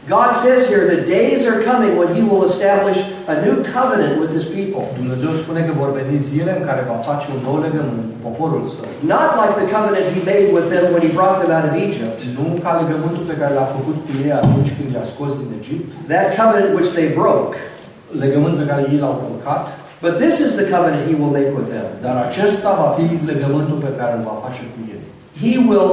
God 0.09 0.31
says 0.43 0.61
here 0.71 0.83
the 0.95 1.01
days 1.17 1.41
are 1.51 1.59
coming 1.71 1.91
when 1.99 2.09
He 2.17 2.21
will 2.29 2.43
establish 2.51 2.99
a 3.33 3.35
new 3.45 3.57
covenant 3.75 4.13
with 4.21 4.31
His 4.37 4.45
people. 4.57 4.83
Dumnezeu 5.01 5.31
spune 5.41 5.61
că 5.67 5.73
vor 5.81 5.89
veni 5.99 6.17
zile 6.31 6.51
în 6.57 6.63
care 6.69 6.81
va 6.91 6.97
face 7.09 7.25
un 7.35 7.41
nou 7.47 7.57
legământ 7.65 8.03
cu 8.11 8.17
poporul 8.27 8.63
său. 8.75 8.87
Not 9.15 9.29
like 9.39 9.53
the 9.61 9.67
covenant 9.75 10.05
He 10.15 10.21
made 10.33 10.47
with 10.57 10.67
them 10.73 10.83
when 10.93 11.01
He 11.07 11.11
brought 11.19 11.37
them 11.41 11.51
out 11.57 11.65
of 11.69 11.75
Egypt. 11.87 12.17
Nu 12.37 12.45
ca 12.63 12.71
legământul 12.81 13.23
pe 13.31 13.39
care 13.41 13.53
l-a 13.59 13.69
făcut 13.77 13.97
cu 14.05 14.11
ei 14.25 14.33
atunci 14.41 14.69
când 14.77 14.89
i-a 14.95 15.05
scos 15.13 15.31
din 15.41 15.49
Egipt, 15.59 15.87
That 16.13 16.27
covenant 16.39 16.71
which 16.77 16.91
they 16.97 17.07
broke. 17.21 17.53
legământ 18.23 18.55
pe 18.61 18.65
care 18.71 18.81
ei 18.93 18.99
l-au 19.03 19.15
călcat, 19.23 19.65
But 20.05 20.13
this 20.23 20.35
is 20.45 20.51
the 20.59 20.67
covenant 20.73 21.01
He 21.09 21.13
will 21.19 21.33
make 21.39 21.51
with 21.59 21.69
them. 21.75 21.87
dar 22.05 22.15
acesta 22.27 22.69
va 22.81 22.89
fi 22.97 23.05
legământul 23.31 23.77
pe 23.85 23.91
care 23.99 24.11
îl 24.17 24.23
va 24.29 24.35
face 24.45 24.61
cu 24.73 24.79
ei. 24.95 25.01
He 25.43 25.53
will 25.69 25.91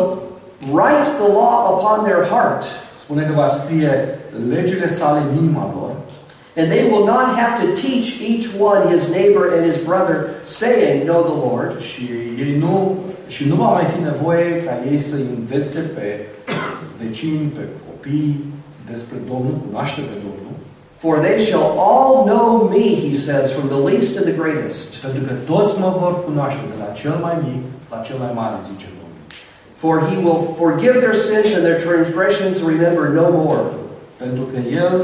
write 0.76 1.06
the 1.22 1.28
law 1.40 1.56
upon 1.74 1.96
their 2.08 2.22
heart, 2.32 2.62
Spune 3.10 3.24
că 3.24 3.32
va 3.32 3.48
scrie 3.48 4.18
legile 4.48 4.88
sale 4.88 5.20
în 5.20 5.36
inima 5.36 5.74
lor 5.78 5.90
and 6.56 6.70
they 6.70 6.84
will 6.90 7.06
not 7.06 7.26
have 7.36 7.54
to 7.60 7.66
teach 7.82 8.20
each 8.20 8.46
one 8.70 8.82
his 8.94 9.08
neighbor 9.08 9.44
and 9.54 9.64
his 9.72 9.78
brother, 9.84 10.16
saying, 10.44 11.06
Know 11.06 11.22
the 11.22 11.38
Lord. 11.48 11.80
și 11.80 12.02
ei 12.38 12.56
nu 12.58 12.98
și 13.26 13.48
nu 13.48 13.54
va 13.54 13.68
mai 13.72 13.84
fi 13.84 14.02
nevoie 14.02 14.62
ca 14.64 14.72
ei 14.90 14.98
să 14.98 15.16
învețe 15.38 15.80
pe 15.80 16.26
vecini, 17.02 17.52
pe 17.56 17.60
copii 17.86 18.44
despre 18.90 19.16
Domnul, 19.28 19.56
cunoaște 19.66 20.00
pe 20.00 20.16
Domnul, 20.26 20.54
For 20.96 21.18
they 21.18 21.40
shall 21.40 21.68
all 21.90 22.14
know 22.32 22.68
me, 22.74 22.86
he 23.08 23.14
says, 23.16 23.46
from 23.56 23.66
the 23.74 23.80
least 23.90 24.10
to 24.16 24.22
the 24.28 24.36
greatest. 24.42 24.94
pentru 25.04 25.22
că 25.26 25.32
toți 25.52 25.78
mă 25.78 25.96
vor 26.00 26.24
cunoaște 26.24 26.64
de 26.72 26.76
la 26.84 26.92
cel 27.00 27.16
mai 27.26 27.36
mic 27.46 27.62
la 27.90 27.98
cel 28.06 28.18
mai 28.18 28.32
mare, 28.34 28.56
zice 28.70 28.86
Domnul. 28.86 28.99
For 29.82 29.94
he 30.08 30.16
will 30.26 30.40
forgive 30.62 30.96
their 31.04 31.18
sins 31.28 31.48
and 31.56 31.62
their 31.66 31.80
transgressions 31.88 32.54
and 32.60 32.68
remember 32.74 33.04
no 33.20 33.26
more. 33.42 33.62
Pentru 34.22 34.44
că 34.50 34.58
El 34.84 34.94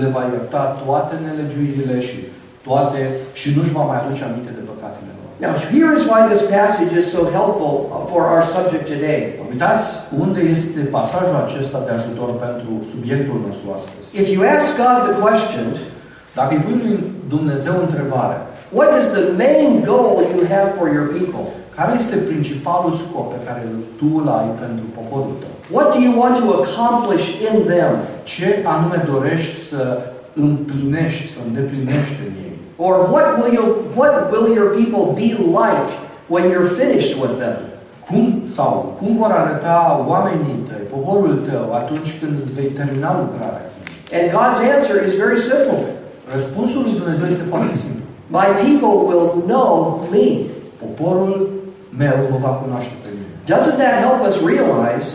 le 0.00 0.08
va 0.14 0.22
ierta 0.32 0.62
toate 0.84 1.14
nelegiuirile 1.26 1.96
și 2.06 2.18
toate 2.66 3.00
și 3.40 3.48
nu-și 3.56 3.76
va 3.78 3.84
mai 3.90 3.98
aduce 4.00 4.22
aminte 4.24 4.52
de 4.58 4.62
păcatele 4.70 5.10
lor. 5.18 5.30
Now, 5.46 5.54
here 5.74 5.90
is 5.98 6.04
why 6.12 6.20
this 6.32 6.42
passage 6.58 6.92
is 7.00 7.06
so 7.16 7.22
helpful 7.38 7.74
for 8.12 8.22
our 8.32 8.42
subject 8.54 8.84
today. 8.94 9.20
Uitați 9.52 9.86
unde 10.22 10.40
este 10.54 10.80
pasajul 10.96 11.36
acesta 11.44 11.78
de 11.86 11.92
ajutor 11.98 12.30
pentru 12.46 12.72
subiectul 12.92 13.38
nostru 13.46 13.66
astăzi. 13.78 14.06
If 14.22 14.26
you 14.34 14.40
ask 14.56 14.68
God 14.84 14.98
the 15.08 15.16
question, 15.26 15.66
Dacă 16.34 16.54
îi 16.54 16.60
pui 16.66 16.78
lui 16.84 16.96
Dumnezeu 17.28 17.74
întrebarea, 17.86 18.40
what 18.78 18.90
is 19.00 19.06
the 19.18 19.24
main 19.44 19.82
goal 19.90 20.14
you 20.34 20.42
have 20.54 20.68
for 20.78 20.86
your 20.96 21.06
people? 21.18 21.44
Care 21.80 21.92
este 22.02 22.16
principalul 22.30 22.92
scop 23.02 23.26
pe 23.34 23.40
care 23.46 23.62
tu 23.98 24.06
îl 24.20 24.28
ai 24.38 24.48
pentru 24.62 24.86
poporul 24.98 25.34
tău? 25.42 25.54
What 25.76 25.88
do 25.94 26.00
you 26.06 26.14
want 26.22 26.34
to 26.42 26.46
accomplish 26.60 27.26
in 27.48 27.56
them? 27.72 27.92
Ce 28.32 28.48
anume 28.74 28.98
dorești 29.12 29.54
să 29.70 29.82
împlinești, 30.46 31.24
să 31.34 31.38
îndeplinești 31.46 32.18
în 32.26 32.32
ei? 32.46 32.56
Or 32.86 32.94
what 33.14 33.26
will 33.38 33.52
you 33.58 33.66
what 34.00 34.14
will 34.32 34.46
your 34.58 34.68
people 34.80 35.04
be 35.22 35.30
like 35.60 35.90
when 36.34 36.44
you're 36.52 36.72
finished 36.82 37.14
with 37.22 37.34
them? 37.42 37.58
Cum 38.08 38.24
sau 38.56 38.72
cum 38.98 39.10
vor 39.22 39.30
arăta 39.42 39.78
oamenii 40.12 40.58
tăi, 40.68 40.84
poporul 40.94 41.36
tău, 41.50 41.66
atunci 41.80 42.10
când 42.20 42.34
îți 42.42 42.54
vei 42.58 42.70
termina 42.80 43.10
lucrarea? 43.22 43.64
And 44.16 44.26
God's 44.36 44.60
answer 44.74 44.96
is 45.08 45.14
very 45.24 45.40
simple. 45.50 45.82
Răspunsul 46.34 46.82
lui 46.82 46.98
Dumnezeu 47.00 47.26
este 47.26 47.46
foarte 47.52 47.74
simplu. 47.82 48.04
My 48.38 48.48
people 48.64 48.94
will 49.10 49.28
know 49.52 49.68
me. 50.14 50.26
Poporul 50.84 51.59
meu 51.98 52.16
mă 52.30 52.38
va 52.46 52.52
cunoaște 52.62 52.94
pe 53.04 53.10
mine. 53.18 53.32
Doesn't 53.52 53.78
that 53.82 53.94
help 54.06 54.20
us 54.28 54.36
realize 54.52 55.08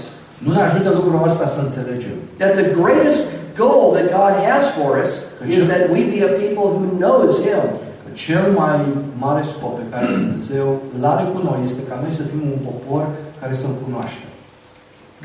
Nu 0.45 0.51
ne 0.53 0.61
ajută 0.67 0.89
lucrul 0.97 1.21
ăsta 1.29 1.45
să 1.55 1.59
înțelegem 1.61 2.15
that 2.41 2.53
the 2.61 2.67
greatest 2.81 3.21
goal 3.61 3.85
that 3.97 4.07
God 4.19 4.33
has 4.49 4.63
for 4.77 4.89
us 5.03 5.11
is 5.57 5.63
that 5.71 5.83
we 5.93 6.01
be 6.13 6.19
a 6.29 6.31
people 6.43 6.67
who 6.77 6.85
knows 7.03 7.31
Him? 7.47 7.63
că 8.03 8.09
cel 8.25 8.45
mai 8.61 8.77
mare 9.25 9.43
scop 9.51 9.73
pe 9.79 9.85
care 9.91 10.05
Dumnezeu 10.05 10.67
îl 10.95 11.03
are 11.13 11.25
cu 11.33 11.39
noi 11.47 11.59
este 11.69 11.81
ca 11.89 11.95
noi 12.01 12.11
să 12.19 12.23
fim 12.31 12.41
un 12.55 12.61
popor 12.67 13.03
care 13.41 13.53
să-L 13.61 13.75
cunoaștem. 13.85 14.31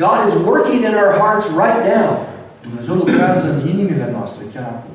God 0.05 0.19
is 0.29 0.35
working 0.51 0.81
in 0.89 0.95
our 1.03 1.13
hearts 1.23 1.47
right 1.65 1.83
now 1.97 2.11
Dumnezeu 2.67 2.95
lucrează 3.03 3.45
în 3.53 3.59
inimile 3.73 4.07
noastre 4.17 4.43
chiar 4.55 4.69
acum. 4.77 4.95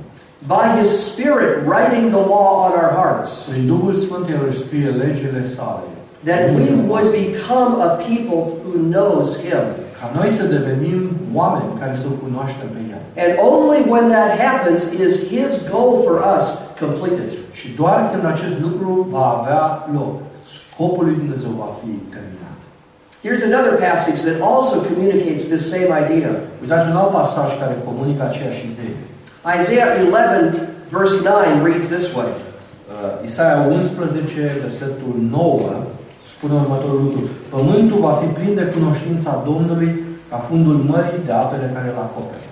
by 0.55 0.65
His 0.79 0.89
Spirit 1.09 1.53
writing 1.69 2.05
the 2.17 2.23
law 2.35 2.49
on 2.65 2.71
our 2.81 2.91
hearts 3.01 3.31
Prin 3.51 3.65
Duhul 3.71 3.93
Sfânt 4.03 4.25
El 4.35 4.41
își 4.49 4.61
scrie 4.63 4.89
legile 5.03 5.43
sale. 5.57 5.89
That 6.25 6.53
we 6.57 6.67
would 6.89 7.07
become 7.13 7.71
a 7.81 8.03
people 8.09 8.41
who 8.63 8.73
knows 8.95 9.27
Him. 9.45 9.63
Ca 9.99 10.11
noi 10.15 10.29
să 10.29 10.43
devenim 10.45 10.99
oameni 11.33 11.79
care 11.79 11.95
să-L 11.95 12.15
cunoaștem 12.23 12.67
pe 12.67 12.79
El. 12.95 13.01
And 13.23 13.31
only 13.51 13.81
when 13.93 14.05
that 14.09 14.31
happens 14.45 14.81
is 15.05 15.11
His 15.27 15.51
goal 15.71 15.91
for 16.05 16.15
us 16.37 16.45
completed. 16.79 17.31
Și 17.51 17.67
doar 17.79 18.09
când 18.11 18.25
acest 18.25 18.59
lucru 18.65 19.07
va 19.09 19.25
avea 19.37 19.89
loc, 19.93 20.13
scopul 20.53 21.03
lui 21.05 21.15
Dumnezeu 21.21 21.49
va 21.63 21.69
fi 21.81 21.91
terminat. 22.15 22.57
Here's 23.25 23.43
another 23.51 23.73
passage 23.87 24.19
that 24.27 24.37
also 24.51 24.75
communicates 24.89 25.43
this 25.53 25.63
same 25.75 25.89
idea. 26.03 26.31
Uitați 26.61 26.87
un 26.89 26.95
alt 26.95 27.11
pasaj 27.11 27.49
care 27.61 27.75
comunică 27.85 28.23
aceeași 28.23 28.65
idee. 28.71 28.95
Isaiah 29.59 29.89
11, 30.03 30.69
verse 30.97 31.15
9 31.23 31.67
reads 31.67 31.87
this 31.95 32.07
way 32.15 32.31
Uh, 32.95 33.27
Isaia 33.29 33.57
11, 33.71 34.59
versetul 34.61 35.15
9, 35.29 35.59
spune 36.33 36.53
următorul 36.63 36.99
lucru. 37.05 37.23
Pământul 37.55 37.99
va 38.07 38.13
fi 38.21 38.27
plin 38.37 38.53
de 38.59 38.65
cunoștința 38.75 39.31
Domnului 39.49 39.89
ca 40.29 40.37
fundul 40.47 40.77
mării 40.91 41.25
de 41.27 41.33
apele 41.43 41.67
care 41.75 41.87
îl 41.93 41.99
acopere. 42.07 42.45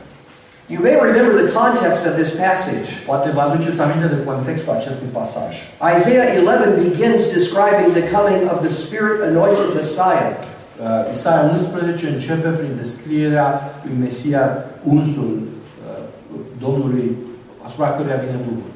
You 0.74 0.80
may 0.82 0.96
remember 1.10 1.34
the 1.44 1.52
context 1.62 2.02
of 2.10 2.14
this 2.22 2.32
passage. 2.44 2.88
Poate 3.10 3.30
vă 3.36 3.42
aduceți 3.42 3.82
aminte 3.82 4.08
de 4.16 4.24
contextul 4.30 4.74
acestui 4.74 5.10
pasaj. 5.18 5.52
Isaiah 5.96 6.30
11 6.38 6.82
begins 6.86 7.22
describing 7.38 7.90
the 8.00 8.06
coming 8.16 8.42
of 8.54 8.58
the 8.66 8.74
Spirit 8.84 9.20
anointed 9.32 9.68
Messiah. 9.82 10.32
Uh, 10.84 11.14
Isaia 11.16 11.44
11 11.52 12.08
începe 12.08 12.50
prin 12.60 12.72
descrierea 12.82 13.48
lui 13.84 13.96
Mesia 14.04 14.66
unsul 14.96 15.32
uh, 15.42 16.04
Domnului 16.64 17.18
asupra 17.66 17.90
căruia 17.90 18.24
vine 18.24 18.40
Duhul. 18.48 18.73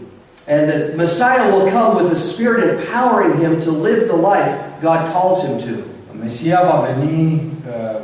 And 0.47 0.69
that 0.69 0.95
Messiah 0.95 1.51
will 1.51 1.69
come 1.69 1.95
with 1.97 2.09
the 2.09 2.19
Spirit 2.31 2.61
empowering 2.69 3.39
him 3.39 3.59
to 3.61 3.71
live 3.71 4.07
the 4.07 4.15
life 4.15 4.53
God 4.81 5.11
calls 5.13 5.45
him 5.45 5.59
to. 5.67 5.83
Mesia 6.13 6.63
va 6.63 6.87
veni 6.87 7.51
uh, 7.67 7.99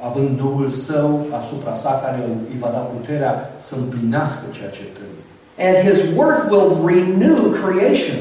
având 0.00 0.36
Duhul 0.36 0.68
Său 0.68 1.26
asupra 1.38 1.74
sa, 1.74 2.00
care 2.04 2.18
îi 2.52 2.58
va 2.58 2.68
da 2.72 2.78
puterea 2.78 3.54
să 3.56 3.74
împlinească 3.78 4.44
ceea 4.50 4.70
ce 4.70 4.82
trebuie. 4.82 5.24
And 5.58 5.76
his 5.88 6.16
work 6.16 6.50
will 6.50 6.86
renew 6.86 7.38
creation. 7.62 8.16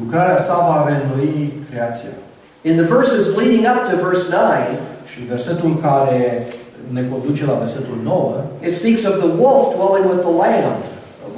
Lucrarea 0.00 0.38
sa 0.38 0.54
va 0.68 0.86
reînnoi 0.88 1.52
creația. 1.70 2.10
In 2.62 2.76
the 2.76 2.86
verses 2.96 3.36
leading 3.36 3.66
up 3.66 3.90
to 3.90 3.96
verse 4.08 4.26
9, 4.30 4.42
Și 5.06 5.20
versetul 5.24 5.78
care 5.82 6.46
ne 6.90 7.02
conduce 7.04 7.44
la 7.44 7.52
versetul 7.52 7.98
9 8.02 8.44
it 8.62 8.74
speaks 8.74 9.04
of 9.04 9.20
the 9.20 9.26
wolf 9.26 9.74
dwelling 9.76 10.08
with 10.08 10.22
the 10.22 10.30
lamb, 10.30 10.82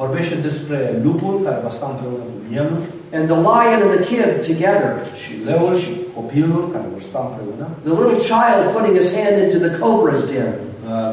vorbește 0.03 0.35
despre 0.49 0.79
lupul 1.07 1.35
care 1.47 1.59
va 1.67 1.71
sta 1.79 1.87
împreună 1.91 2.23
cu 2.31 2.37
mielul 2.51 2.81
and 3.17 3.25
the 3.33 3.39
lion 3.51 3.81
and 3.85 3.93
the 3.97 4.03
kid 4.11 4.29
together. 4.51 4.91
și 5.23 5.31
leul 5.49 5.75
și 5.83 5.91
copilul 6.19 6.63
care 6.73 6.87
vor 6.93 7.03
sta 7.11 7.21
împreună. 7.29 7.65
The 7.87 7.93
little 8.01 8.21
child 8.33 8.61
putting 8.75 8.95
his 9.01 9.09
hand 9.19 9.35
into 9.45 9.59
the 9.67 9.73
cobra's 9.85 10.23
den. 10.33 10.51
Uh, 10.89 11.13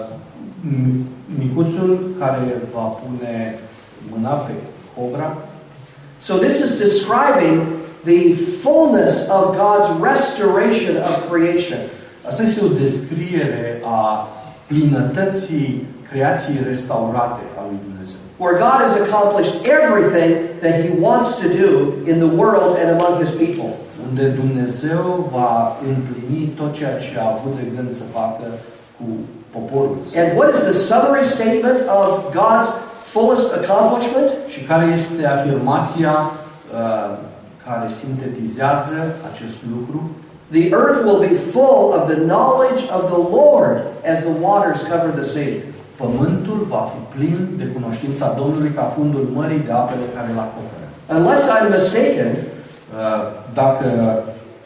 m- 0.72 1.02
Micuțul 1.42 2.16
care 2.20 2.40
va 2.74 2.80
pune 3.02 3.60
mâna 4.12 4.34
pe 4.46 4.52
cobra. 4.96 5.38
So 6.28 6.34
this 6.46 6.58
is 6.66 6.72
describing 6.88 7.56
the 8.12 8.34
fullness 8.64 9.14
of 9.38 9.44
God's 9.64 9.90
restoration 10.12 10.96
of 11.10 11.14
creation. 11.32 11.80
Asta 12.28 12.44
este 12.44 12.64
o 12.66 12.68
descriere 12.84 13.82
a 13.86 14.28
plinătății 14.68 15.86
creației 16.10 16.58
restaurate 16.68 17.42
a 17.60 17.62
lui 17.70 17.78
Dumnezeu. 17.88 18.17
Where 18.38 18.58
God 18.68 18.80
has 18.86 18.96
accomplished 19.04 19.66
everything 19.66 20.60
that 20.60 20.76
he 20.84 20.90
wants 20.90 21.40
to 21.42 21.48
do 21.50 22.04
in 22.12 22.20
the 22.20 22.32
world 22.42 22.78
and 22.78 22.90
among 22.98 23.14
his 23.26 23.32
people. 23.32 23.70
Unde 24.10 24.28
Dumnezeu 24.30 25.30
va 25.32 25.78
împlini 25.88 26.48
tot 26.48 26.74
ceea 26.74 26.98
ce 26.98 27.20
a 27.20 27.28
avut 27.28 27.56
de 27.56 27.66
gând 27.76 27.92
să 27.92 28.04
facă 28.04 28.44
cu 28.98 29.06
poporul 29.52 29.98
său. 30.04 30.24
And 30.24 30.38
what 30.38 30.54
is 30.54 30.60
the 30.60 30.74
summary 30.74 31.26
statement 31.26 31.80
of 32.02 32.10
God's 32.42 32.70
fullest 33.02 33.54
accomplishment? 33.54 34.30
Și 34.48 34.64
care 34.64 34.86
este 34.86 35.26
afirmația 35.26 36.14
uh, 36.22 37.18
care 37.66 37.88
sintetizează 38.02 39.16
acest 39.32 39.58
lucru? 39.74 40.10
The 40.50 40.70
earth 40.82 41.04
will 41.06 41.20
be 41.30 41.36
full 41.36 41.94
of 41.98 42.08
the 42.08 42.20
knowledge 42.32 42.82
of 42.98 43.04
the 43.14 43.22
Lord 43.40 43.76
as 44.12 44.18
the 44.22 44.36
waters 44.48 44.82
cover 44.92 45.10
the 45.10 45.24
sea. 45.24 45.54
Pământul 46.02 46.60
va 46.74 46.82
fi 46.92 47.00
plin 47.16 47.38
de 47.60 47.66
cunoștința 47.76 48.34
Domnului 48.40 48.72
ca 48.78 48.86
fundul 48.96 49.26
mării 49.38 49.66
de 49.68 49.72
apele 49.72 50.06
care 50.16 50.30
îl 50.34 50.40
acoperă. 50.48 50.86
Unless 51.18 51.44
I'm 51.56 51.68
mistaken, 51.78 52.32
Uh, 52.96 53.22
Dacă 53.54 53.88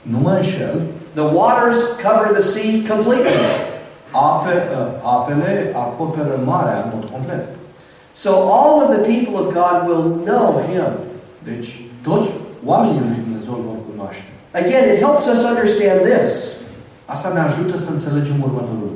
nu 0.02 0.18
mă 0.20 0.32
înșel, 0.40 0.76
the 1.20 1.26
waters 1.40 1.80
cover 2.04 2.28
the 2.38 2.46
sea 2.54 2.72
completely. 2.92 3.40
ape, 4.12 4.54
uh, 4.78 4.88
apele 5.18 5.52
acoperă 5.86 6.34
marea 6.52 6.78
în 6.84 6.90
mod 6.94 7.04
complet. 7.14 7.44
So 8.24 8.30
all 8.58 8.74
of 8.84 8.90
the 8.96 9.04
people 9.12 9.36
of 9.42 9.48
God 9.62 9.76
will 9.88 10.06
know 10.30 10.48
him. 10.70 10.90
Deci 11.50 11.70
toți 12.08 12.30
oamenii 12.72 13.02
lui 13.08 13.24
Dumnezeu 13.26 13.54
îl 13.58 13.64
vor 13.70 13.80
cunoaște. 13.90 14.30
Again, 14.62 14.86
it 14.94 15.00
helps 15.06 15.26
us 15.34 15.42
understand 15.52 16.00
this 16.12 16.32
Asta 17.14 17.30
ne 17.36 17.42
ajută 17.50 17.76
să 17.84 17.90
înțelegem 17.92 18.38
următorul 18.48 18.80
lucru. 18.86 18.91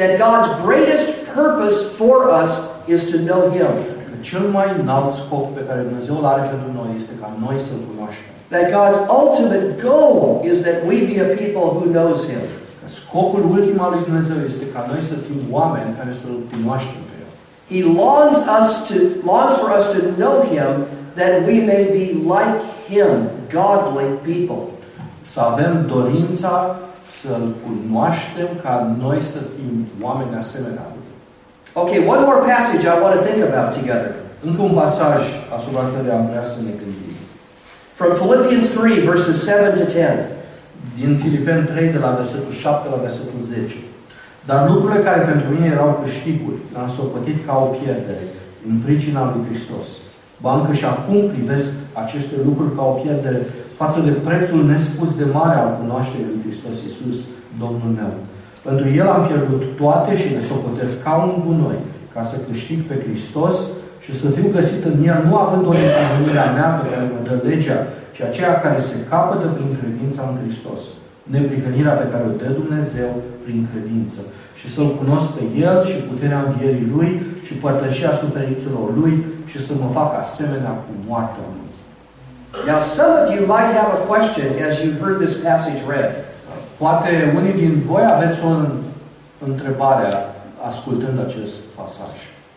That 0.00 0.18
God's 0.18 0.48
greatest 0.66 1.08
purpose 1.38 1.78
for 1.98 2.16
us 2.42 2.52
is 2.94 3.10
to 3.12 3.18
know 3.28 3.42
him. 3.58 3.72
Că 4.08 4.14
cel 4.20 4.44
mai 4.56 4.68
înalt 4.80 5.12
scop 5.12 5.44
pe 5.56 5.62
care 5.68 5.80
Dumnezeu 5.88 6.16
îl 6.18 6.26
are 6.32 6.42
pentru 6.52 6.70
noi 6.78 6.90
este 7.00 7.14
ca 7.20 7.28
noi 7.44 7.56
să-L 7.66 7.82
cunoaștem. 7.90 8.32
That 8.54 8.66
God's 8.76 9.00
ultimate 9.22 9.66
goal 9.86 10.20
is 10.50 10.56
that 10.66 10.78
we 10.88 10.96
be 11.10 11.16
a 11.26 11.28
people 11.42 11.66
who 11.76 11.86
knows 11.96 12.20
him. 12.30 12.44
Că 12.80 12.86
scopul 13.00 13.42
ultim 13.54 13.78
al 13.84 13.90
lui 13.94 14.02
Dumnezeu 14.08 14.38
este 14.50 14.64
ca 14.74 14.80
noi 14.90 15.00
să 15.10 15.14
fim 15.26 15.40
oameni 15.58 15.96
care 15.98 16.12
să-L 16.20 16.36
cunoaștem 16.52 17.02
pe 17.08 17.14
El. 17.22 17.30
He 17.72 17.80
longs 18.04 18.38
us 18.58 18.70
to 18.88 18.96
longs 19.30 19.54
for 19.62 19.70
us 19.78 19.86
to 19.94 20.00
know 20.20 20.36
him 20.54 20.70
that 21.20 21.32
we 21.48 21.56
may 21.72 21.82
be 21.98 22.06
like 22.34 22.58
him, 22.92 23.12
godly 23.56 24.08
people. 24.30 24.62
Să 25.32 25.40
avem 25.50 25.72
dorința 25.94 26.52
să-L 27.16 27.46
cunoaștem 27.64 28.50
ca 28.64 28.74
noi 29.04 29.18
să 29.32 29.40
fim 29.54 29.72
oameni 30.06 30.40
asemenea 30.44 30.86
lui. 30.92 31.08
Okay, 31.82 32.00
one 32.14 32.22
more 32.28 32.40
passage 32.50 32.82
I 32.86 33.00
want 33.02 33.14
to 33.16 33.22
think 33.28 33.40
about 33.44 33.68
together. 33.78 34.12
Încă 34.48 34.60
un 34.68 34.74
pasaj 34.82 35.22
asupra 35.56 35.82
căruia 35.92 36.16
am 36.18 36.26
vrea 36.30 36.46
să 36.52 36.58
ne 36.66 36.72
gândim. 36.80 37.14
From 37.98 38.12
Philippians 38.20 38.68
3, 38.68 38.98
verses 39.10 39.36
7 39.46 39.78
to 39.78 39.86
10. 39.90 40.28
Din 40.98 41.10
Filipeni 41.22 41.64
3, 41.66 41.94
de 41.96 42.00
la 42.06 42.10
versetul 42.20 42.52
7 42.52 42.88
la 42.94 42.98
versetul 43.06 43.40
10. 43.42 43.74
Dar 44.48 44.60
lucrurile 44.70 45.00
care 45.08 45.20
pentru 45.30 45.48
mine 45.54 45.68
erau 45.76 46.00
câștiguri, 46.02 46.58
le-am 46.72 46.90
socotit 46.98 47.38
ca 47.46 47.54
o 47.66 47.68
pierdere, 47.78 48.24
în 48.68 48.74
pricina 48.84 49.22
lui 49.30 49.46
Hristos. 49.48 49.86
Ba 50.42 50.50
încă 50.58 50.72
și 50.80 50.84
acum 50.94 51.18
privesc 51.34 51.70
aceste 52.02 52.36
lucruri 52.46 52.76
ca 52.76 52.82
o 52.92 52.98
pierdere 53.02 53.40
față 53.82 53.98
de 54.08 54.12
prețul 54.26 54.62
nespus 54.72 55.10
de 55.20 55.26
mare 55.38 55.56
al 55.58 55.70
cunoașterii 55.80 56.30
lui 56.30 56.42
Hristos 56.44 56.76
Iisus, 56.86 57.16
Domnul 57.62 57.90
meu. 58.00 58.12
Pentru 58.68 58.86
El 59.00 59.08
am 59.16 59.22
pierdut 59.28 59.62
toate 59.80 60.12
și 60.20 60.32
le 60.34 60.42
socotesc 60.50 60.94
ca 61.04 61.14
un 61.26 61.34
gunoi, 61.44 61.80
ca 62.14 62.22
să 62.30 62.34
câștig 62.48 62.78
pe 62.88 62.96
Hristos 63.04 63.54
și 64.04 64.12
să 64.20 64.26
fiu 64.36 64.48
găsit 64.56 64.82
în 64.90 64.96
El, 65.10 65.18
nu 65.28 65.34
având 65.44 65.64
o 65.70 65.72
neprihănirea 65.78 66.48
mea 66.56 66.70
pe 66.78 66.84
care 66.90 67.04
mă 67.12 67.20
dă 67.26 67.34
legea, 67.48 67.78
ci 68.14 68.20
aceea 68.28 68.52
care 68.64 68.78
se 68.88 68.96
capătă 69.12 69.46
prin 69.56 69.70
credința 69.78 70.22
în 70.28 70.34
Hristos. 70.42 70.80
Neprihănirea 71.34 71.94
pe 72.00 72.10
care 72.12 72.24
o 72.30 72.36
dă 72.40 72.48
Dumnezeu 72.60 73.10
prin 73.44 73.60
credință. 73.70 74.20
Și 74.58 74.66
să-L 74.74 74.90
cunosc 75.00 75.26
pe 75.36 75.44
El 75.66 75.76
și 75.88 76.06
puterea 76.10 76.44
învierii 76.46 76.90
Lui 76.94 77.10
și 77.46 77.52
părtășia 77.64 78.12
suferințelor 78.22 78.86
Lui 78.98 79.14
și 79.50 79.58
să 79.66 79.72
mă 79.80 79.88
fac 79.98 80.10
asemenea 80.24 80.72
cu 80.84 80.90
moartea 81.08 81.46
Lui. 81.54 81.69
Now, 82.66 82.80
some 82.80 83.12
of 83.16 83.34
you 83.34 83.46
might 83.46 83.72
have 83.72 83.94
a 83.94 84.06
question 84.06 84.58
as 84.58 84.84
you 84.84 84.92
heard 84.92 85.20
this 85.20 85.40
passage 85.40 85.80
read. 85.86 86.24
Poate 86.78 87.32
unii 87.36 87.52
din 87.52 87.82
voi 87.86 88.02
aveți 88.14 88.44
o 88.44 88.48
întrebare 89.46 90.26
ascultând 90.68 91.20
acest 91.20 91.54
pasaj. 91.76 92.14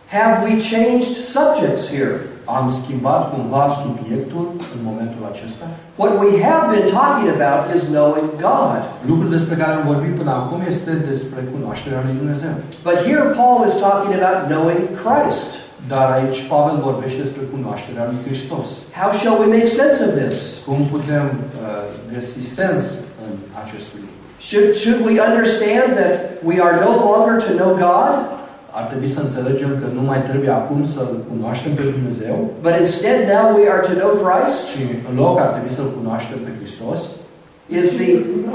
Have 0.07 0.43
we 0.45 0.53
changed 0.73 1.15
subjects 1.37 1.83
here? 1.89 2.15
Am 2.45 2.71
schimbat 2.71 3.33
cumva 3.33 3.75
subiectul 3.83 4.45
în 4.75 4.79
momentul 4.83 5.23
acesta? 5.31 5.65
What 5.95 6.11
we 6.23 6.31
have 6.47 6.63
been 6.75 6.87
talking 6.97 7.29
about 7.37 7.75
is 7.75 7.81
knowing 7.95 8.27
God. 8.49 8.79
Lucrul 9.09 9.29
despre 9.29 9.55
care 9.55 9.71
am 9.71 9.85
vorbit 9.91 10.15
până 10.15 10.31
acum 10.31 10.61
este 10.67 10.91
despre 10.91 11.39
cunoașterea 11.53 12.01
lui 12.05 12.15
Dumnezeu. 12.21 12.53
But 12.83 12.97
here 13.09 13.23
Paul 13.39 13.59
is 13.69 13.75
talking 13.87 14.13
about 14.21 14.39
knowing 14.51 14.81
Christ. 15.03 15.49
Dar 15.91 16.07
aici 16.17 16.39
Pavel 16.51 16.77
vorbește 16.89 17.19
despre 17.25 17.43
cunoașterea 17.55 18.05
lui 18.09 18.19
Hristos. 18.25 18.67
How 19.01 19.11
shall 19.19 19.37
we 19.41 19.47
make 19.57 19.69
sense 19.81 19.97
of 20.07 20.11
this? 20.21 20.37
Cum 20.67 20.79
putem 20.95 21.25
uh, 21.35 21.83
găsi 22.13 22.41
sens 22.59 22.83
în 23.23 23.31
acest 23.63 23.87
lucru? 23.93 24.11
Should, 24.49 24.69
should 24.83 25.01
we 25.09 25.15
understand 25.29 25.89
that 26.01 26.13
we 26.49 26.55
are 26.67 26.75
no 26.87 26.91
longer 27.07 27.35
to 27.47 27.51
know 27.61 27.71
God, 27.89 28.13
Ar 28.79 28.85
trebui 28.91 29.09
să 29.15 29.21
înțelegem 29.21 29.71
că 29.81 29.87
nu 29.97 30.03
mai 30.09 30.19
trebuie 30.29 30.51
acum 30.61 30.79
să-L 30.93 31.13
cunoaștem 31.31 31.73
pe 31.79 31.83
Dumnezeu, 31.95 32.35
but 32.65 32.73
instead 32.83 33.19
now 33.35 33.45
we 33.57 33.65
are 33.73 33.81
to 33.89 33.93
know 34.01 34.11
Christ? 34.25 34.59
ci 34.69 34.77
în 35.09 35.15
loc 35.23 35.33
ar 35.45 35.49
trebui 35.55 35.73
să-L 35.77 35.89
cunoaștem 35.99 36.39
pe 36.45 36.51
Hristos. 36.59 36.99
Is 37.79 37.87
the 37.99 38.09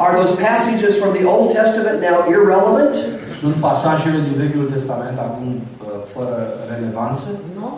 are 0.04 0.14
those 0.20 0.34
passages 0.48 0.92
from 1.00 1.12
the 1.18 1.24
Old 1.34 1.48
Testament 1.58 1.98
now 2.08 2.18
irrelevant? 2.34 2.94
Sunt 3.40 3.54
pasajele 3.68 4.18
din 4.26 4.34
Vechiul 4.42 4.68
Testament 4.76 5.16
acum 5.26 5.46
uh, 5.54 5.77
fără 6.14 6.36
relevanță? 6.74 7.26
No. 7.60 7.68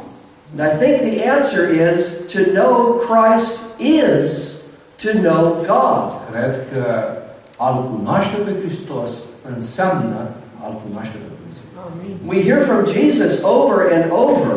And 0.52 0.60
I 0.68 0.72
think 0.82 0.94
the 1.10 1.28
answer 1.36 1.62
is 1.88 1.98
to 2.34 2.40
know 2.58 2.74
Christ 3.08 3.52
is 3.78 4.28
to 5.04 5.10
know 5.26 5.42
God. 5.74 6.02
Cred 6.30 6.54
că 6.72 6.84
a-L 7.56 7.76
cunoaște 7.90 8.36
pe 8.46 8.52
Hristos 8.60 9.12
înseamnă 9.54 10.16
a-L 10.62 10.74
cunoaște 10.84 11.16
pe 11.22 11.28
Dumnezeu. 11.36 11.66
We 12.32 12.38
hear 12.48 12.60
from 12.70 12.80
Jesus 12.96 13.32
over 13.42 13.78
and 13.96 14.04
over 14.26 14.52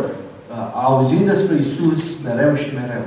Uh, 0.53 0.83
Auzim 0.87 1.23
despre 1.33 1.55
Isus 1.65 2.01
mereu 2.27 2.53
și 2.61 2.69
mereu. 2.81 3.03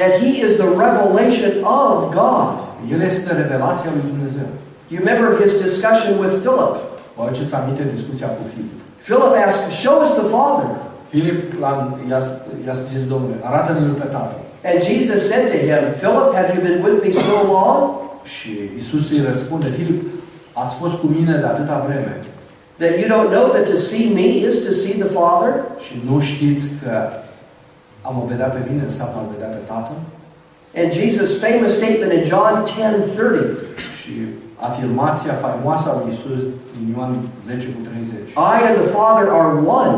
that 0.00 0.12
he 0.22 0.30
is 0.46 0.52
the 0.62 0.68
revelation 0.84 1.52
of 1.82 1.96
God. 2.20 2.48
El 2.94 3.00
este 3.10 3.28
revelația 3.42 3.90
lui 3.96 4.04
Dumnezeu. 4.12 4.48
You 4.92 4.98
remember 5.04 5.28
his 5.42 5.52
discussion 5.68 6.12
with 6.22 6.34
Philip. 6.44 6.74
Vă 7.16 7.20
aduceți 7.24 7.54
aminte 7.60 7.82
discuția 7.96 8.28
cu 8.36 8.42
Filip. 8.54 8.78
Philip 9.08 9.32
asked, 9.46 9.72
Show 9.72 9.96
us 10.04 10.10
the 10.20 10.26
Father. 10.36 10.68
Filip 11.08 11.60
l-a, 11.60 11.98
i-a, 12.08 12.22
i-a 12.66 12.72
zis 12.72 13.06
Domnule, 13.06 13.34
arată-ne-l 13.42 13.92
pe 13.92 14.06
Tatăl. 14.16 14.38
And 14.70 14.82
Jesus 14.82 15.28
said 15.28 15.44
to 15.52 15.58
him, 15.68 15.82
Philip, 16.02 16.28
have 16.38 16.48
you 16.54 16.60
been 16.68 16.82
with 16.86 16.98
me 17.04 17.12
so 17.12 17.36
long 17.54 17.80
Și 18.22 18.50
Isus 18.78 19.10
îi 19.10 19.22
răspunde, 19.26 19.66
Filip, 19.66 20.02
ați 20.52 20.74
fost 20.74 20.94
cu 20.98 21.06
mine 21.06 21.36
de 21.36 21.46
atâta 21.46 21.84
vreme 21.86 22.20
that 22.80 22.98
you 22.98 23.08
don't 23.08 23.30
know 23.30 23.46
that 23.54 23.66
to 23.66 23.76
see 23.76 24.08
me 24.20 24.28
is 24.48 24.64
to 24.66 24.72
see 24.72 24.94
the 25.02 25.10
Father? 25.18 25.52
și 25.84 25.94
nu 26.10 26.20
știți 26.20 26.66
că 26.82 27.08
a 28.00 28.10
mă 28.10 28.24
vedea 28.28 28.46
pe 28.46 28.60
mine 28.70 28.82
înseamnă 28.82 29.16
a 29.16 29.32
vedea 29.32 29.48
pe 29.48 29.62
Tatăl? 29.66 29.98
And 30.80 30.92
Jesus' 30.92 31.32
famous 31.46 31.72
statement 31.76 32.12
in 32.12 32.24
John 32.24 32.54
10 32.66 32.80
30. 33.16 33.42
Și 34.00 34.12
afirmația 34.68 35.34
faimoasă 35.44 35.86
a 35.88 35.94
lui 35.98 36.12
Isus 36.14 36.40
din 36.72 36.84
Ioan 36.92 37.12
10 37.46 37.66
cu 37.74 37.80
30. 37.88 38.30
I 38.54 38.56
and 38.68 38.76
the 38.80 38.88
Father 38.96 39.26
are 39.40 39.52
one. 39.80 39.94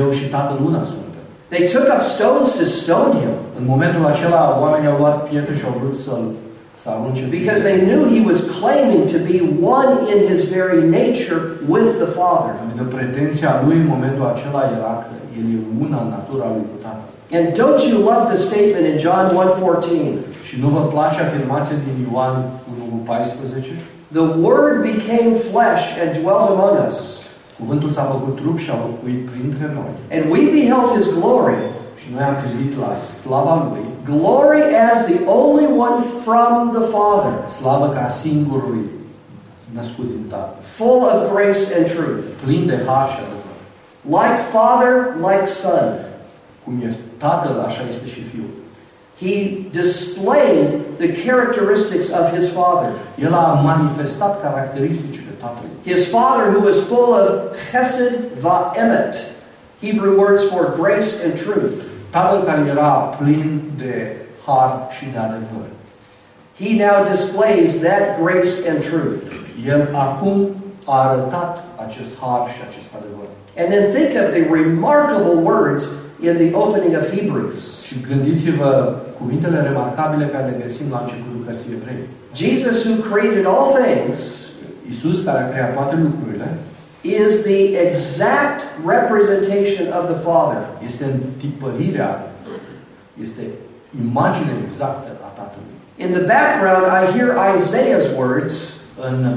Eu 0.00 0.08
și 0.16 0.24
Tatăl 0.34 0.58
una 0.68 0.82
suntem. 0.94 1.24
They 1.54 1.64
took 1.74 1.86
up 1.94 2.02
stones 2.14 2.48
to 2.60 2.64
stone 2.80 3.12
him 3.20 3.34
În 3.58 3.64
momentul 3.72 4.04
acela, 4.12 4.40
oamenii 4.64 4.90
au 4.92 4.98
luat 5.02 5.18
pietre 5.28 5.52
și 5.58 5.64
au 5.68 5.74
vrut 5.80 5.96
să-l 6.04 6.24
să 6.82 6.86
arunce 6.94 7.22
pe 7.22 7.30
because 7.36 7.60
el. 7.62 7.66
they 7.68 7.78
knew 7.88 8.02
he 8.16 8.20
was 8.30 8.40
claiming 8.58 9.02
to 9.14 9.18
be 9.30 9.38
one 9.78 9.92
in 10.12 10.18
his 10.30 10.40
very 10.58 10.80
nature 11.00 11.40
with 11.74 11.90
the 12.02 12.10
Father. 12.18 12.52
Pentru 12.60 12.74
că 12.78 12.84
pretenția 12.96 13.50
lui 13.64 13.76
în 13.82 13.88
momentul 13.94 14.24
acela 14.32 14.62
era 14.78 14.92
că 15.02 15.12
el 15.38 15.46
e 15.56 15.58
una 15.84 15.98
în 16.04 16.10
natura 16.16 16.46
lui 16.54 16.66
cu 16.72 16.76
Tatăl. 16.86 17.08
And 17.36 17.46
don't 17.60 17.80
you 17.90 17.96
love 18.10 18.24
the 18.32 18.40
statement 18.48 18.84
in 18.92 18.96
John 19.04 19.24
1:14? 19.30 20.12
Și 20.46 20.54
nu 20.62 20.68
vă 20.76 20.82
place 20.94 21.18
afirmația 21.20 21.76
din 21.86 21.96
Ioan 22.06 22.34
1 22.72 22.79
cu 22.79 22.79
14? 23.14 23.76
The 24.12 24.26
Word 24.46 24.82
became 24.92 25.34
flesh 25.34 25.84
and 26.02 26.10
dwelt 26.22 26.48
among 26.54 26.74
us, 26.88 26.98
Cuvântul 27.58 27.88
s-a 27.88 28.02
făcut 28.02 28.36
trup 28.40 28.58
și 28.58 28.70
a 28.70 28.76
locuit 28.86 29.20
printre 29.30 29.66
noi. 29.78 29.90
and 30.16 30.22
we 30.34 30.40
beheld 30.58 30.88
his 30.96 31.06
glory, 31.18 31.58
Și 32.00 32.06
noi 32.14 32.22
am 32.22 32.36
privit 32.44 32.72
la 32.84 32.92
slava 32.96 33.54
lui, 33.70 33.84
glory 34.12 34.62
as 34.92 34.98
the 35.10 35.18
only 35.40 35.66
one 35.88 35.98
from 36.24 36.52
the 36.76 36.84
Father, 36.96 37.32
slavă 37.58 37.88
ca 37.96 38.08
singurului 38.08 38.84
născut 39.78 40.04
din 40.04 40.24
Tatăl, 40.28 40.56
full 40.60 41.02
of 41.12 41.18
grace 41.32 41.64
and 41.76 41.86
truth. 41.94 42.22
plin 42.44 42.66
de 42.66 42.78
har 42.86 43.06
și 43.12 43.18
adevăr. 43.24 43.56
Like 44.18 44.40
Father, 44.56 44.92
like 45.28 45.46
Son. 45.46 45.88
Cum 46.64 46.74
e 46.86 46.94
Tatăl, 47.18 47.54
așa 47.66 47.82
este 47.88 48.06
și 48.06 48.20
Fiul. 48.30 48.50
He 49.20 49.68
displayed 49.70 50.96
the 50.96 51.12
characteristics 51.12 52.10
of 52.10 52.32
his 52.32 52.50
Father. 52.54 52.98
El 53.18 53.34
a 53.34 53.60
manifestat 53.62 54.40
caracteristicile 54.40 55.36
Tatălui. 55.36 55.84
His 55.84 56.10
Father, 56.10 56.50
who 56.50 56.60
was 56.60 56.88
full 56.88 57.12
of 57.12 57.54
chesed 57.70 58.30
va'emet, 58.36 59.34
Hebrew 59.82 60.18
words 60.18 60.48
for 60.48 60.74
grace 60.74 61.22
and 61.22 61.36
truth. 61.36 61.86
Tatăl 62.10 62.44
care 62.44 62.66
era 62.66 62.92
plin 63.18 63.72
de 63.76 64.16
har 64.44 64.88
și 64.90 65.04
de 65.12 65.18
adevăr. 65.18 65.68
He 66.58 66.76
now 66.76 67.04
displays 67.04 67.80
that 67.80 68.18
grace 68.18 68.68
and 68.68 68.82
truth. 68.82 69.32
El 69.66 69.88
acum 69.94 70.59
a 70.94 70.98
arătat 71.08 71.52
acest 71.86 72.12
har 72.20 72.42
și 72.54 72.60
acest 72.68 72.90
adevăr. 72.98 73.28
And 73.60 73.68
then 73.74 73.84
think 73.96 74.10
of 74.22 74.26
the 74.36 74.44
remarkable 74.58 75.36
words 75.50 75.82
in 76.26 76.34
the 76.42 76.50
opening 76.64 76.94
of 77.00 77.04
Hebrews. 77.16 77.60
Și 77.86 77.94
gândiți-vă 78.08 78.70
cuvintele 79.20 79.58
remarcabile 79.60 80.26
care 80.26 80.46
le 80.50 80.60
găsim 80.62 80.86
la 80.90 81.00
începutul 81.00 81.44
cărții 81.46 81.76
evrei. 81.78 82.02
Jesus, 82.42 82.76
who 82.86 82.94
created 83.10 83.44
all 83.52 83.66
things, 83.80 84.18
Iisus, 84.88 85.24
care 85.24 85.38
a 85.42 85.50
creat 85.52 85.74
toate 85.74 85.96
lucrurile, 86.06 86.48
is 87.00 87.42
the 87.50 87.62
exact 87.86 88.60
representation 88.94 89.86
of 89.98 90.02
the 90.12 90.18
Father. 90.28 90.60
este 90.88 91.04
întipărirea, 91.04 92.10
este 93.24 93.42
imaginea 94.04 94.56
exactă 94.64 95.08
a 95.26 95.30
Tatălui. 95.38 95.76
In 96.04 96.10
the 96.18 96.24
background, 96.34 96.84
I 97.00 97.02
hear 97.16 97.28
Isaiah's 97.56 98.08
words 98.18 98.54
În 99.08 99.36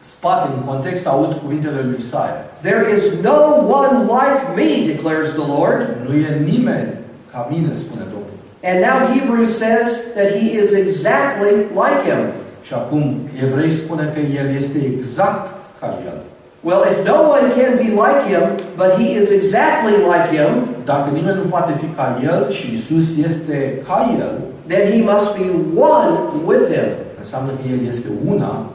spate, 0.00 0.48
în 0.56 0.62
context, 0.70 1.06
aud 1.06 1.32
cuvintele 1.42 1.80
lui 1.84 1.96
Isaia. 1.98 2.44
There 2.60 2.84
is 2.96 3.04
no 3.22 3.38
one 3.80 3.94
like 4.18 4.40
me, 4.60 4.92
declares 4.92 5.30
the 5.30 5.46
Lord. 5.56 5.80
Nu 6.06 6.14
e 6.14 6.30
nimeni 6.52 6.88
ca 7.32 7.48
mine, 7.50 7.72
spune 7.72 8.04
Domnul. 8.14 8.36
And 8.68 8.76
now 8.88 8.98
Hebrews 9.14 9.50
says 9.64 9.88
that 10.16 10.28
he 10.38 10.46
is 10.62 10.70
exactly 10.84 11.52
like 11.82 12.00
him. 12.10 12.22
Și 12.62 12.72
acum 12.74 13.02
evrei 13.44 13.72
spune 13.72 14.04
că 14.14 14.20
El 14.40 14.48
este 14.56 14.78
exact 14.94 15.52
ca 15.80 15.98
El. 16.06 16.18
Well, 16.62 16.82
if 16.92 16.98
no 17.06 17.18
one 17.36 17.46
can 17.58 17.72
be 17.84 17.90
like 18.04 18.20
him, 18.32 18.44
but 18.76 18.90
he 19.00 19.08
is 19.20 19.28
exactly 19.30 19.94
like 20.12 20.28
him, 20.36 20.50
Dacă 20.84 21.10
nimeni 21.10 21.36
nu 21.36 21.48
poate 21.54 21.72
fi 21.80 21.86
ca 21.96 22.18
El 22.22 22.50
și 22.50 22.74
Isus 22.74 23.06
este 23.24 23.82
ca 23.86 24.16
El, 24.18 24.32
then 24.66 24.84
he 24.92 25.12
must 25.12 25.28
be 25.38 25.46
one 25.94 26.10
with 26.46 26.64
him. 26.72 26.88
înseamnă 27.18 27.50
că 27.50 27.62
El 27.72 27.86
este 27.88 28.08
una 28.26 28.66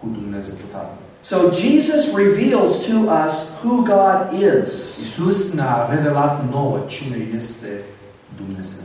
cu 0.00 0.06
Dumnezeu 0.18 0.54
Tatăl. 0.72 0.98
So 1.22 1.36
Jesus 1.52 2.02
reveals 2.22 2.86
to 2.88 2.96
us 3.24 3.34
who 3.62 3.82
God 3.82 4.18
is. 4.50 4.72
Isus 5.06 5.52
ne-a 5.52 5.88
revelat 5.94 6.34
nouă 6.50 6.78
cine 6.86 7.18
este 7.36 7.70
Dumnezeu. 8.36 8.84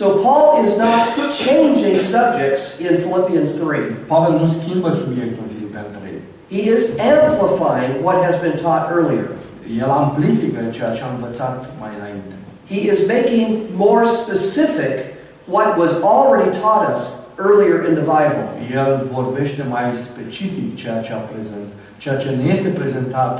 So 0.00 0.06
Paul 0.08 0.64
is 0.64 0.72
not 0.76 1.02
changing 1.44 2.00
subjects 2.00 2.78
in 2.86 2.94
Philippians 3.04 3.50
3. 3.50 3.80
Pavel 4.06 4.32
nu 4.40 4.46
schimbă 4.46 4.90
subiectul 4.94 5.42
în 5.46 5.50
Filipeni 5.54 5.86
3. 6.00 6.12
He 6.54 6.60
is 6.76 6.84
amplifying 7.14 7.92
what 8.06 8.18
has 8.28 8.36
been 8.44 8.56
taught 8.62 8.84
earlier. 8.96 9.28
El 9.82 9.90
amplifică 9.90 10.60
ceea 10.70 10.92
ce 10.96 11.02
a 11.02 11.14
învățat 11.16 11.64
mai 11.80 11.90
înainte. 11.98 12.34
He 12.72 12.80
is 12.92 13.00
making 13.16 13.48
more 13.84 14.04
specific 14.06 14.96
what 15.54 15.76
was 15.82 15.92
already 16.14 16.50
taught 16.60 16.84
us 16.94 17.02
earlier 17.46 17.76
in 17.88 17.94
the 18.00 18.06
Bible. 18.16 18.44
El 18.80 18.90
vorbește 19.12 19.62
mai 19.68 19.84
specific 19.94 20.76
ceea 20.76 21.00
ce 21.00 21.12
a 21.12 21.16
prezent, 21.32 21.68
ceea 22.02 22.16
ce 22.16 22.28
ne 22.30 22.50
este 22.50 22.68
prezentat 22.68 23.34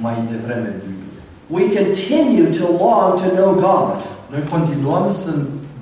mai 0.00 0.16
devreme 0.30 0.66
în 0.74 0.80
Biblie. 0.86 1.00
We 1.56 1.64
continue 1.80 2.48
to 2.58 2.64
long 2.84 3.08
to 3.22 3.28
know 3.40 3.50
God, 3.54 3.96
Noi 4.32 4.42
continuăm 4.50 5.12
să 5.12 5.30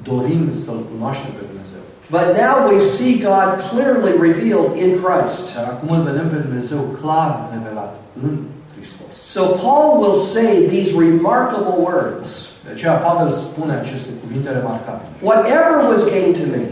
dorim 0.02 0.42
să-L 0.64 0.80
cunoaștem 0.92 1.30
pe 1.38 1.44
Dumnezeu. 1.50 1.82
but 2.16 2.26
now 2.44 2.54
we 2.72 2.78
see 2.96 3.12
God 3.30 3.48
clearly 3.70 4.12
revealed 4.28 4.70
in 4.84 4.90
Christ. 5.04 5.54
Dar 5.56 5.64
acum 5.74 5.90
îl 5.96 6.02
vedem 6.10 6.26
pe 6.28 6.38
Dumnezeu 6.46 6.80
clar 7.00 7.30
revelat 7.54 7.92
în 8.24 8.32
Hristos. 8.74 9.14
So 9.36 9.42
Paul 9.64 9.90
will 10.02 10.18
say 10.34 10.50
these 10.74 10.90
remarkable 11.06 11.74
words 11.88 12.28
De 12.64 12.70
aceea 12.74 12.92
Pavel 13.06 13.30
spune 13.30 13.72
aceste 13.82 14.10
cuvinte 14.22 14.48
remarcabile. 14.58 15.10
Whatever 15.30 15.72
was 15.90 16.00
gain 16.14 16.30
to 16.40 16.44
me, 16.54 16.62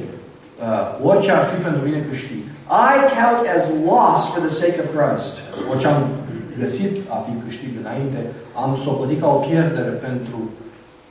Uh, 0.60 1.08
orice 1.10 1.30
ar 1.32 1.44
fi 1.50 1.56
pentru 1.66 1.82
mine 1.88 2.00
câștig, 2.10 2.42
I 2.92 2.94
count 3.20 3.42
as 3.56 3.64
loss 3.90 4.18
for 4.32 4.40
the 4.46 4.54
sake 4.62 4.76
of 4.84 4.88
Christ. 4.96 5.32
orice 5.70 5.86
am 5.86 6.02
găsit 6.58 6.92
a 7.16 7.16
fi 7.26 7.32
câștig 7.44 7.72
înainte, 7.82 8.20
am 8.62 8.70
socotit 8.84 9.20
ca 9.20 9.28
o 9.36 9.38
pierdere 9.48 9.92
pentru 10.08 10.38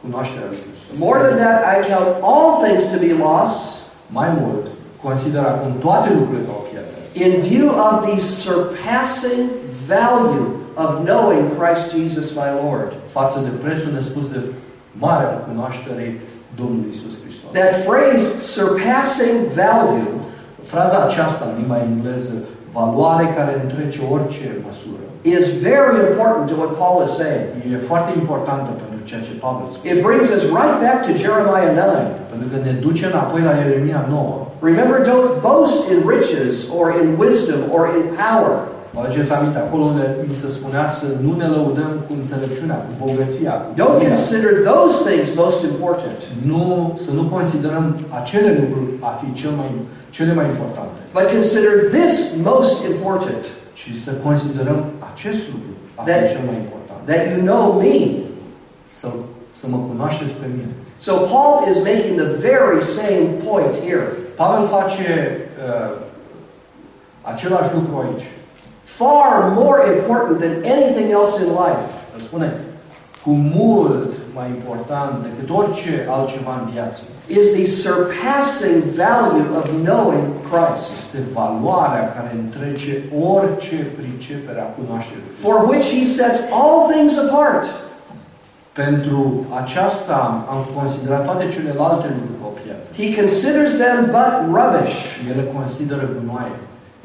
cunoașterea 0.02 0.48
lui 0.52 0.60
Hristos. 0.66 0.98
More 1.08 1.20
than 1.28 1.38
that, 1.46 1.58
I 1.74 1.76
count 1.94 2.10
all 2.32 2.50
things 2.66 2.84
to 2.94 2.98
be 3.06 3.12
loss 3.28 3.54
Mai 4.20 4.30
mult, 4.42 4.66
consider 5.08 5.42
acum 5.54 5.72
toate 5.86 6.10
lucrurile 6.18 6.46
ca 6.50 6.54
o 6.62 6.64
pierdere. 6.70 7.02
in 7.26 7.32
view 7.52 7.68
of 7.88 7.94
the 8.10 8.20
surpassing 8.20 9.44
value 9.94 10.46
of 10.84 10.90
knowing 11.10 11.44
Christ 11.60 11.86
Jesus 11.98 12.28
my 12.42 12.50
Lord. 12.64 12.90
față 13.18 13.38
de 13.46 13.52
prețul 13.64 13.92
nespus 13.92 14.26
de 14.36 14.40
mare 14.92 15.26
al 15.26 15.40
cunoașterii 15.48 16.22
Domnului 16.62 16.90
Isus 16.96 17.14
Hristos. 17.24 17.50
That 17.60 17.74
phrase, 17.90 18.26
surpassing 18.58 19.38
value, 19.64 20.08
Fraza 20.72 20.98
aceasta 21.08 21.44
în 21.50 21.54
limba 21.60 21.78
engleză, 21.90 22.36
valoare 22.78 23.26
care 23.38 23.54
întrece 23.64 24.00
orice 24.16 24.48
măsură, 24.68 25.06
is 25.36 25.46
very 25.70 25.96
important 26.10 26.44
to 26.50 26.56
what 26.62 26.72
Paul 26.82 26.98
is 27.08 27.14
saying. 27.22 27.48
e 27.74 27.78
foarte 27.92 28.12
importantă 28.22 28.70
pentru 28.82 29.00
ceea 29.10 29.22
ce 29.28 29.32
Pavel 29.46 29.68
spune. 29.68 29.94
It 29.94 30.00
brings 30.10 30.28
us 30.38 30.44
right 30.60 30.78
back 30.86 31.00
to 31.08 31.12
Jeremiah 31.24 31.72
9. 31.76 31.92
Pentru 32.32 32.48
că 32.52 32.58
ne 32.68 32.74
duce 32.86 33.06
înapoi 33.12 33.42
la 33.50 33.54
Ieremia 33.62 34.02
9. 34.10 34.48
Remember, 34.70 34.98
don't 35.12 35.34
boast 35.50 35.80
in 35.92 36.00
riches 36.16 36.56
or 36.78 36.86
in 37.02 37.08
wisdom 37.24 37.60
or 37.76 37.84
in 37.96 38.04
power. 38.24 38.54
Vă 39.00 39.04
aduceți 39.04 39.32
aminte, 39.34 39.58
acolo 39.58 39.84
unde 39.84 40.06
mi 40.30 40.36
se 40.42 40.48
spunea 40.58 40.88
să 41.00 41.06
nu 41.26 41.32
ne 41.42 41.48
lăudăm 41.56 41.92
cu 42.08 42.12
înțelepciunea, 42.22 42.76
cu 42.86 42.92
bogăția, 43.06 43.52
cu 43.52 43.70
Don't 43.80 43.92
puterea. 43.94 44.08
consider 44.14 44.52
those 44.72 44.98
things 45.10 45.28
most 45.44 45.60
important, 45.72 46.18
nu, 46.52 46.62
să 47.06 47.12
nu 47.20 47.24
considerăm 47.36 47.86
acele 48.20 48.50
lucruri 48.62 48.90
a 49.00 49.12
fi 49.20 49.28
cel 49.42 49.52
mai, 49.62 49.70
cele 50.10 50.34
mai 50.34 50.46
importante, 50.54 50.98
but 51.16 51.26
consider 51.38 51.74
this 51.98 52.16
most 52.52 52.78
important 52.94 53.44
ci 53.80 53.88
să 54.06 54.12
considerăm 54.28 54.80
acest 55.12 55.42
lucru 55.52 55.72
a 55.96 56.02
fi 56.04 56.10
That- 56.12 56.28
cel 56.34 56.44
mai 56.50 56.58
important. 56.66 57.00
that 57.10 57.22
you 57.32 57.40
know 57.50 57.64
me. 57.84 57.96
Să, 59.00 59.08
să 59.60 59.66
mă 59.70 59.78
cunoașteți 59.90 60.34
pe 60.42 60.48
mine. 60.56 60.72
So 61.06 61.12
Paul 61.34 61.56
is 61.72 61.78
making 61.92 62.16
the 62.24 62.32
very 62.50 62.84
same 63.00 63.26
point 63.48 63.74
here. 63.86 64.06
Pavel 64.42 64.64
face 64.78 65.06
uh, 65.68 65.90
același 67.22 67.70
lucru 67.78 67.94
aici. 68.06 68.26
Far 68.88 69.54
more 69.62 69.80
important 69.98 70.40
than 70.40 70.54
anything 70.76 71.08
else 71.12 71.34
in 71.44 71.50
life. 71.66 71.88
El 72.16 72.22
spune, 72.22 72.50
cu 73.24 73.30
mult 73.60 74.12
mai 74.34 74.48
important 74.48 75.12
decât 75.28 75.50
orice 75.60 76.08
altceva 76.10 76.54
în 76.62 76.72
viață, 76.74 77.02
is 77.40 77.46
the 77.58 77.66
surpassing 77.68 78.84
value 79.04 79.46
of 79.60 79.66
knowing 79.84 80.26
Christ, 80.52 80.86
este 81.00 81.18
valoarea 81.34 82.06
care 82.16 82.32
întrece 82.44 83.04
orice 83.36 83.76
pricepere 84.00 84.60
a 84.62 84.70
cunoașterii. 84.78 85.30
for 85.46 85.56
which 85.70 85.88
he 85.98 86.06
sets 86.06 86.40
all 86.62 86.78
things 86.92 87.14
apart, 87.26 87.66
Pentru 88.74 89.46
aceasta 89.62 90.46
am 90.50 90.62
considerat 90.80 91.26
toate 91.26 91.48
celelalte 91.48 92.06
lucruri 92.16 92.40
ca 92.42 92.46
o 92.52 92.54
pierdere. 92.62 92.90
he 93.02 93.08
considers 93.22 93.72
them 93.84 94.00
but 94.18 94.34
rubbish. 94.58 94.96
Și 95.12 95.22
ele 95.32 95.44
consideră 95.58 96.10
gunoaie. 96.20 96.56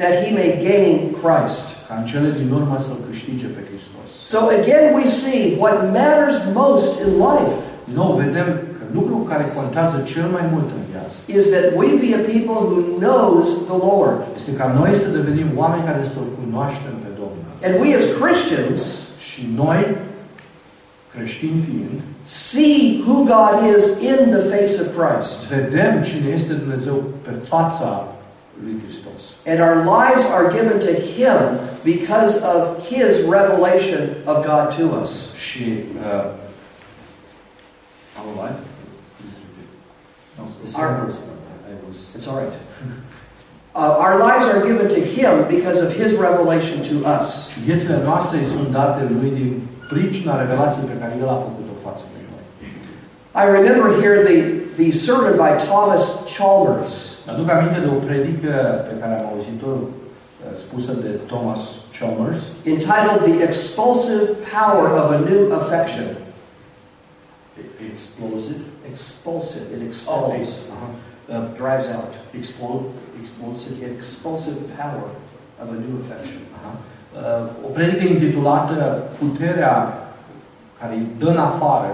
That 0.00 0.12
he 0.22 0.28
may 0.40 0.50
gain 0.68 0.94
Christ. 1.22 1.64
ca 1.88 1.94
în 1.98 2.04
cele 2.10 2.30
din 2.40 2.50
urmă 2.58 2.76
să-L 2.84 2.98
câștige 3.08 3.46
pe 3.56 3.62
Hristos. 3.68 4.10
So 4.32 4.38
again, 4.60 4.84
we 4.98 5.06
see 5.22 5.42
what 5.62 5.76
matters 5.98 6.36
most 6.62 6.90
in 7.04 7.10
life 7.26 7.58
Din 7.88 7.96
nou, 8.02 8.10
vedem 8.24 8.48
că 8.76 8.82
lucrul 8.98 9.22
care 9.30 9.52
contează 9.58 9.96
cel 10.12 10.26
mai 10.36 10.44
mult 10.52 10.68
în 10.78 10.82
viață 10.92 11.16
is 11.38 11.44
that 11.54 11.66
we 11.80 11.86
be 12.04 12.10
a 12.20 12.22
people 12.34 12.58
who 12.70 12.80
knows 13.04 13.46
the 13.70 13.78
Lord. 13.88 14.16
este 14.38 14.52
ca 14.60 14.66
noi 14.80 14.92
să 15.02 15.16
devenim 15.18 15.48
oameni 15.62 15.88
care 15.90 16.02
să-L 16.12 16.28
cunoaștem 16.40 16.94
pe 17.04 17.10
Domnul. 17.20 17.50
And 17.66 17.74
we 17.82 17.88
as 18.00 18.06
Christians 18.20 18.82
Și 19.28 19.42
noi, 19.54 19.96
creștini 21.14 21.60
fiind, 21.66 22.00
see 22.22 23.02
who 23.06 23.16
God 23.34 23.76
is 23.76 23.84
in 24.10 24.18
the 24.34 24.42
face 24.54 24.74
of 24.82 24.86
Christ. 24.98 25.34
vedem 25.54 26.02
cine 26.02 26.28
este 26.34 26.52
Dumnezeu 26.52 26.96
pe 27.22 27.30
fața 27.30 27.88
lui 27.88 28.02
Hristos. 28.02 28.21
And 29.46 29.60
our 29.60 29.76
lives 29.84 30.24
are 30.26 30.50
given 30.52 30.78
to 30.80 30.92
Him 30.92 31.58
because 31.84 32.42
of 32.42 32.60
His 32.86 33.22
revelation 33.22 34.00
of 34.26 34.44
God 34.44 34.64
to 34.78 34.84
us. 35.02 35.34
Și 35.34 35.64
uh, 36.00 36.24
alive? 38.22 38.56
No, 40.38 40.44
it's 40.64 40.74
Our- 40.74 40.96
yours. 41.02 41.14
I 41.16 41.74
was 41.88 42.14
It's 42.16 42.26
all 42.28 42.38
right. 42.42 42.52
Uh, 43.74 43.78
our 44.06 44.18
lives 44.18 44.44
are 44.44 44.62
given 44.70 44.86
to 44.96 45.00
Him 45.00 45.48
because 45.48 45.78
of 45.80 45.90
His 45.96 46.12
revelation 46.12 46.82
to 46.90 46.94
us. 47.18 47.48
Viețile 47.64 48.00
noastre 48.04 48.44
sunt 48.44 48.68
date 48.70 49.08
lui 49.20 49.30
din 49.30 49.60
pricina 49.88 50.40
revelației 50.40 50.84
pe 50.84 50.98
care 51.00 51.16
El 51.20 51.28
a 51.28 51.32
făcut-o 51.32 51.52
față 51.52 51.60
de 51.60 51.61
noi. 51.61 51.61
I 53.34 53.44
remember 53.44 53.98
here 54.00 54.22
the, 54.24 54.68
the 54.76 54.92
sermon 54.92 55.38
by 55.38 55.56
Thomas 55.64 56.04
Chalmers. 56.26 57.18
Aduc 57.26 57.50
aminte 57.50 57.80
de 57.80 57.86
o 57.88 57.98
predică 58.06 58.84
pe 58.88 58.94
care 59.00 59.12
am 59.20 59.26
auzit-o 59.32 59.66
uh, 59.66 60.56
spusă 60.56 60.92
de 60.92 61.08
Thomas 61.26 61.60
Chalmers, 61.98 62.40
entitled 62.64 63.20
The 63.22 63.42
Expulsive 63.42 64.24
Power 64.56 64.88
of 65.02 65.10
a 65.10 65.18
New 65.30 65.52
Affection. 65.60 66.06
Explosive. 67.92 68.60
Expulsive, 68.90 69.64
it 69.74 69.80
Oh, 69.82 69.86
expels, 69.86 70.50
aha. 70.74 70.88
uh, 71.28 71.44
drives 71.60 71.86
out. 71.96 72.12
Explode, 72.40 72.84
explosive. 73.20 73.72
The 73.80 73.86
expulsive 73.96 74.58
power 74.80 75.08
of 75.62 75.66
a 75.76 75.78
new 75.84 75.94
affection. 76.02 76.40
Aha. 76.58 76.72
Uh, 76.74 77.66
O 77.66 77.68
predică 77.68 78.04
intitulată 78.04 79.02
Puterea 79.18 79.76
care 80.80 80.94
îi 80.94 81.06
dă 81.18 81.26
în 81.26 81.38
afară 81.38 81.92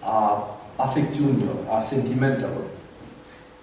a 0.00 0.48
afecțiunilor, 0.86 1.56
a 1.76 1.80
sentimentelor. 1.80 2.64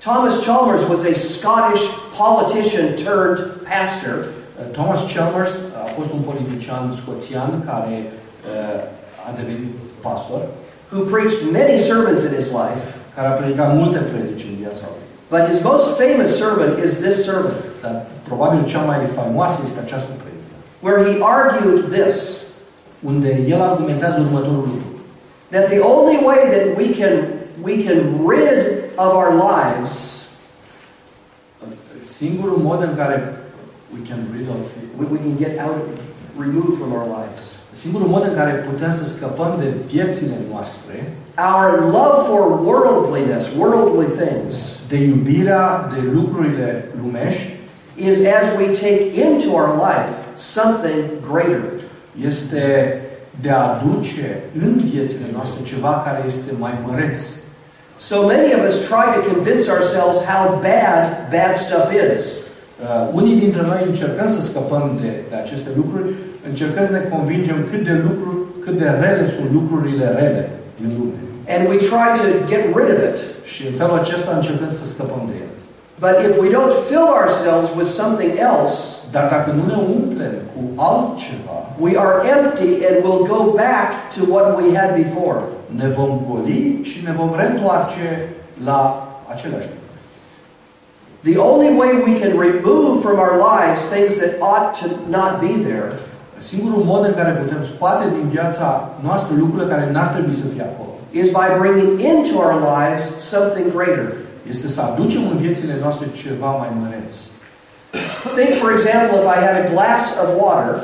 Thomas 0.07 0.35
Chalmers 0.45 0.83
was 0.93 1.01
a 1.11 1.13
Scottish 1.13 1.83
politician 2.21 2.87
turned 3.05 3.39
pastor 3.71 4.15
Uh, 4.55 4.63
Thomas 4.71 5.01
Chalmers 5.13 5.51
a 5.83 5.85
fost 5.95 6.11
un 6.11 6.19
politician 6.19 6.93
scoțian 7.01 7.49
care 7.69 7.95
uh, 8.03 9.27
a 9.27 9.29
devenit 9.39 9.71
pastor, 10.01 10.41
who 10.91 10.99
preached 11.15 11.41
many 11.51 11.77
sermons 11.89 12.21
in 12.27 12.33
his 12.39 12.49
life, 12.61 12.85
care 13.15 13.27
a 13.27 13.31
predicat 13.39 13.75
multe 13.75 13.97
predici 13.97 14.45
în 14.49 14.55
viața 14.63 14.85
lui. 14.93 15.03
but 15.33 15.41
his 15.51 15.59
most 15.71 15.85
famous 16.03 16.31
sermon 16.43 16.69
is 16.85 16.93
this 17.05 17.17
sermon, 17.27 17.55
Dar 17.81 18.05
probabil 18.29 18.65
cea 18.65 18.83
mai 18.89 18.99
faimoasă 19.17 19.57
este 19.63 19.79
această 19.79 20.11
predică, 20.21 20.55
where 20.85 20.99
he 21.07 21.13
argued 21.37 21.77
this 21.97 22.17
unde 23.09 23.31
el 23.53 23.61
argumentează 23.61 24.17
următorul 24.19 24.65
lucru. 24.71 24.84
That 25.55 25.69
the 25.69 25.81
only 25.81 26.17
way 26.29 26.39
that 26.53 26.75
we 26.75 26.87
can, 26.99 27.13
we 27.67 27.83
can 27.85 27.99
rid 28.25 28.91
of 29.03 29.09
our 29.19 29.31
lives 29.33 30.11
Singurul 32.01 32.57
mod 32.57 32.81
în 32.81 32.95
care 32.95 33.37
we 33.93 34.01
can 34.09 34.19
rid 34.37 34.47
of 34.49 34.55
it, 34.55 34.87
we, 34.99 35.05
we 35.05 35.17
can 35.17 35.35
get 35.37 35.59
out, 35.65 35.77
removed 36.37 36.77
from 36.79 36.91
our 36.91 37.07
lives. 37.19 37.43
singurul 37.73 38.07
mod 38.07 38.23
în 38.27 38.35
care 38.35 38.51
putem 38.51 38.91
să 38.91 39.05
scăpăm 39.05 39.55
de 39.59 39.73
viețile 39.85 40.37
noastre, 40.51 41.13
Our 41.37 41.79
love 41.79 42.17
for 42.29 42.41
worldliness, 42.71 43.45
worldly 43.57 44.25
things, 44.25 44.79
de 44.87 44.97
iubirea 45.03 45.89
de 45.93 46.09
lucrurile 46.13 46.85
lumești, 47.01 47.53
is 47.95 48.17
as 48.17 48.45
we 48.57 48.65
take 48.65 49.03
into 49.25 49.47
our 49.53 49.69
life 49.87 50.13
something 50.35 51.03
greater. 51.31 51.63
este 52.21 53.01
de 53.41 53.49
a 53.49 53.61
aduce 53.73 54.39
în 54.63 54.75
viețile 54.75 55.27
noastre 55.33 55.59
ceva 55.63 56.01
care 56.05 56.23
este 56.27 56.51
mai 56.59 56.73
măreț. 56.87 57.19
So 57.97 58.15
many 58.33 58.49
of 58.57 58.61
us 58.69 58.75
try 58.89 59.05
to 59.15 59.19
convince 59.33 59.65
ourselves 59.75 60.17
how 60.31 60.43
bad 60.67 61.01
bad 61.33 61.53
stuff 61.65 61.87
is. 62.13 62.21
Uh, 62.83 63.09
unii 63.19 63.39
dintre 63.39 63.61
noi 63.61 63.81
încercăm 63.85 64.27
să 64.35 64.41
scăpăm 64.41 64.99
de, 65.01 65.09
de 65.29 65.35
aceste 65.35 65.69
lucruri, 65.75 66.07
încercăm 66.49 66.85
să 66.85 66.91
ne 66.91 67.03
convingem 67.13 67.57
cât 67.71 67.83
de 67.89 67.95
lucruri, 68.07 68.39
cât 68.63 68.75
de 68.77 68.89
rele 69.03 69.25
sunt 69.35 69.49
lucrurile 69.57 70.05
rele 70.19 70.49
din 70.79 70.89
lume. 70.97 71.19
And 71.53 71.61
we 71.71 71.77
try 71.91 72.09
to 72.21 72.25
get 72.51 72.61
rid 72.77 72.89
of 72.95 73.01
it. 73.09 73.17
Și 73.51 73.61
în 73.69 73.73
felul 73.79 73.97
acesta 73.99 74.31
încercăm 74.35 74.71
să 74.79 74.85
scăpăm 74.85 75.23
de 75.29 75.35
el. 75.45 75.54
But 75.99 76.25
if 76.25 76.37
we 76.41 76.49
don't 76.49 76.73
fill 76.89 77.07
ourselves 77.07 77.69
with 77.77 77.87
something 77.87 78.37
else, 78.37 78.95
Dar 79.11 79.27
dacă 79.29 79.51
nu 79.51 79.63
ne 79.65 79.77
umplem 79.95 80.35
cu 80.53 80.81
altceva, 80.81 81.57
we 81.79 81.91
are 81.97 82.15
empty 82.35 82.71
and 82.87 82.95
will 83.05 83.23
go 83.35 83.41
back 83.65 83.89
to 84.15 84.21
what 84.33 84.45
we 84.61 84.77
had 84.77 84.95
before. 85.03 85.39
ne 85.75 85.87
vom 85.87 86.21
goli 86.29 86.79
și 86.83 87.03
ne 87.05 87.11
vom 87.11 87.33
reîntoarce 87.35 88.29
la 88.63 89.07
lucruri. 89.43 89.83
The 91.23 91.37
only 91.37 91.71
way 91.79 91.91
we 92.07 92.19
can 92.21 92.33
remove 92.47 93.01
from 93.01 93.17
our 93.25 93.35
lives 93.51 93.81
things 93.93 94.13
that 94.21 94.33
ought 94.39 94.67
to 94.81 94.87
not 95.17 95.31
be 95.39 95.53
there 95.69 95.91
Singurul 96.39 96.83
mod 96.83 97.05
în 97.05 97.13
care 97.13 97.31
putem 97.31 97.63
scoate 97.63 98.05
din 98.17 98.27
viața 98.27 98.89
noastră 99.03 99.35
lucrurile 99.39 99.69
care 99.73 99.91
n-ar 99.91 100.07
trebui 100.07 100.33
să 100.33 100.47
fie 100.53 100.61
acolo 100.61 100.85
is 101.21 101.31
by 101.31 101.47
bringing 101.57 101.99
into 102.01 102.33
our 102.37 102.55
lives 102.59 103.03
something 103.33 103.71
greater. 103.71 104.07
Este 104.49 104.67
să 104.67 104.81
aducem 104.81 105.21
în 105.31 105.37
viețile 105.37 105.77
noastre 105.81 106.07
ceva 106.21 106.51
mai 106.61 106.71
măreț. 106.81 107.13
Think, 108.37 108.53
for 108.63 108.71
example, 108.77 109.15
if 109.21 109.27
I 109.35 109.37
had 109.45 109.55
a 109.63 109.65
glass 109.73 110.03
of 110.23 110.27
water 110.43 110.75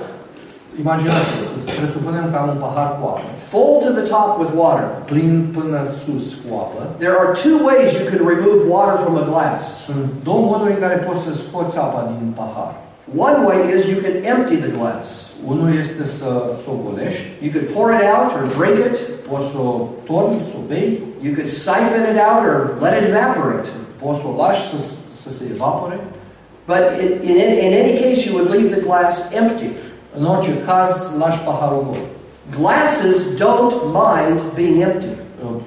Imaginați-vă, 0.79 1.43
să 1.63 1.79
presupunem 1.79 2.25
că 2.31 2.37
am 2.37 2.47
un 2.53 2.59
pahar 2.65 2.89
cu 2.97 3.03
apă, 3.11 3.21
full 3.51 3.73
to 3.83 3.89
the 3.99 4.05
top 4.15 4.29
with 4.41 4.51
water. 4.63 4.87
plin 5.11 5.33
până 5.57 5.79
sus 6.03 6.25
cu 6.41 6.49
apă. 6.63 6.81
There 7.03 7.15
are 7.21 7.31
two 7.43 7.57
ways 7.69 7.89
you 7.99 8.05
can 8.11 8.21
remove 8.33 8.59
water 8.75 8.97
from 9.03 9.15
a 9.23 9.25
glass. 9.31 9.61
Sunt 9.87 10.05
două 10.27 10.41
moduri 10.51 10.73
în 10.75 10.79
care 10.85 10.95
poți 11.07 11.23
să 11.25 11.31
scoți 11.43 11.77
apa 11.85 12.01
din 12.11 12.31
pahar. 12.39 12.73
One 13.27 13.37
way 13.47 13.59
is 13.77 13.81
you 13.91 13.97
can 14.05 14.15
empty 14.35 14.55
the 14.65 14.71
glass. 14.77 15.07
Unul 15.47 15.77
este 15.83 16.05
să 16.05 16.29
s 16.63 16.65
o 16.71 16.73
golești, 16.85 17.25
You 17.43 17.51
could 17.53 17.67
pour 17.75 17.87
it 17.97 18.05
out 18.15 18.29
or 18.37 18.43
drink 18.57 18.77
it. 18.89 18.95
poți 19.29 19.47
să 19.51 19.57
o 19.57 19.71
torni, 20.09 20.41
să 20.51 20.55
o 20.61 20.63
bei, 20.71 20.87
You 21.25 21.33
could 21.37 21.49
siphon 21.65 22.03
it 22.13 22.19
out 22.29 22.41
or 22.51 22.57
let 22.85 22.93
it 22.99 23.05
evaporate. 23.11 23.67
poți 24.01 24.19
să 24.19 24.25
o 24.31 24.33
lași 24.41 24.61
să, 24.69 24.77
să 25.21 25.29
se 25.37 25.43
evapore. 25.55 25.97
But 26.71 26.83
in, 27.03 27.09
in, 27.31 27.37
in 27.65 27.71
any 27.83 27.93
case, 28.03 28.19
you 28.27 28.31
would 28.37 28.49
leave 28.55 28.67
the 28.75 28.81
glass 28.87 29.13
empty. 29.41 29.69
În 30.17 30.23
orice 30.33 30.53
caz, 30.67 30.91
lași 31.21 31.39
paharul 31.47 31.83
gol. 31.89 32.03
Glasses 32.59 33.17
don't 33.43 33.75
mind 34.01 34.39
being 34.59 34.77
empty. 34.89 35.11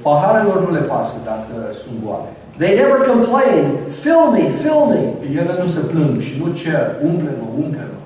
Paharelor 0.02 0.58
nu 0.66 0.70
le 0.72 0.78
pasă 0.92 1.14
dacă 1.24 1.56
sunt 1.72 1.94
goale. 2.04 2.30
They 2.62 2.72
never 2.76 2.98
complain, 3.12 3.62
fill 3.90 4.30
me, 4.30 4.44
fill 4.62 4.82
me. 4.94 5.02
Ele 5.40 5.54
nu 5.62 5.66
se 5.66 5.80
plâng 5.80 6.20
și 6.20 6.32
nu 6.40 6.52
cer, 6.52 6.84
umple-mă, 7.02 7.46
umple-mă. 7.64 7.98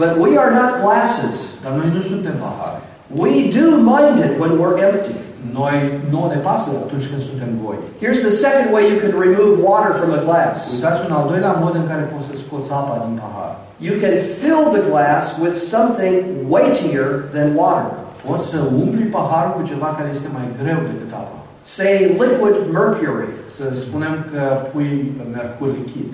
But 0.00 0.10
we 0.24 0.38
are 0.42 0.52
not 0.60 0.72
glasses. 0.84 1.38
Dar 1.62 1.72
noi 1.72 1.90
nu 1.94 2.00
suntem 2.00 2.34
pahare. 2.44 2.80
We 3.22 3.32
do 3.58 3.66
mind 3.94 4.16
it 4.26 4.32
when 4.40 4.52
we're 4.60 4.78
empty. 4.88 5.16
Noi 5.60 5.76
nu 6.10 6.20
ne 6.32 6.38
pasă 6.48 6.70
atunci 6.84 7.08
când 7.10 7.22
suntem 7.30 7.50
goi. 7.64 7.78
Here's 8.02 8.20
the 8.28 8.34
second 8.44 8.66
way 8.74 8.82
you 8.90 8.98
can 9.04 9.12
remove 9.26 9.52
water 9.70 9.92
from 10.00 10.10
a 10.18 10.22
glass. 10.26 10.56
Uitați 10.74 11.02
un 11.06 11.12
al 11.18 11.26
doilea 11.30 11.52
mod 11.64 11.74
în 11.74 11.86
care 11.90 12.02
poți 12.12 12.26
să 12.28 12.34
scoți 12.36 12.72
apa 12.80 12.94
din 13.04 13.14
pahar. 13.22 13.52
You 13.86 13.94
can 14.02 14.14
fill 14.40 14.64
the 14.76 14.82
glass 14.90 15.24
with 15.42 15.56
something 15.74 16.14
weightier 16.54 17.06
than 17.34 17.48
water. 17.60 17.90
Poți 18.26 18.44
să 18.50 18.58
umpli 18.82 19.04
paharul 19.16 19.52
cu 19.56 19.62
ceva 19.70 19.88
care 19.96 20.08
este 20.16 20.28
mai 20.36 20.46
greu 20.60 20.80
decât 20.90 21.10
apa. 21.22 21.36
Say 21.62 22.16
liquid 22.18 22.72
mercury. 22.72 23.28
Să 23.48 23.74
spunem 23.74 24.24
că 24.32 24.68
pui 24.72 25.12
mercur 25.32 25.68
lichid. 25.68 26.12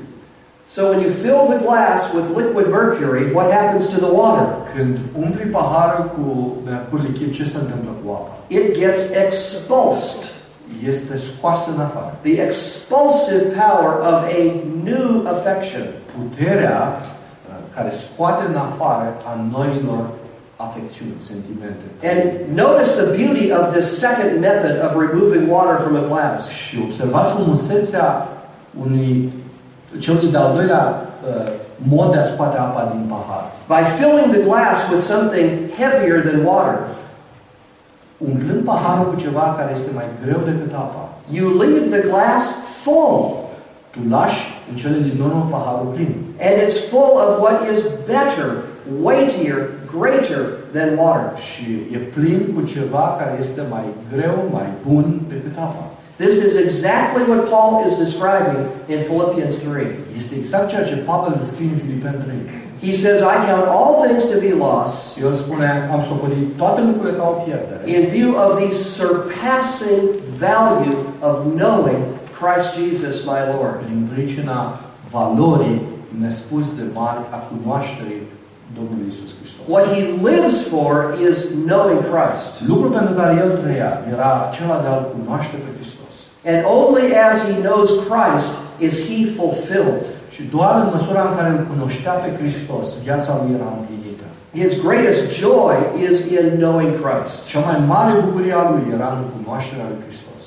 So 0.66 0.88
when 0.88 1.00
you 1.00 1.10
fill 1.10 1.46
the 1.46 1.58
glass 1.58 2.12
with 2.14 2.26
liquid 2.36 2.68
mercury, 2.68 3.32
what 3.32 3.52
happens 3.52 3.86
to 3.88 3.98
the 4.00 4.12
water? 4.12 4.46
Când 4.74 4.98
umpli 5.18 5.44
paharul 5.44 6.10
cu 6.16 6.56
mercur 6.64 7.00
lichid, 7.00 7.34
ce 7.34 7.44
se 7.44 7.56
întâmplă 7.56 7.90
cu 8.04 8.10
apa? 8.10 8.38
It 8.46 8.78
gets 8.78 9.00
expulsed. 9.24 10.22
Este 10.86 11.16
scoasă 11.16 11.70
în 11.74 11.80
afară. 11.80 12.18
The 12.20 12.42
expulsive 12.42 13.42
power 13.42 13.92
of 14.10 14.18
a 14.38 14.42
new 14.84 15.26
affection. 15.26 15.86
Puterea 16.18 16.96
uh, 16.96 17.54
care 17.74 17.90
scoate 17.90 18.44
în 18.48 18.56
afară 18.56 19.16
a 19.24 19.46
noilor 19.50 20.04
sentimente. 21.16 21.84
And 22.02 22.56
notice 22.56 22.96
the 22.96 23.12
beauty 23.16 23.52
of 23.52 23.72
this 23.74 23.98
second 23.98 24.40
method 24.40 24.74
of 24.78 24.96
removing 24.96 25.48
water 25.48 25.78
from 25.78 25.96
a 25.96 26.06
glass. 26.08 26.48
Și 26.48 26.78
observați 26.86 27.32
frumusețea 27.32 28.28
unui 28.84 29.32
celui 29.98 30.30
de-al 30.30 30.52
doilea 30.54 31.06
uh, 31.28 31.52
mod 31.76 32.12
de 32.12 32.18
a 32.18 32.24
scoate 32.24 32.58
apa 32.58 32.88
din 32.92 33.04
pahar. 33.08 33.44
By 33.68 33.88
filling 33.98 34.30
the 34.32 34.42
glass 34.42 34.90
with 34.90 35.02
something 35.02 35.48
heavier 35.78 36.20
than 36.20 36.44
water. 36.44 36.78
Umplând 38.18 38.64
paharul 38.64 39.10
cu 39.12 39.20
ceva 39.20 39.54
care 39.58 39.70
este 39.74 39.90
mai 39.94 40.04
greu 40.24 40.40
decât 40.44 40.72
apa, 40.72 41.08
You 41.30 41.48
leave 41.62 41.98
the 41.98 42.08
glass 42.08 42.44
full, 42.82 43.34
tu 43.90 43.98
lași 44.10 44.40
în 44.70 44.76
cele 44.76 44.98
din 44.98 45.20
urmă 45.20 45.48
paharul 45.50 45.86
plin. 45.94 46.14
and 46.40 46.54
it's 46.62 46.78
full 46.90 47.14
of 47.24 47.40
what 47.40 47.56
is 47.72 47.80
better, 48.06 48.48
weightier, 49.02 49.68
greater 49.98 50.42
than 50.72 50.88
water. 50.96 51.30
Și 51.48 51.66
e 51.96 51.98
plin 52.14 52.40
cu 52.54 52.60
ceva 52.74 53.16
care 53.18 53.36
este 53.40 53.62
mai 53.70 53.86
greu, 54.12 54.36
mai 54.52 54.68
bun 54.86 55.20
decât 55.28 55.56
apa. 55.56 55.84
This 56.16 56.36
is 56.46 56.54
exactly 56.66 57.22
what 57.30 57.42
Paul 57.54 57.72
is 57.88 57.94
describing 58.04 58.60
in 58.92 58.98
Philippians 59.08 59.54
3. 59.58 59.86
Este 60.16 60.34
exact 60.38 60.68
ceea 60.68 60.84
ce 60.84 60.96
Pavel 60.96 61.34
descrie 61.38 61.70
în 61.72 61.78
Filipeni 61.84 62.22
3. 62.22 62.34
He 62.88 62.92
says, 62.92 63.18
I 63.20 63.36
count 63.50 63.66
all 63.76 63.94
things 64.04 64.24
to 64.32 64.36
be 64.46 64.52
loss 64.66 64.92
El 65.22 65.34
spune, 65.34 65.88
am 65.92 66.02
socotit 66.08 66.56
toate 66.56 66.80
lucrurile 66.80 67.16
ca 67.16 67.24
o 67.28 67.32
pierdere. 67.44 67.82
in 67.96 68.02
view 68.16 68.30
of 68.44 68.50
the 68.60 68.70
surpassing 68.74 70.02
value 70.46 70.96
of 71.28 71.34
knowing 71.60 72.00
Christ 72.38 72.68
Jesus 72.78 73.24
my 73.32 73.40
Lord. 73.54 73.74
Prin 73.84 74.08
pricina 74.12 74.78
valorii 75.10 75.80
nespus 76.20 76.66
de 76.76 76.82
mari 76.94 77.20
a 77.30 77.36
cunoașterii 77.36 78.22
Domnului 78.78 79.06
Isus 79.12 79.30
Hristos. 79.38 79.64
What 79.74 79.84
he 79.94 80.00
lives 80.30 80.56
for 80.72 80.92
is 81.28 81.36
knowing 81.70 82.00
Christ. 82.12 82.48
Lucrul 82.70 82.90
pentru 82.98 83.12
care 83.20 83.32
el 83.42 83.50
trăia 83.62 83.90
era 84.14 84.30
acela 84.46 84.76
de 84.82 84.88
a-L 84.92 85.04
cunoaște 85.14 85.56
pe 85.64 85.70
Hristos. 85.78 86.14
And 86.50 86.60
only 86.78 87.06
as 87.28 87.36
he 87.48 87.54
knows 87.66 87.90
Christ 88.10 88.50
is 88.86 88.94
he 89.08 89.18
fulfilled. 89.38 90.02
Și 90.34 90.42
doar 90.54 90.74
în 90.82 90.88
măsura 90.94 91.22
în 91.28 91.34
care 91.38 91.50
îl 91.52 91.62
cunoștea 91.72 92.14
pe 92.22 92.30
Hristos, 92.38 92.86
viața 93.06 93.32
lui 93.40 93.54
era 93.58 93.70
împlinită. 93.78 94.26
His 94.60 94.72
greatest 94.86 95.24
joy 95.42 95.76
is 96.08 96.16
in 96.36 96.46
knowing 96.62 96.92
Christ. 97.02 97.36
Cea 97.50 97.62
mai 97.68 97.78
mare 97.92 98.12
bucurie 98.24 98.54
a 98.60 98.64
lui 98.70 98.84
era 98.96 99.08
în 99.18 99.22
cunoașterea 99.34 99.86
lui 99.90 100.00
Hristos. 100.06 100.42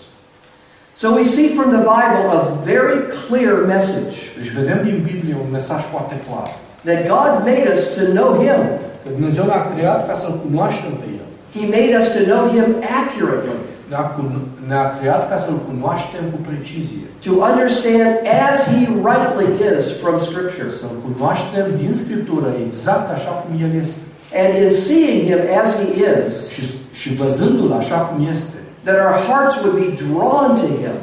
So 1.02 1.08
we 1.20 1.26
see 1.36 1.48
from 1.58 1.70
the 1.78 1.84
Bible 1.96 2.26
a 2.38 2.40
very 2.72 2.98
clear 3.26 3.56
message 3.76 4.16
Deci 4.38 4.52
vedem 4.60 4.80
din 4.84 4.98
Biblie 5.10 5.36
un 5.46 5.52
mesaj 5.52 5.82
foarte 5.94 6.16
clar. 6.28 6.50
That 6.88 7.00
God 7.16 7.32
made 7.52 7.66
us 7.76 7.82
to 7.98 8.02
know 8.18 8.30
him. 8.46 8.60
Că 9.04 9.08
Dumnezeu 9.18 9.46
ne-a 9.52 9.64
creat 9.74 10.00
ca 10.10 10.16
să-L 10.22 10.36
cunoaștem 10.46 10.94
pe 11.02 11.08
El. 11.20 11.26
He 11.56 11.62
made 11.78 11.92
us 12.02 12.08
to 12.18 12.22
know 12.32 12.44
him 12.56 12.68
accurately, 13.02 13.58
Ne-a, 13.92 14.06
cun- 14.16 14.46
ne-a 14.70 14.88
creat 15.00 15.24
ca 15.32 15.38
să-L 15.44 15.58
cunoaștem 15.70 16.24
cu 16.34 16.40
precizie. 16.50 17.06
to 17.28 17.32
understand 17.52 18.12
as 18.50 18.58
he 18.74 18.82
rightly 19.10 19.48
is 19.72 19.84
from 20.02 20.16
Scripture. 20.30 20.70
Să-L 20.80 20.96
cunoaștem 21.08 21.66
din 21.82 21.92
Scriptură 22.02 22.48
exact 22.68 23.08
așa 23.18 23.32
cum 23.42 23.52
El 23.66 23.72
este. 23.84 24.00
And 24.42 24.52
in 24.64 24.72
seeing 24.86 25.20
him 25.30 25.42
as 25.64 25.70
he 25.82 25.88
is, 26.28 26.34
Și, 26.56 26.64
și 27.00 27.10
văzându-L 27.22 27.72
așa 27.82 27.98
cum 28.08 28.18
este, 28.36 28.58
that 28.88 28.98
our 29.06 29.18
hearts 29.30 29.54
would 29.62 29.76
be 29.86 29.90
drawn 30.06 30.48
to 30.62 30.66
him, 30.82 30.96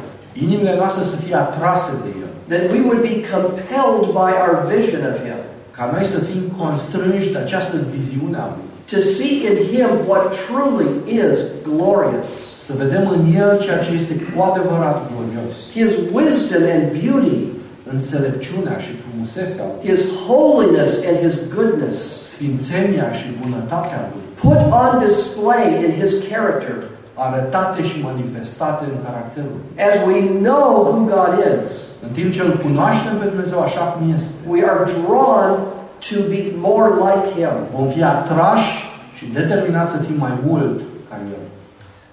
inimile 0.44 0.74
noastre 0.80 1.02
să 1.10 1.16
fie 1.24 1.36
atrase 1.46 1.92
de 2.04 2.10
El. 2.22 2.30
that 2.52 2.64
we 2.74 2.80
would 2.88 3.02
be 3.12 3.16
compelled 3.34 4.04
by 4.20 4.30
our 4.44 4.52
vision 4.74 5.00
of 5.10 5.16
him, 5.26 5.38
Ca 5.76 5.90
noi 5.94 6.04
să 6.06 6.18
fim 6.18 6.42
constrânși 6.58 7.32
de 7.32 7.38
această 7.38 7.76
viziune 7.94 8.36
a 8.36 8.46
Lui. 8.54 8.64
to 8.94 9.00
see 9.00 9.34
in 9.50 9.56
him 9.72 9.88
what 10.08 10.24
truly 10.46 10.88
is 11.22 11.36
glorious. 11.70 12.28
Să 12.66 12.72
vedem 12.82 13.08
în 13.16 13.22
El 13.42 13.58
ceea 13.64 13.78
ce 13.78 13.90
este 14.00 14.14
cu 14.14 14.42
adevărat 14.42 14.96
glorios. 15.10 15.54
His 15.80 15.90
wisdom 16.16 16.62
and 16.76 16.86
beauty, 17.00 17.36
Înțelepciunea 17.92 18.76
și 18.78 18.92
frumusețea 19.02 19.64
Lui. 19.70 19.88
his 19.90 20.00
holiness 20.26 20.92
and 21.08 21.16
his 21.26 21.34
goodness, 21.54 21.98
Sfințenia 22.32 23.12
și 23.12 23.26
bunătatea 23.42 24.00
Lui. 24.12 24.22
put 24.42 24.60
on 24.82 24.92
display 25.06 25.64
in 25.84 25.90
his 26.00 26.12
character 26.30 26.74
Arătate 27.14 27.82
și 27.82 28.02
manifestate 28.10 28.84
în 28.92 28.98
caracterul 29.06 29.54
Lui. 29.56 29.84
as 29.88 29.94
we 30.08 30.18
know 30.48 30.68
who 30.88 30.98
God 31.14 31.32
is. 31.56 31.70
În 32.06 32.10
timp 32.18 32.28
ce 32.32 32.40
îl 32.42 32.52
cunoaștem 32.66 33.14
pe 33.20 33.26
Dumnezeu 33.32 33.60
așa 33.62 33.84
cum 33.92 34.02
este, 34.16 34.32
We 34.52 34.60
are 34.70 34.82
drawn 34.92 35.50
to 36.08 36.16
be 36.32 36.40
more 36.68 36.88
like 37.04 37.24
him. 37.36 37.54
vom 37.76 37.86
fi 37.94 38.02
atrași 38.14 38.72
și 39.16 39.24
determinați 39.38 39.92
să 39.94 39.98
fim 40.06 40.18
mai 40.26 40.34
mult 40.48 40.76
ca 41.08 41.16
El. 41.36 41.42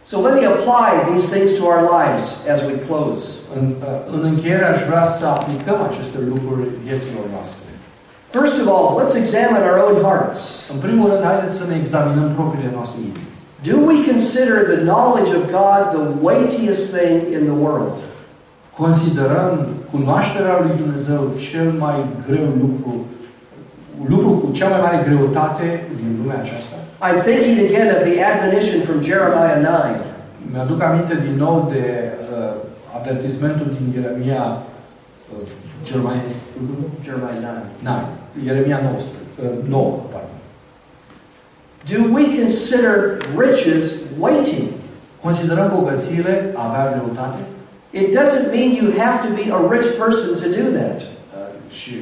So 0.10 0.16
let 0.28 0.34
me 0.40 0.46
apply 0.56 0.90
these 1.10 1.28
things 1.36 1.52
to 1.58 1.64
our 1.72 1.82
lives 1.98 2.26
as 2.54 2.60
we 2.68 2.74
close. 2.90 3.24
În, 3.58 3.64
în 4.16 4.22
încheiere 4.32 4.66
aș 4.74 4.80
vrea 4.90 5.06
să 5.18 5.26
aplicăm 5.38 5.78
aceste 5.90 6.18
lucruri 6.32 6.64
vieților 6.86 7.26
noastre. 7.36 7.60
First 8.38 8.56
of 8.62 8.68
all, 8.76 8.88
let's 9.00 9.16
examine 9.24 9.64
our 9.70 9.80
own 9.88 9.98
hearts. 10.08 10.42
În 10.74 10.80
primul 10.86 11.06
rând, 11.12 11.24
haideți 11.32 11.58
să 11.60 11.64
ne 11.68 11.76
examinăm 11.84 12.28
propriile 12.40 12.72
noastre 12.78 13.00
inimi. 13.08 13.30
Do 13.64 13.86
we 13.86 14.04
consider 14.04 14.76
the 14.76 14.84
knowledge 14.84 15.30
of 15.36 15.52
God 15.52 15.94
the 15.94 16.06
weightiest 16.28 16.92
thing 16.96 17.34
in 17.34 17.46
the 17.46 17.54
world? 17.54 18.02
Considerăm 18.78 19.68
cunoașterea 19.92 20.60
lui 20.62 20.76
Dumnezeu 20.78 21.32
cel 21.38 21.72
mai 21.72 22.06
greu 22.28 22.46
lucru, 22.46 23.06
lucru 24.08 24.30
cu 24.30 24.52
cea 24.52 24.68
mai 24.68 24.80
mare 24.82 25.04
greutate 25.08 25.84
din 25.96 26.18
lumea 26.22 26.40
aceasta. 26.40 26.76
I'm 27.02 27.22
thinking 27.22 27.58
again 27.68 27.90
of 27.96 28.02
the 28.10 28.16
admonition 28.32 28.82
from 28.82 29.02
Jeremiah 29.02 29.60
9. 29.62 30.02
Mi-aduc 30.52 30.82
aminte 30.82 31.16
din 31.26 31.36
nou 31.36 31.70
de 31.72 31.84
uh, 31.84 32.54
avertismentul 32.98 33.68
din 33.78 34.02
Ieremia 34.02 34.44
uh, 35.32 35.48
Jeremia, 35.86 36.22
Jeremiah 37.04 37.40
9. 37.42 37.54
na, 37.80 38.10
Ieremia 38.46 38.80
19, 38.80 39.04
uh, 39.42 39.70
9, 39.70 40.12
pardon. 40.12 40.41
Do 41.86 42.14
we 42.14 42.38
consider 42.38 43.20
riches 43.36 44.02
weighty? 44.20 44.64
Considerăm 45.22 45.72
bogățiile 45.76 46.54
a 46.56 46.68
avea 46.70 46.92
greutate? 46.92 47.44
It 47.92 48.16
doesn't 48.16 48.52
mean 48.52 48.72
you 48.72 48.92
have 48.98 49.28
to 49.28 49.34
be 49.34 49.52
a 49.52 49.60
rich 49.74 49.98
person 49.98 50.36
to 50.42 50.48
do 50.60 50.78
that. 50.78 51.02
Uh, 51.02 51.72
și 51.72 51.94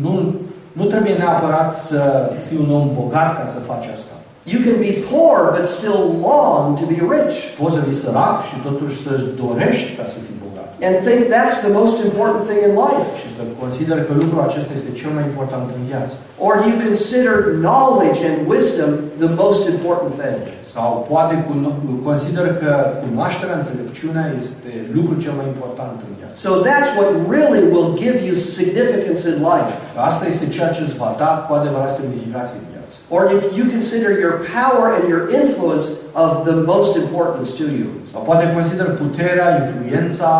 nu, 0.00 0.34
nu 0.72 0.84
trebuie 0.84 1.14
neapărat 1.14 1.78
să 1.78 2.30
fii 2.48 2.58
un 2.58 2.70
om 2.74 2.90
bogat 2.94 3.38
ca 3.38 3.44
să 3.44 3.58
faci 3.58 3.86
asta. 3.94 4.12
You 4.44 4.62
can 4.62 4.80
be 4.80 4.92
poor 5.10 5.54
but 5.58 5.66
still 5.66 6.00
long 6.20 6.78
to 6.78 6.84
be 6.92 6.98
rich 7.16 7.36
Poți 7.58 7.74
să 7.74 7.80
fii 7.80 7.92
sărac 7.92 8.44
și 8.48 8.56
totuși 8.62 9.02
să-ți 9.02 9.24
dorești 9.42 9.96
ca 9.98 10.06
să 10.06 10.18
fii 10.26 10.34
bogat. 10.42 10.47
And 10.86 10.94
think 11.06 11.20
that's 11.36 11.56
the 11.66 11.72
most 11.80 11.96
important 12.08 12.42
thing 12.48 12.60
in 12.68 12.72
life. 12.86 13.08
Și 13.22 13.28
să 13.36 13.42
consider 13.62 13.98
că 14.06 14.12
lucrul 14.22 14.40
acesta 14.48 14.72
este 14.80 14.90
cel 15.00 15.10
mai 15.16 15.24
important 15.30 15.64
în 15.78 15.82
viață. 15.90 16.12
Or 16.46 16.52
do 16.62 16.66
you 16.72 16.78
consider 16.88 17.34
knowledge 17.66 18.18
and 18.30 18.36
wisdom 18.54 18.90
the 19.24 19.30
most 19.42 19.62
important 19.74 20.12
thing? 20.22 20.40
Sau 20.74 20.88
poate 21.12 21.34
cuno- 21.48 21.78
consider 22.10 22.46
că 22.62 22.70
cunoașterea, 23.04 23.56
înțelepciunea 23.60 24.26
este 24.42 24.70
lucrul 24.96 25.16
cel 25.24 25.34
mai 25.40 25.46
important 25.54 25.96
în 26.06 26.12
viață. 26.18 26.34
So 26.44 26.50
that's 26.68 26.90
what 26.98 27.10
really 27.36 27.62
will 27.74 27.88
give 28.04 28.16
you 28.28 28.34
significance 28.58 29.20
in 29.32 29.36
life. 29.52 29.72
Că 29.94 29.98
Asta 30.10 30.24
este 30.32 30.44
ceea 30.56 30.70
ce 30.74 30.80
îți 30.82 30.96
va 31.02 31.10
da 31.22 31.30
cu 31.46 31.50
adevărat 31.60 31.92
semnificație 32.00 32.56
în 32.62 32.66
viață. 32.72 32.94
Or 33.16 33.22
you, 33.32 33.40
you 33.58 33.64
consider 33.76 34.10
your 34.24 34.34
power 34.58 34.86
and 34.98 35.04
your 35.14 35.22
influence 35.42 35.86
of 36.24 36.30
the 36.48 36.56
most 36.72 36.92
importance 37.04 37.50
to 37.60 37.66
you. 37.80 37.88
Sau 38.12 38.20
poate 38.28 38.44
consider 38.58 38.86
puterea, 39.02 39.48
influența, 39.62 40.30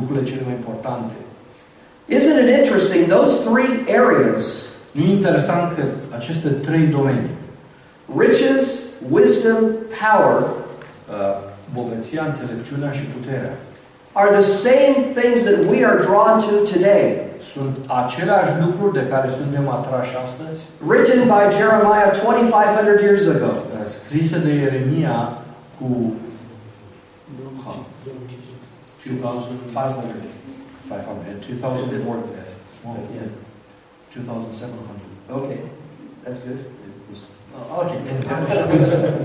lucrurile 0.00 0.24
cele 0.30 0.42
mai 0.44 0.54
importante. 0.62 1.14
Isn't 2.18 2.38
it 2.44 2.48
interesting? 2.60 3.00
Those 3.16 3.32
three 3.48 3.72
areas 4.02 4.42
Nu 4.92 5.02
e 5.04 5.10
interesant 5.10 5.74
că 5.76 5.82
aceste 6.16 6.48
trei 6.48 6.84
domenii, 6.98 7.30
riches, 8.18 8.78
wisdom, 9.10 9.58
power 10.02 10.38
uh, 10.42 11.36
bogăția, 11.74 12.22
înțelepciunea 12.26 12.90
și 12.90 13.02
puterea, 13.16 13.52
are 14.12 14.30
the 14.40 14.48
same 14.66 14.94
things 15.18 15.40
that 15.48 15.58
we 15.70 15.84
are 15.84 15.98
drawn 16.08 16.34
to 16.46 16.52
today. 16.74 17.06
sunt 17.52 17.74
aceleași 18.02 18.52
lucruri 18.64 18.92
de 18.98 19.04
care 19.12 19.28
suntem 19.38 19.68
atrași 19.68 20.14
astăzi, 20.24 20.56
Written 20.88 21.20
by 21.32 21.42
Jeremiah 21.58 22.10
2,500 22.22 23.02
years 23.06 23.24
ago. 23.34 23.52
uh, 23.54 23.86
scrise 23.94 24.38
de 24.38 24.52
Ieremia 24.52 25.16
cu 25.78 26.12
500. 29.08 29.72
500, 29.72 30.20
A 30.90 30.92
little 31.24 31.40
2000, 31.40 31.88
bit 31.90 32.04
more 32.04 32.16
than 32.20 32.30
that. 32.36 32.48
oh, 32.86 32.92
But, 32.94 33.04
yeah. 33.14 33.30
2700. 34.12 35.00
Okay, 35.38 35.60
that's 36.24 36.38
good. 36.46 36.60
Uh, 37.54 37.80
ok, 37.80 37.90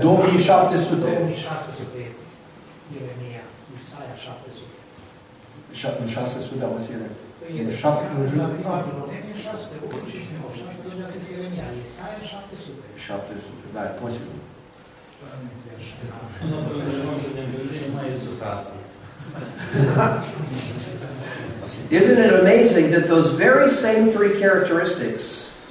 2600 0.00 2.12
Ieremia, 2.94 3.44
Isaia 3.80 4.14
700. 4.26 4.76
Șa- 5.80 5.96
În 6.02 6.08
600 6.16 6.62
auzi 6.68 6.90
ele. 6.96 7.08
Păi, 7.40 7.52
În 7.64 7.70
șapte, 7.82 8.04
în 8.18 8.22
jur. 8.28 8.38
La 8.44 8.48
prima 8.56 8.72
Babilonenie 8.78 9.36
600, 9.46 9.84
și 10.12 10.18
600 10.60 10.92
de 11.00 11.06
zis 11.14 11.24
Ieremia, 11.34 11.66
Isaia 11.86 12.20
700. 12.32 12.84
700, 13.06 13.64
da, 13.74 13.80
e 13.90 13.92
posibil. 14.04 14.38
Nu 16.48 16.56
mai 17.94 18.06
e 18.12 18.14
100 18.20 18.44
astăzi. 18.58 18.83
Isn't 21.98 22.18
it 22.26 22.32
amazing 22.42 22.86
that 22.94 23.04
those 23.06 23.28
very 23.46 23.70
same 23.70 24.10
three 24.10 24.34
characteristics 24.40 25.22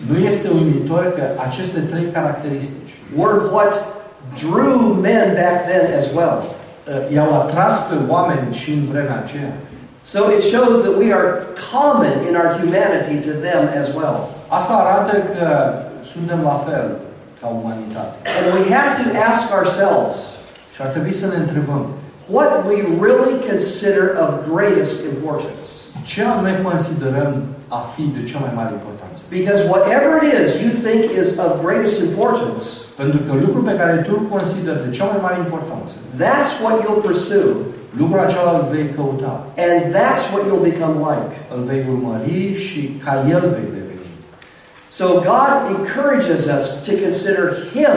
Nu 0.07 0.17
este 0.17 0.49
uimitor 0.49 1.13
că 1.15 1.23
aceste 1.47 1.79
trei 1.79 2.05
caracteristici 2.13 2.93
were 3.15 3.37
what 3.51 3.73
drew 4.39 4.79
men 5.01 5.33
back 5.33 5.65
then 5.67 5.99
as 5.99 6.05
well? 6.13 6.43
uh, 6.87 7.13
i-au 7.13 7.41
atras 7.41 7.73
pe 7.89 7.95
oameni 8.07 8.53
și 8.53 8.71
în 8.71 8.85
vremea 8.91 9.17
aceea. 9.23 9.53
So 10.01 10.19
it 10.37 10.43
shows 10.43 10.77
that 10.85 10.95
we 11.03 11.13
are 11.13 11.29
common 11.71 12.13
in 12.27 12.35
our 12.35 12.49
humanity 12.59 13.15
to 13.27 13.33
them 13.47 13.61
as 13.81 13.87
well. 13.97 14.17
Asta 14.47 14.73
arată 14.73 15.17
că 15.17 15.73
suntem 16.13 16.39
la 16.43 16.63
fel 16.67 16.87
ca 17.41 17.47
umanitate. 17.47 18.13
And 18.37 18.45
we 18.57 18.75
have 18.75 18.91
to 19.01 19.05
ask 19.31 19.43
ourselves 19.57 20.17
Și 20.73 20.79
ar 20.81 20.87
trebui 20.87 21.13
să 21.13 21.25
ne 21.27 21.35
întrebăm 21.35 21.85
what 22.27 22.65
we 22.65 22.81
really 23.05 23.35
consider 23.49 24.15
of 24.23 24.29
greatest 24.53 25.03
importance. 25.03 25.67
ce 26.05 26.23
anume 26.23 26.59
considerăm 26.63 27.43
a 27.67 27.79
fi 27.95 28.01
de 28.01 28.23
cea 28.29 28.39
mai 28.39 28.51
mare 28.55 28.71
importanță. 28.73 29.21
Because 29.29 29.61
whatever 29.73 30.11
it 30.27 30.33
is 30.43 30.49
you 30.63 30.71
think 30.87 31.01
is 31.23 31.29
of 31.37 31.51
greatest 31.65 31.97
importance, 32.01 32.63
Pentru 33.01 33.19
că 33.25 33.31
lucrul 33.45 33.63
pe 33.63 33.75
care 33.75 33.95
tu 34.07 34.11
îl 34.19 34.25
consideri 34.35 34.83
de 34.85 34.89
cea 34.97 35.05
mai 35.05 35.19
mare 35.21 35.37
importanță, 35.45 35.93
that's 36.23 36.53
what 36.63 36.75
you'll 36.83 37.01
pursue, 37.07 37.53
lucrul 37.99 38.19
acela 38.19 38.51
îl 38.59 38.65
vei 38.73 38.85
căuta, 38.95 39.33
and 39.65 39.79
that's 39.97 40.23
what 40.31 40.43
you'll 40.47 40.67
become 40.71 40.95
like. 41.09 41.33
îl 41.55 41.61
vei 41.69 41.81
urmări 41.93 42.53
și 42.67 42.79
ca 43.03 43.13
el 43.35 43.43
vei 43.55 43.67
deveni. 43.77 44.07
So 44.99 45.05
God 45.31 45.53
encourages 45.75 46.41
us 46.57 46.65
to 46.87 46.91
consider 47.05 47.45
Him 47.75 47.95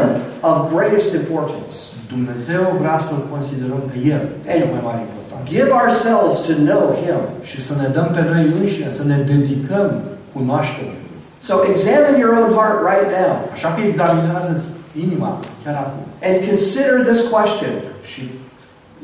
of 0.51 0.55
greatest 0.75 1.11
importance. 1.21 1.75
Dumnezeu 2.13 2.63
vrea 2.81 2.99
să-l 3.07 3.23
considerăm 3.35 3.83
pe 3.91 3.99
el 4.15 4.23
de 4.45 4.51
cea 4.59 4.69
mai 4.75 4.83
mare 4.89 5.01
importanță. 5.07 5.45
Give 5.55 5.71
ourselves 5.83 6.37
to 6.49 6.55
know 6.69 6.85
Him. 7.03 7.21
Și 7.51 7.59
să 7.67 7.73
ne 7.81 7.89
dăm 7.97 8.09
pe 8.17 8.23
noi 8.31 8.43
înșine, 8.59 8.89
să 8.99 9.03
ne 9.11 9.19
dedicăm 9.33 9.87
cunoașterii. 10.35 11.05
So 11.49 11.55
examine 11.73 12.19
your 12.25 12.33
own 12.41 12.51
heart 12.59 12.79
right 12.93 13.11
now 13.21 13.33
Așa 13.57 13.69
că 13.75 13.81
examinează-ți 13.91 14.67
inima 15.05 15.31
chiar 15.63 15.75
acum 15.85 16.05
and 16.27 16.37
consider 16.49 16.95
this 17.11 17.21
question 17.35 17.75
și 18.11 18.23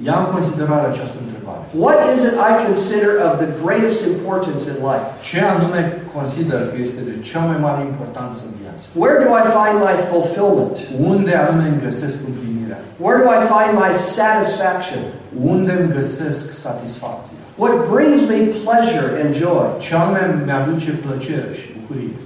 ia 0.08 0.16
în 0.24 0.28
considerare 0.36 0.86
această 0.92 1.18
întrebare. 1.24 1.62
What 1.84 1.98
is 2.14 2.20
it 2.28 2.34
I 2.50 2.52
consider 2.66 3.12
of 3.28 3.34
the 3.42 3.50
greatest 3.62 4.00
importance 4.12 4.62
in 4.72 4.78
life? 4.90 5.06
Ce 5.28 5.38
anume 5.54 5.80
consider 6.16 6.60
că 6.70 6.76
este 6.86 7.00
de 7.08 7.14
cea 7.28 7.42
mai 7.50 7.58
mare 7.66 7.82
importanță 7.92 8.38
în 8.48 8.52
viață? 8.62 8.82
Where 9.02 9.16
do 9.24 9.28
I 9.42 9.44
find 9.58 9.76
my 9.86 9.96
fulfillment? 10.10 10.74
Unde 11.10 11.32
anume 11.42 11.64
îmi 11.68 11.82
găsesc 11.86 12.18
împlinirea? 12.30 12.61
Where 13.04 13.18
do 13.22 13.28
I 13.38 13.40
find 13.54 13.70
my 13.84 13.92
satisfaction? 14.18 15.02
Unde 15.52 15.72
îmi 15.80 15.92
găsesc 15.92 16.52
satisfacția? 16.52 17.40
What 17.56 17.74
brings 17.94 18.20
me 18.32 18.38
pleasure 18.64 19.08
and 19.22 19.34
joy? 19.34 19.66
Ce 19.78 19.94
anume 19.94 20.42
mi-aduce 20.44 20.90
plăcere 21.06 21.48
și 21.58 21.66
bucurie? 21.76 22.16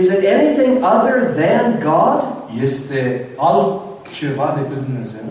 Is 0.00 0.06
it 0.16 0.22
anything 0.36 0.72
other 0.94 1.16
than 1.40 1.64
God? 1.90 2.20
Este 2.66 3.28
altceva 3.36 4.58
decât 4.58 4.84
Dumnezeu? 4.84 5.26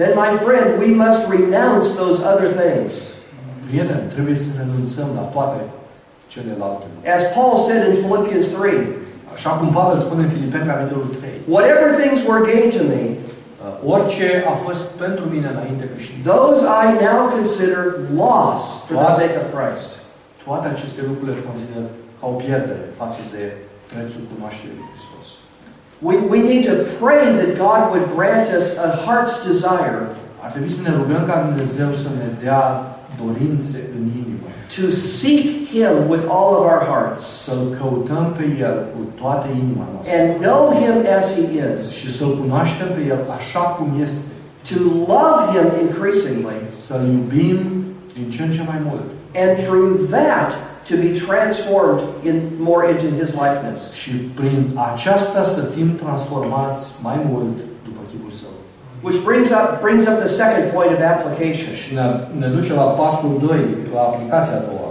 Then, 0.00 0.12
my 0.24 0.30
friend, 0.44 0.66
we 0.84 0.90
must 1.04 1.20
renounce 1.36 1.86
those 2.02 2.18
other 2.32 2.48
things. 2.62 2.92
Prieteni, 3.66 4.06
trebuie 4.14 4.36
să 4.36 4.50
renunțăm 4.58 5.08
la 5.14 5.24
toate 5.34 5.60
celelalte. 6.32 6.84
As 7.16 7.22
Paul 7.36 7.54
said 7.66 7.82
in 7.88 7.94
Philippians 8.04 8.46
3 8.46 9.00
Așa 9.34 9.50
cum 9.58 9.68
Pavel 9.78 9.98
spune 9.98 10.22
în 10.22 10.32
Filipeni, 10.36 10.70
capitolul 10.72 11.10
3, 11.20 11.30
Whatever 11.56 11.86
things 12.00 12.18
were 12.28 12.42
gain 12.52 12.68
to 12.78 12.82
me, 12.92 13.02
orice 13.94 14.28
a 14.52 14.54
fost 14.64 14.84
pentru 15.04 15.24
mine 15.34 15.48
înainte 15.54 15.84
câștig, 15.94 16.16
those 16.32 16.60
I 16.84 16.86
now 17.08 17.18
consider 17.38 17.80
loss 18.24 18.62
for 18.86 18.94
the 18.96 19.08
What? 19.08 19.18
sake 19.20 19.34
of 19.42 19.46
Christ. 19.56 19.88
toate 20.44 20.66
aceste 20.74 21.00
lucruri 21.08 21.30
le 21.36 21.48
consider 21.50 21.82
ca 22.18 22.24
o 22.32 22.34
pierdere 22.44 22.84
față 23.00 23.20
de 23.34 23.42
prețul 23.92 24.22
cunoașterii 24.32 24.76
lui 24.78 24.88
Hristos. 24.92 25.26
We, 26.08 26.14
we 26.34 26.40
need 26.52 26.64
to 26.72 26.76
pray 27.02 27.24
that 27.40 27.50
God 27.66 27.80
would 27.92 28.06
grant 28.18 28.46
us 28.58 28.66
a 28.86 28.88
heart's 29.06 29.36
desire 29.50 29.94
Ar 30.44 30.50
trebui 30.50 30.72
să 30.76 30.80
ne 30.88 30.92
rugăm 31.00 31.22
ca 31.30 31.36
Dumnezeu 31.48 31.90
să 32.02 32.08
ne 32.20 32.28
dea 32.44 32.62
dorințe 33.22 33.78
în 33.96 34.02
inimă, 34.22 34.46
to 34.74 34.84
seek 35.18 35.46
Him 35.72 35.94
with 36.12 36.24
all 36.36 36.50
of 36.58 36.64
our 36.72 36.82
hearts. 36.92 37.24
să-L 37.44 37.64
căutăm 37.78 38.24
pe 38.38 38.44
El 38.66 38.76
cu 38.92 39.00
toată 39.20 39.46
inima 39.62 39.84
noastră. 39.92 40.12
And 40.18 40.28
know 40.46 40.62
Him 40.80 40.96
as 41.18 41.26
He 41.36 41.44
is, 41.68 41.82
și 41.98 42.08
să-L 42.16 42.32
cunoaștem 42.42 42.88
pe 42.96 43.02
El 43.12 43.20
așa 43.38 43.64
cum 43.76 43.88
este, 44.06 44.22
to 44.68 44.78
love 45.14 45.40
Him 45.52 45.66
increasingly, 45.86 46.58
să-L 46.84 47.04
iubim 47.16 47.58
din 48.16 48.26
ce 48.34 48.42
în 48.42 48.50
ce 48.56 48.62
mai 48.70 48.80
mult. 48.88 49.04
And 49.42 49.50
through 49.64 49.90
that 50.18 50.50
to 50.88 50.94
be 51.04 51.10
transformed 51.26 52.02
in, 52.28 52.36
more 52.68 52.82
into 52.92 53.08
His 53.20 53.30
likeness. 53.44 53.92
și 53.92 54.10
prin 54.10 54.78
aceasta 54.92 55.44
să 55.44 55.60
fim 55.74 55.88
transformați 56.02 56.92
mai 57.02 57.18
mult 57.30 57.44
după 57.44 57.52
chipul 57.52 57.68
Său. 57.68 57.71
Which 59.06 59.18
brings 59.28 59.50
up, 59.50 59.80
brings 59.86 60.04
up 60.10 60.18
the 60.26 60.32
second 60.42 60.64
point 60.76 60.90
of 60.96 61.00
application. 61.14 61.72
Și 61.80 61.94
ne, 61.94 62.04
ne 62.38 62.46
duce 62.46 62.72
la 62.74 62.82
pasul 62.82 63.32
2, 63.40 63.76
la 63.94 64.00
aplicația 64.00 64.56
a 64.56 64.62
doua. 64.70 64.90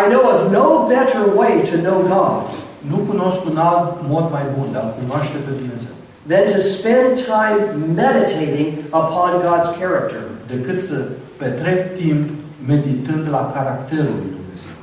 I 0.00 0.02
know 0.12 0.22
of 0.32 0.40
no 0.58 0.66
better 0.94 1.22
way 1.40 1.52
to 1.70 1.76
know 1.86 1.98
God 2.16 2.42
Nu 2.90 2.96
cunosc 2.96 3.44
un 3.50 3.56
alt 3.56 3.94
mod 4.08 4.30
mai 4.30 4.42
bun 4.58 4.68
de 4.72 4.78
a 4.78 4.80
cunoaște 4.80 5.36
pe 5.46 5.50
Dumnezeu 5.58 5.94
than 6.26 6.44
to 6.52 6.60
spend 6.60 7.18
time 7.18 7.94
meditating 7.94 8.78
upon 8.92 9.42
God's 9.42 9.76
character. 9.78 10.20
decât 10.46 10.80
să 10.80 11.04
petrec 11.36 11.96
timp 11.96 12.28
meditând 12.66 13.28
la 13.30 13.52
caracterul 13.54 14.14
lui 14.20 14.32
Dumnezeu. 14.38 14.76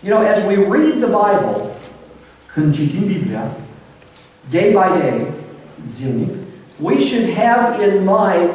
You 0.00 0.14
know, 0.14 0.28
as 0.32 0.38
we 0.48 0.56
read 0.76 0.94
the 1.04 1.12
Bible 1.22 1.56
Când 2.52 2.74
citim 2.74 3.06
Biblia, 3.06 3.50
day 4.50 4.68
by 4.68 5.00
day, 5.00 5.26
zilnic, 5.88 6.34
we 6.78 7.02
should 7.02 7.30
have 7.30 7.80
in 7.80 8.04
mind 8.04 8.54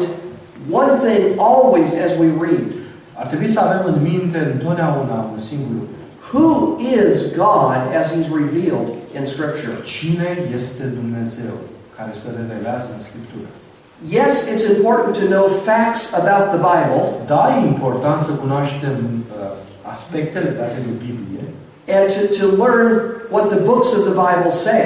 one 0.69 0.99
thing 0.99 1.39
always 1.39 1.93
as 1.93 2.17
we 2.17 2.28
read. 2.28 2.74
ar 3.13 3.28
trebui 3.28 3.47
să 3.47 3.59
avem 3.59 3.93
în 3.93 4.01
minte 4.01 4.38
întotdeauna 4.53 5.30
un 5.34 5.39
singur 5.39 5.72
lucru. 5.80 5.95
Who 6.34 6.78
is 6.80 7.36
God 7.36 7.78
as 7.99 8.05
He's 8.13 8.30
revealed 8.41 8.89
in 9.17 9.26
Scripture? 9.26 9.76
Cine 9.84 10.30
este 10.55 10.84
Dumnezeu 10.84 11.53
care 11.97 12.11
se 12.13 12.30
revelează 12.39 12.88
în 12.93 12.99
Scriptură? 12.99 13.49
Yes, 14.09 14.34
it's 14.53 14.65
important 14.76 15.13
to 15.22 15.28
know 15.36 15.47
facts 15.47 16.13
about 16.22 16.45
the 16.55 16.61
Bible 16.72 17.03
Da, 17.28 17.43
e 17.57 17.67
important 17.67 18.22
să 18.22 18.32
cunoaștem 18.32 18.97
uh, 19.03 19.51
aspectele 19.82 20.49
date 20.49 20.80
de 20.88 20.93
Biblie, 21.05 21.43
and 21.97 22.05
to, 22.15 22.22
to 22.39 22.45
learn 22.63 22.88
what 23.30 23.45
the 23.53 23.61
books 23.69 23.89
of 23.97 24.01
the 24.09 24.15
Bible 24.26 24.51
say. 24.51 24.86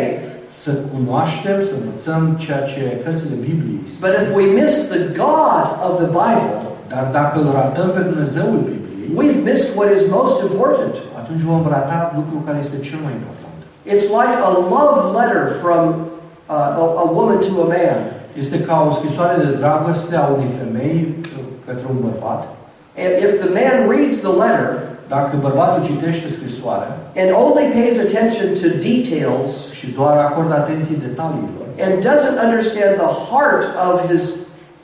Să 0.62 0.72
cunoaștem, 0.94 1.58
să 1.70 1.74
învățăm 1.80 2.22
ceea 2.44 2.62
ce 2.72 2.82
cărțile 3.04 3.36
Bibliei 3.48 3.82
spun. 3.92 4.02
But 4.06 4.14
if 4.22 4.28
we 4.40 4.46
miss 4.62 4.76
the 4.96 5.04
God 5.24 5.66
of 5.88 5.94
the 6.04 6.10
Bible, 6.22 6.56
Dar 6.94 7.06
dacă 7.20 7.36
îl 7.44 7.50
ratăm 7.62 7.90
pe 7.96 8.02
Dumnezeul 8.10 8.60
Bibliei, 8.70 9.10
we've 9.20 9.42
missed 9.50 9.70
what 9.80 9.90
is 9.98 10.02
most 10.20 10.38
important. 10.48 10.96
atunci 11.22 11.42
vom 11.52 11.64
rata 11.76 11.98
lucrul 12.18 12.42
care 12.48 12.60
este 12.66 12.78
cel 12.88 13.00
mai 13.06 13.14
important. 13.20 13.58
It's 13.94 14.08
like 14.20 14.36
a 14.50 14.52
love 14.76 15.00
letter 15.20 15.44
from 15.64 15.84
uh, 16.56 16.82
a, 16.84 16.86
a 17.04 17.06
woman 17.18 17.38
to 17.48 17.52
a 17.66 17.68
man. 17.78 18.00
Este 18.42 18.58
ca 18.68 18.76
o 18.90 18.92
scrisoare 19.00 19.36
de 19.46 19.52
dragoste 19.60 20.16
a 20.16 20.26
unei 20.36 20.52
femei 20.60 21.16
către 21.66 21.86
un 21.94 22.00
bărbat. 22.06 22.42
And 23.04 23.12
if 23.26 23.32
the 23.44 23.52
man 23.60 23.76
reads 23.94 24.18
the 24.28 24.34
letter 24.44 24.70
Dacă 25.08 25.38
bărbatul 25.42 25.84
citește 25.84 26.28
scrisoarea 26.38 26.92
and 27.22 27.30
only 27.46 27.66
pays 27.78 27.96
attention 28.08 28.48
to 28.62 28.68
details 28.90 29.50
și 29.78 29.86
doar 29.98 30.18
acordă 30.18 30.54
atenție 30.54 30.96
detaliilor 31.08 31.66
and 31.86 31.94
doesn't 32.12 32.38
understand 32.48 32.94
the 33.06 33.12
heart 33.28 33.64
of 33.88 33.96
his 34.12 34.24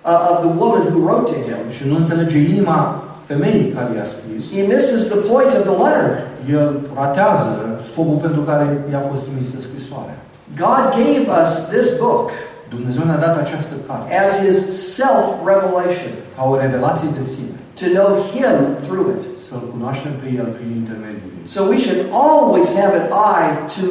uh, 0.09 0.31
of 0.31 0.37
the 0.45 0.51
woman 0.61 0.81
who 0.91 0.99
wrote 1.07 1.25
to 1.33 1.37
him, 1.47 1.61
și 1.69 1.83
nu 1.87 1.95
înțelege 1.95 2.37
inima 2.37 3.03
femeii 3.25 3.73
care 3.75 3.89
i-a 3.97 4.05
scris, 4.15 4.43
he 4.55 4.61
misses 4.73 5.01
the 5.13 5.19
point 5.31 5.51
of 5.57 5.61
the 5.69 5.77
letter. 5.83 6.11
el 6.49 6.79
ratează 6.95 7.79
scopul 7.91 8.17
pentru 8.25 8.41
care 8.41 8.65
i-a 8.91 9.03
fost 9.09 9.23
trimisă 9.23 9.55
scrisoarea. 9.59 10.17
God 10.63 10.83
gave 11.01 11.25
us 11.41 11.51
this 11.73 11.87
book 11.97 12.29
Dumnezeu 12.75 13.03
ne-a 13.05 13.23
dat 13.27 13.35
această 13.37 13.73
carte 13.87 14.07
as 14.23 14.31
his 14.45 14.57
self-revelation 14.95 16.13
ca 16.35 16.41
o 16.51 16.53
revelație 16.63 17.09
de 17.17 17.23
sine, 17.33 17.55
to 17.81 17.85
know 17.97 18.09
him 18.33 18.55
through 18.85 19.07
it. 19.15 19.21
să-L 19.51 19.65
cunoaștem 19.75 20.13
pe 20.21 20.27
El 20.39 20.47
prin 20.57 20.69
intermediul 20.81 21.31
ei. 21.39 21.47
So 21.55 21.59
we 21.73 21.77
should 21.85 22.01
always 22.25 22.69
have 22.81 22.93
an 23.01 23.07
eye 23.33 23.51
to, 23.75 23.85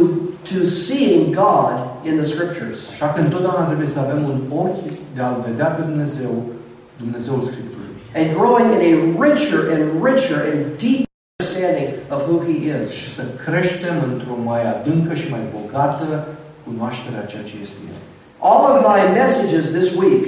to 0.51 0.57
seeing 0.87 1.23
God 1.45 1.75
in 2.09 2.15
the 2.21 2.29
scriptures. 2.33 2.79
Așa 2.95 3.07
că 3.13 3.19
întotdeauna 3.27 3.65
trebuie 3.71 3.91
să 3.95 3.99
avem 4.01 4.21
un 4.31 4.39
ochi 4.65 4.91
de 5.15 5.21
a-L 5.27 5.37
vedea 5.49 5.69
pe 5.77 5.83
Dumnezeu, 5.91 6.33
Dumnezeul 7.03 7.43
Scripturii. 7.51 7.97
And 8.19 8.27
growing 8.39 8.69
in 8.77 8.83
a 8.91 8.93
richer 9.27 9.61
and 9.75 9.85
richer 10.09 10.41
and 10.53 10.61
deep 10.83 11.03
understanding 11.39 11.91
of 12.15 12.21
who 12.29 12.37
he 12.49 12.57
is. 12.75 12.89
Și 13.01 13.09
să 13.17 13.23
creștem 13.45 13.97
într-o 14.11 14.37
mai 14.51 14.63
adâncă 14.75 15.13
și 15.21 15.27
mai 15.35 15.45
bogată 15.57 16.07
cunoaștere 16.67 17.17
a 17.19 17.31
ceea 17.33 17.49
ce 17.51 17.57
este 17.67 17.81
El. 17.93 18.01
All 18.51 18.63
of 18.71 18.77
my 18.91 19.01
messages 19.21 19.65
this 19.79 19.89
week 20.03 20.25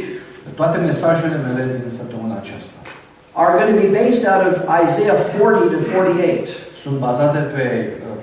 Toate 0.54 0.78
mesajele 0.78 1.36
mele 1.46 1.62
din 1.78 1.88
săptămâna 1.98 2.36
aceasta 2.36 2.81
are 3.34 3.58
going 3.58 3.70
to 3.74 3.80
be 3.80 3.90
based 4.02 4.24
out 4.32 4.42
of 4.50 4.54
Isaiah 4.82 5.16
40 5.16 5.70
to 5.74 5.80
48. 5.80 6.48
sunt 6.82 6.98
bazate 6.98 7.38
pe 7.38 7.88
uh, 7.92 8.22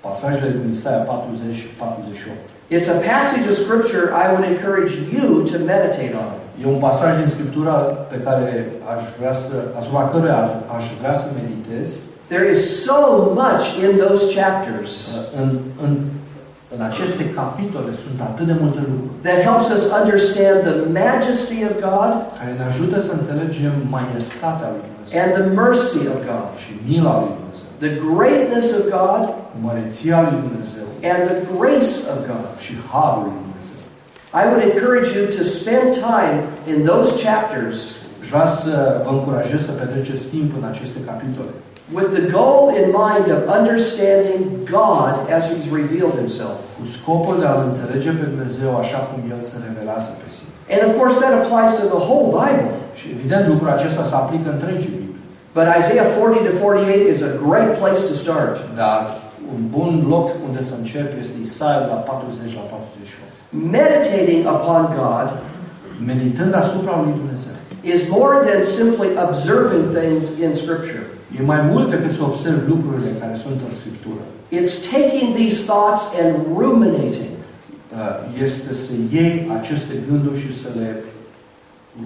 pasajele 0.00 0.50
din 0.60 0.70
Isaia 0.70 0.96
40 0.96 1.56
și 1.56 1.66
48. 1.66 2.36
It's 2.70 2.88
a 2.96 2.98
passage 3.12 3.46
of 3.50 3.56
scripture 3.64 4.04
I 4.22 4.26
would 4.32 4.44
encourage 4.54 4.92
you 5.16 5.26
to 5.50 5.56
meditate 5.74 6.14
on. 6.24 6.32
E 6.62 6.66
un 6.66 6.78
pasaj 6.78 7.16
din 7.16 7.28
Scriptura 7.34 7.72
pe 8.12 8.18
care 8.24 8.72
aș 8.94 9.02
vrea 9.18 9.34
să, 9.34 9.54
asupra 9.78 10.08
căruia 10.08 10.36
aș, 10.44 10.50
aș 10.76 10.84
vrea 11.00 11.14
să 11.14 11.26
meditez. 11.40 11.96
There 12.26 12.50
is 12.54 12.60
so 12.84 12.98
much 13.42 13.64
in 13.84 13.90
those 14.04 14.24
chapters 14.40 14.90
Uh, 15.14 15.40
În, 15.40 15.48
în, 15.84 15.90
în 16.74 16.80
aceste 16.90 17.24
capitole 17.40 17.90
sunt 18.02 18.18
atât 18.30 18.46
de 18.50 18.56
multe 18.62 18.80
lucruri. 18.90 19.14
That 19.28 19.40
helps 19.48 19.68
us 19.76 19.84
understand 20.00 20.58
the 20.70 20.76
majesty 21.04 21.58
of 21.68 21.74
God 21.88 22.10
care 22.38 22.52
ne 22.58 22.64
ajută 22.70 22.96
să 23.06 23.12
înțelegem 23.18 23.74
majestatea 23.98 24.68
lui 24.74 24.82
Dumnezeu. 24.88 25.14
and 25.22 25.30
the 25.38 25.46
mercy 25.62 26.00
of 26.14 26.18
God, 26.30 26.46
și 26.62 26.70
mila 26.90 27.14
lui 27.22 27.32
Dumnezeu, 27.38 27.68
the 27.86 27.92
greatness 28.10 28.66
of 28.78 28.82
God 28.98 29.22
măreția 29.66 30.16
lui 30.26 30.38
Dumnezeu. 30.46 30.86
and 31.12 31.20
the 31.30 31.38
grace 31.54 31.92
of 32.14 32.18
God. 32.30 32.46
și 32.64 32.72
harul 32.92 33.22
lui 33.28 33.36
Dumnezeu. 33.44 33.80
I 34.40 34.42
would 34.48 34.62
encourage 34.70 35.08
you 35.18 35.24
to 35.38 35.42
spend 35.58 35.88
time 36.12 36.36
in 36.72 36.78
those 36.90 37.10
chapters 37.26 37.78
Și 38.24 38.30
vreau 38.34 38.50
să 38.64 38.72
vă 39.04 39.10
încurajez 39.16 39.60
să 39.68 39.72
petreceți 39.80 40.24
timp 40.34 40.50
în 40.58 40.64
aceste 40.72 40.98
capitole 41.10 41.52
with 41.96 42.08
the 42.18 42.26
goal 42.38 42.62
in 42.80 42.86
mind 42.92 43.26
of 43.34 43.48
understanding 43.48 44.64
God 44.64 45.30
as 45.30 45.42
He's 45.52 45.68
revealed 45.80 46.14
Himself. 46.22 46.58
cu 46.78 46.86
scopul 46.86 47.34
de 47.40 47.46
a-L 47.46 47.62
înțelege 47.68 48.10
pe 48.10 48.24
Dumnezeu 48.24 48.76
așa 48.76 48.98
cum 48.98 49.30
El 49.30 49.40
se 49.50 49.56
revelează 49.66 50.10
pe 50.20 50.28
sine. 50.36 50.52
And 50.74 50.80
of 50.88 50.92
course, 50.98 51.14
that 51.22 51.32
applies 51.42 51.72
to 51.80 51.84
the 51.94 52.02
whole 52.08 52.28
Bible. 52.40 52.74
Și 52.98 53.06
evident 53.16 53.42
lucrul 53.52 53.70
acesta 53.76 54.02
se 54.10 54.14
aplică 54.14 54.48
întregii 54.56 54.92
Biblie. 54.98 55.22
But 55.58 55.66
Isaiah 55.80 56.08
40 56.18 56.44
to 56.48 56.52
48 56.60 57.08
is 57.14 57.20
a 57.30 57.32
great 57.46 57.70
place 57.80 58.02
to 58.10 58.14
start. 58.24 58.54
Dar 58.82 58.98
un 59.54 59.60
bun 59.74 59.92
loc 60.14 60.26
unde 60.46 60.62
să 60.62 60.74
este 61.20 61.36
Isaia 61.48 61.86
la 61.92 61.98
40 62.10 62.54
la 62.58 62.60
48. 62.60 63.72
Meditating 63.78 64.40
upon 64.56 64.82
God 65.02 65.28
Meditând 66.10 66.54
asupra 66.54 66.94
lui 67.02 67.12
Dumnezeu. 67.20 67.54
is 67.94 68.00
more 68.08 68.36
than 68.48 68.60
simply 68.64 69.08
observing 69.26 69.84
things 69.98 70.24
in 70.44 70.50
Scripture. 70.54 71.04
E 71.38 71.42
mai 71.42 71.60
mult 71.70 71.90
decât 71.90 72.10
să 72.10 72.22
observi 72.22 72.68
lucrurile 72.68 73.10
care 73.20 73.34
sunt 73.44 73.58
în 73.68 73.74
Scriptură. 73.80 74.22
It's 74.58 74.74
taking 74.92 75.28
these 75.40 75.58
thoughts 75.70 76.02
and 76.22 76.32
ruminating. 76.62 77.32
Uh, 77.92 78.42
Este 78.46 78.74
să 78.74 78.92
iei 79.12 79.50
aceste 79.58 79.94
gânduri 80.08 80.38
și 80.40 80.50
să 80.62 80.68
le 80.78 80.90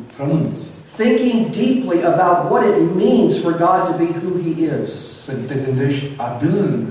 frămânți. 0.06 0.60
Thinking 0.96 1.40
deeply 1.60 1.98
about 2.14 2.38
what 2.50 2.62
it 2.80 2.88
means 3.04 3.32
for 3.44 3.52
God 3.66 3.80
to 3.88 3.94
be 4.02 4.08
who 4.20 4.30
He 4.46 4.52
is. 4.82 4.90
Să 5.24 5.32
te 5.48 5.54
gândești 5.66 6.04
adânc 6.28 6.84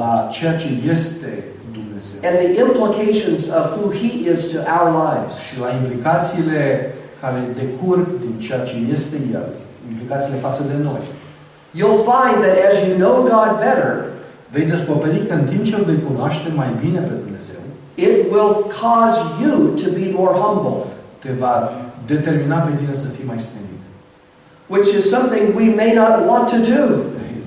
la 0.00 0.28
ceea 0.34 0.54
ce 0.62 0.68
este 0.94 1.30
Dumnezeu. 1.78 2.18
and 2.28 2.36
the 2.42 2.50
implications 2.66 3.42
of 3.58 3.64
who 3.76 3.86
He 4.02 4.10
is 4.34 4.40
to 4.52 4.58
our 4.76 4.88
lives. 5.06 5.34
și 5.46 5.54
la 5.64 5.68
implicațiile 5.80 6.60
care 7.20 7.40
decurg 7.62 8.06
din 8.24 8.34
ceea 8.44 8.62
ce 8.68 8.74
este 8.96 9.16
El, 9.38 9.46
implicațiile 9.92 10.38
față 10.46 10.62
de 10.70 10.76
noi. 10.88 11.00
You'll 11.78 12.04
find 12.14 12.36
that 12.44 12.56
as 12.70 12.76
you 12.86 12.94
know 12.96 13.14
God 13.22 13.58
better, 13.58 14.04
Vei 14.54 14.64
descoperi 14.64 15.26
că 15.26 15.34
în 15.34 15.44
timp 15.44 15.62
ce 15.64 15.74
îl 15.74 15.84
vei 15.84 16.02
cunoaște 16.08 16.48
mai 16.54 16.70
bine 16.80 16.98
pe 16.98 17.14
Dumnezeu, 17.22 17.60
it 17.94 18.14
will 18.32 18.52
cause 18.80 19.18
you 19.44 19.56
to 19.82 19.86
be 19.98 20.06
more 20.18 20.34
humble, 20.42 20.78
te 21.22 21.30
va 21.38 21.72
determina 22.06 22.58
pe 22.58 22.76
tine 22.76 22.94
să 22.94 23.08
fii 23.08 23.24
mai 23.26 23.38
smerit. 23.38 23.82
which 24.66 24.88
is 24.98 25.04
something 25.10 25.54
we 25.54 25.74
may 25.74 25.92
not 25.92 26.26
want 26.26 26.48
to 26.48 26.56
do. 26.56 26.82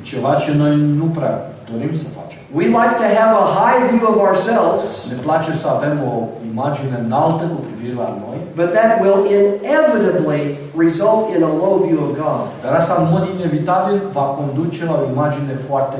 Ceva 0.01 0.35
ce 0.35 0.53
noi 0.53 0.75
nu 0.75 1.05
prea 1.05 1.51
dorim 1.71 1.93
să 1.93 2.03
facem. 2.03 2.26
We 2.53 2.65
like 2.79 2.95
to 3.03 3.07
have 3.19 3.31
a 3.43 3.45
high 3.59 3.79
view 3.91 4.07
of 4.07 4.17
ourselves, 4.27 5.07
Ne 5.09 5.17
place 5.25 5.51
să 5.53 5.67
avem 5.67 5.95
o 6.11 6.13
imagine 6.51 6.95
înaltă 7.05 7.43
cu 7.53 7.59
privire 7.67 7.95
la 8.03 8.09
noi, 8.23 8.37
but 8.55 8.69
that 8.77 8.91
will 9.03 9.19
inevitably 9.37 10.41
result 10.85 11.23
in 11.35 11.43
a 11.43 11.53
low 11.63 11.75
view 11.87 11.99
of 12.05 12.11
God. 12.23 12.41
dar 12.63 12.73
asta 12.73 12.93
în 13.01 13.07
mod 13.13 13.23
inevitabil 13.35 13.97
va 14.17 14.25
conduce 14.39 14.85
la 14.85 14.95
o 15.01 15.09
imagine 15.13 15.53
foarte 15.67 15.99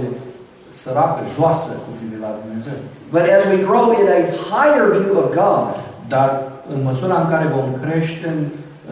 săracă, 0.70 1.22
joasă 1.36 1.72
cu 1.84 1.90
privire 1.98 2.22
la 2.28 2.32
Dumnezeu. 2.42 2.78
But 3.16 3.24
as 3.38 3.44
we 3.52 3.58
grow 3.70 3.86
in 4.02 4.08
a 4.18 4.22
higher 4.50 4.86
view 4.98 5.14
of 5.24 5.30
God, 5.42 5.68
Dar 6.14 6.30
în 6.74 6.80
măsura 6.84 7.16
în 7.24 7.28
care 7.34 7.56
vom 7.58 7.68
crește 7.82 8.28
în, 8.36 8.40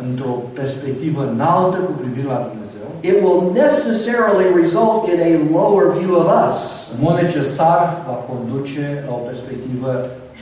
într-o 0.03 0.35
perspectivă 0.59 1.21
înaltă 1.31 1.77
cu 1.87 1.93
privire 2.01 2.27
la 2.35 2.47
Dumnezeu, 2.49 2.84
it 3.09 3.15
will 3.23 3.41
necessarily 3.63 4.47
result 4.61 4.99
in 5.13 5.19
a 5.29 5.33
lower 5.59 5.85
view 5.97 6.11
of 6.21 6.27
us. 6.45 6.57
în 6.93 6.97
mod 7.05 7.15
necesar 7.25 7.79
va 8.07 8.17
conduce 8.31 9.03
la 9.07 9.13
o 9.13 9.21
perspectivă 9.29 9.91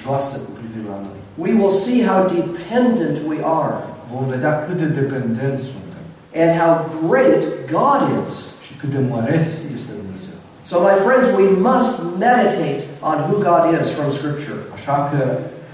joasă 0.01 0.35
cu 0.45 0.51
privire 0.59 0.85
la 0.93 0.99
noi. 1.07 1.19
We 1.45 1.51
will 1.59 1.75
see 1.85 1.99
how 2.09 2.19
dependent 2.41 3.15
we 3.31 3.37
are 3.61 3.75
Vom 4.13 4.25
vedea 4.35 4.53
cât 4.65 4.77
de 4.83 4.85
dependenți 5.01 5.63
suntem 5.73 6.03
and 6.41 6.51
how 6.61 6.71
great 7.09 7.43
God 7.77 8.01
is. 8.23 8.33
și 8.65 8.73
cât 8.79 8.89
de 8.95 9.01
măreț 9.13 9.49
este 9.77 9.91
Dumnezeu. 10.03 10.37
So, 10.69 10.75
my 10.89 10.95
friends, 11.05 11.25
we 11.41 11.47
must 11.71 11.93
meditate 12.27 12.81
on 13.09 13.17
who 13.27 13.35
God 13.49 13.63
is 13.81 13.87
from 13.97 14.09
Scripture. 14.19 14.59
Așa 14.77 14.95
că 15.09 15.19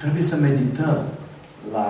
trebuie 0.01 0.23
să 0.31 0.35
medităm 0.35 0.97
la 1.75 1.85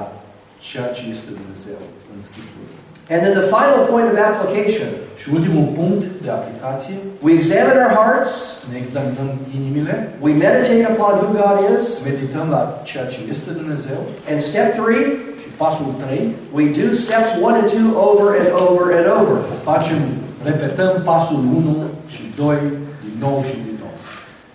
ceea 0.67 0.89
ce 0.97 1.01
este 1.15 1.29
Dumnezeu 1.39 1.79
în 2.13 2.19
Scriptură. 2.27 2.73
And 3.11 3.25
then 3.25 3.33
the 3.41 3.47
final 3.57 3.87
point 3.87 4.07
of 4.11 4.15
application. 4.17 4.89
Și 5.19 5.29
ultimul 5.33 5.67
punct 5.79 6.03
de 6.23 6.29
aplicație, 6.29 6.95
we 7.25 7.31
examine 7.33 7.77
our 7.83 7.93
hearts, 7.99 8.31
ne 8.71 8.77
examinăm 8.77 9.29
inimile, 9.57 9.95
we 10.25 10.31
meditate 10.33 10.87
upon 10.93 11.13
who 11.21 11.29
God 11.41 11.57
is, 11.77 11.85
medităm 12.09 12.47
la 12.49 12.81
ceea 12.83 13.05
ce 13.05 13.19
este 13.29 13.51
Dumnezeu. 13.51 13.99
And 14.29 14.39
step 14.41 14.67
three, 14.79 15.05
și 15.41 15.47
pasul 15.57 15.93
3, 16.05 16.35
we 16.57 16.63
do 16.81 16.85
steps 17.05 17.31
one 17.47 17.55
and 17.61 17.69
two 17.75 17.89
over 18.09 18.27
and 18.41 18.49
over 18.67 18.85
and 18.99 19.07
over. 19.19 19.35
facem, 19.63 19.99
repetăm 20.43 21.01
pasul 21.03 21.37
1 21.37 21.83
și 22.07 22.21
2 22.37 22.57
din 23.03 23.15
nou 23.19 23.43
și 23.47 23.55
din 23.65 23.77
nou. 23.83 23.93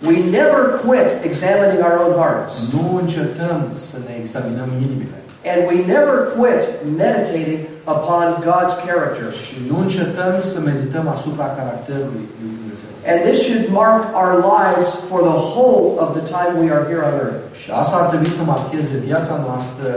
We 0.09 0.17
never 0.37 0.61
quit 0.85 1.09
examining 1.29 1.79
our 1.87 1.97
own 2.03 2.13
hearts, 2.21 2.51
Nu 2.73 2.97
încetăm 3.01 3.59
să 3.69 3.97
ne 4.07 4.13
examinăm 4.21 4.69
inimile 4.85 5.19
and 5.45 5.67
we 5.71 5.77
never 5.95 6.15
quit 6.37 6.63
meditating 6.85 7.59
upon 7.95 8.25
God's 8.49 8.75
character. 8.87 9.31
și 9.31 9.55
nu 9.69 9.77
încetăm 9.79 10.33
să 10.51 10.59
medităm 10.59 11.07
asupra 11.07 11.45
caracterului 11.59 12.23
lui 12.41 12.51
Dumnezeu. 12.59 12.91
And 13.11 13.17
this 13.29 13.39
should 13.47 13.65
mark 13.81 14.01
our 14.21 14.33
lives 14.55 14.87
for 15.09 15.19
the 15.31 15.37
whole 15.51 15.85
of 16.03 16.09
the 16.17 16.25
time 16.35 16.51
we 16.63 16.67
are 16.75 16.85
here 16.91 17.01
on 17.09 17.15
earth. 17.25 17.41
Și 17.61 17.67
asta 17.81 17.95
ar 18.01 18.07
trebui 18.11 18.31
să 18.37 18.43
marcheze 18.53 18.95
viața 19.09 19.35
noastră 19.47 19.87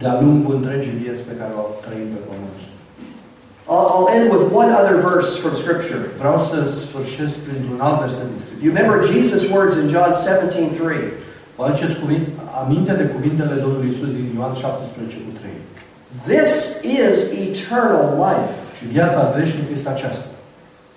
de-a 0.00 0.14
lungul 0.24 0.54
întregii 0.54 1.00
vieți 1.02 1.22
pe 1.28 1.34
care 1.40 1.52
o 1.62 1.64
trăim 1.84 2.08
pe 2.14 2.20
pământ. 2.28 2.58
I'll, 3.72 4.08
end 4.16 4.30
with 4.34 4.44
one 4.52 4.70
other 4.80 4.96
verse 5.10 5.30
from 5.42 5.54
Scripture. 5.62 6.02
Vreau 6.18 6.38
să 6.50 6.56
sfârșesc 6.80 7.34
printr-un 7.46 7.80
alt 7.86 7.98
verset 8.04 8.26
din 8.32 8.40
Scriptură. 8.44 8.64
You 8.64 8.72
remember 8.74 8.98
Jesus' 9.12 9.44
words 9.54 9.74
in 9.82 9.86
John 9.94 10.10
17:3. 10.26 11.04
Vă 11.56 11.62
aduceți 11.64 11.98
cuvint, 12.02 12.24
aminte 12.60 12.92
de 13.00 13.06
cuvintele 13.14 13.54
Domnului 13.64 13.88
Isus 13.94 14.10
din 14.18 14.26
Ioan 14.36 14.54
17 14.54 15.16
cu 15.26 15.32
3. 15.40 15.50
This 16.32 16.52
is 17.00 17.16
eternal 17.46 18.06
life, 18.26 18.54
Și 18.78 18.84
viața 18.96 19.20
veșnică 19.36 19.70
este 19.72 19.88
aceasta. 19.96 20.28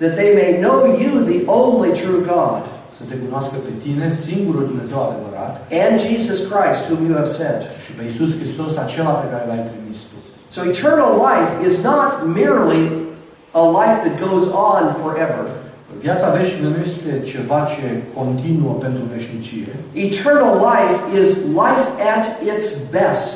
that 0.02 0.14
they 0.20 0.32
may 0.42 0.52
know 0.66 0.78
you, 1.04 1.12
the 1.34 1.40
only 1.62 1.92
true 2.02 2.22
God, 2.36 2.62
Să 2.98 3.04
te 3.10 3.16
cunoască 3.24 3.56
pe 3.66 3.72
tine, 3.84 4.06
singurul 4.28 4.66
Dumnezeu 4.72 4.98
adevărat, 5.08 5.54
and 5.84 5.96
Jesus 6.10 6.40
Christ, 6.52 6.82
whom 6.90 7.00
you 7.08 7.16
have 7.22 7.32
sent. 7.42 7.62
și 7.84 7.92
pe 7.98 8.02
Iisus 8.04 8.32
Hristos, 8.40 8.72
acela 8.86 9.14
pe 9.22 9.28
care 9.32 9.44
l-ai 9.50 9.64
trimis 9.72 10.00
tu. 10.10 10.18
So 10.56 10.60
eternal 10.74 11.12
life 11.30 11.52
is 11.70 11.76
not 11.92 12.12
merely 12.42 12.82
a 13.62 13.64
life 13.80 13.98
that 14.06 14.16
goes 14.28 14.44
on 14.72 14.84
forever. 15.04 15.44
Viața 16.02 16.30
veșnică 16.30 16.68
nu 16.68 16.80
este 16.90 17.12
ceva 17.32 17.68
ce 17.74 17.88
continuă 18.18 18.74
pentru 18.86 19.02
veșnicie. 19.16 19.68
Eternal 19.94 20.54
life 20.70 20.98
is 21.22 21.30
life 21.64 21.88
at 22.16 22.26
its 22.52 22.68
best. 22.92 23.30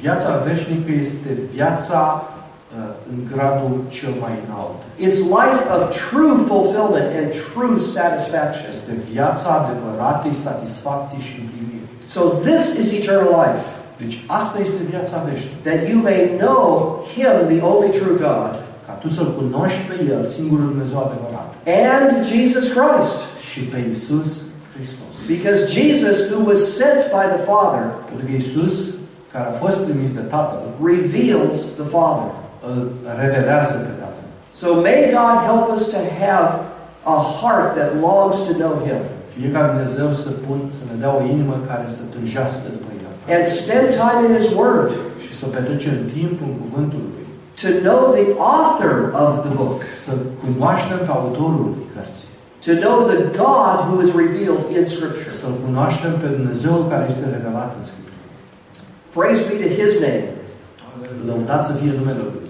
Viața 0.00 0.30
veșnică 0.48 0.90
este 1.04 1.30
viața 1.54 2.00
uh, 2.22 2.88
în 3.10 3.18
gradul 3.32 3.74
cel 3.98 4.14
mai 4.24 4.34
înalt. 4.46 4.78
It's 5.06 5.18
life 5.40 5.62
of 5.74 5.82
true 6.08 6.34
fulfillment 6.50 7.08
and 7.20 7.28
true 7.48 7.76
satisfaction. 7.96 8.66
Este 8.76 8.92
viața 9.12 9.48
adevăratei 9.60 10.34
satisfacții 10.46 11.22
și 11.28 11.34
împliniri. 11.42 11.88
So 12.14 12.20
this 12.48 12.62
is 12.82 12.88
eternal 13.00 13.30
life, 13.42 13.64
Deci 14.02 14.16
asta 14.26 14.56
este 14.66 14.80
viața 14.92 15.16
veșnică. 15.28 15.56
that 15.68 15.80
you 15.90 15.98
may 16.10 16.20
know 16.44 16.64
Him, 17.14 17.34
the 17.52 17.60
only 17.72 17.90
true 18.00 18.16
God, 18.28 18.50
Ca 18.86 18.92
tu 19.02 19.08
să-L 19.16 19.30
cunoști 19.40 19.80
pe 19.88 19.96
El, 20.14 20.22
singurul 20.36 20.66
Dumnezeu 20.72 20.98
adevărat. 21.06 21.48
and 21.94 22.08
Jesus 22.32 22.64
Christ. 22.76 23.18
Și 23.48 23.60
pe 23.70 23.78
Iisus 23.88 24.28
Hristos. 24.74 25.14
Because 25.34 25.60
Jesus, 25.78 26.16
who 26.30 26.38
was 26.50 26.60
sent 26.80 27.00
by 27.16 27.24
the 27.34 27.42
Father, 27.50 27.82
Pentru 28.08 28.24
că 28.26 28.32
Iisus, 28.40 28.74
care 29.32 29.46
a 29.48 29.54
fost 29.64 29.78
trimis 29.86 30.10
de 30.18 30.24
Tatăl, 30.34 30.62
reveals 30.92 31.56
the 31.80 31.88
Father. 31.96 32.28
îl 32.70 32.78
revelează 33.22 33.74
pe 33.86 33.92
Tatăl. 34.02 34.26
So 34.60 34.66
may 34.86 34.98
God 35.18 35.36
help 35.50 35.66
us 35.76 35.82
to 35.94 36.00
have 36.24 36.48
a 37.16 37.18
heart 37.38 37.68
that 37.78 37.90
longs 38.08 38.36
to 38.48 38.52
know 38.62 38.74
Him, 38.86 39.00
Fie 39.32 39.48
ca 39.54 39.60
Dumnezeu 39.70 40.08
să, 40.24 40.30
pun, 40.46 40.58
să 40.78 40.82
ne 40.90 40.96
dea 41.02 41.12
o 41.18 41.20
inimă 41.32 41.54
care 41.70 41.86
să 41.96 42.02
tânjească 42.14 42.66
după 42.76 42.90
El. 43.04 43.12
and 43.34 43.44
spend 43.60 43.86
time 44.02 44.20
in 44.26 44.32
His 44.38 44.48
Word 44.58 44.88
Și 45.24 45.32
să 45.40 45.44
petrecem 45.56 45.96
timp 46.16 46.34
în 46.46 46.52
cuvântul 46.62 47.02
Lui. 47.10 47.13
To 47.62 47.68
know 47.86 48.00
the 48.18 48.26
author 48.54 48.94
of 49.24 49.32
the 49.46 49.52
book, 49.60 49.80
Să 50.04 50.12
cunoaștem 50.44 50.98
pe 50.98 51.12
autorul 51.20 51.74
cărții. 51.94 52.28
to 52.66 52.72
know 52.84 52.96
the 53.12 53.20
God 53.44 53.76
who 53.88 53.96
is 54.04 54.10
revealed 54.24 54.62
in 54.76 54.84
Scripture. 54.94 55.30
Să-L 55.40 55.54
cunoaștem 55.66 56.12
pe 56.22 56.26
Dumnezeu 56.36 56.74
care 56.90 57.04
este 57.08 57.24
revelat 57.36 57.70
în 57.78 57.84
Scriptură. 57.90 58.14
Praise 59.16 59.42
be 59.48 59.54
to 59.64 59.68
His 59.80 59.94
name. 60.06 60.24
Lăudat 61.28 61.64
să 61.68 61.72
fie 61.80 61.92
numele 61.98 62.18
Lui. 62.18 62.42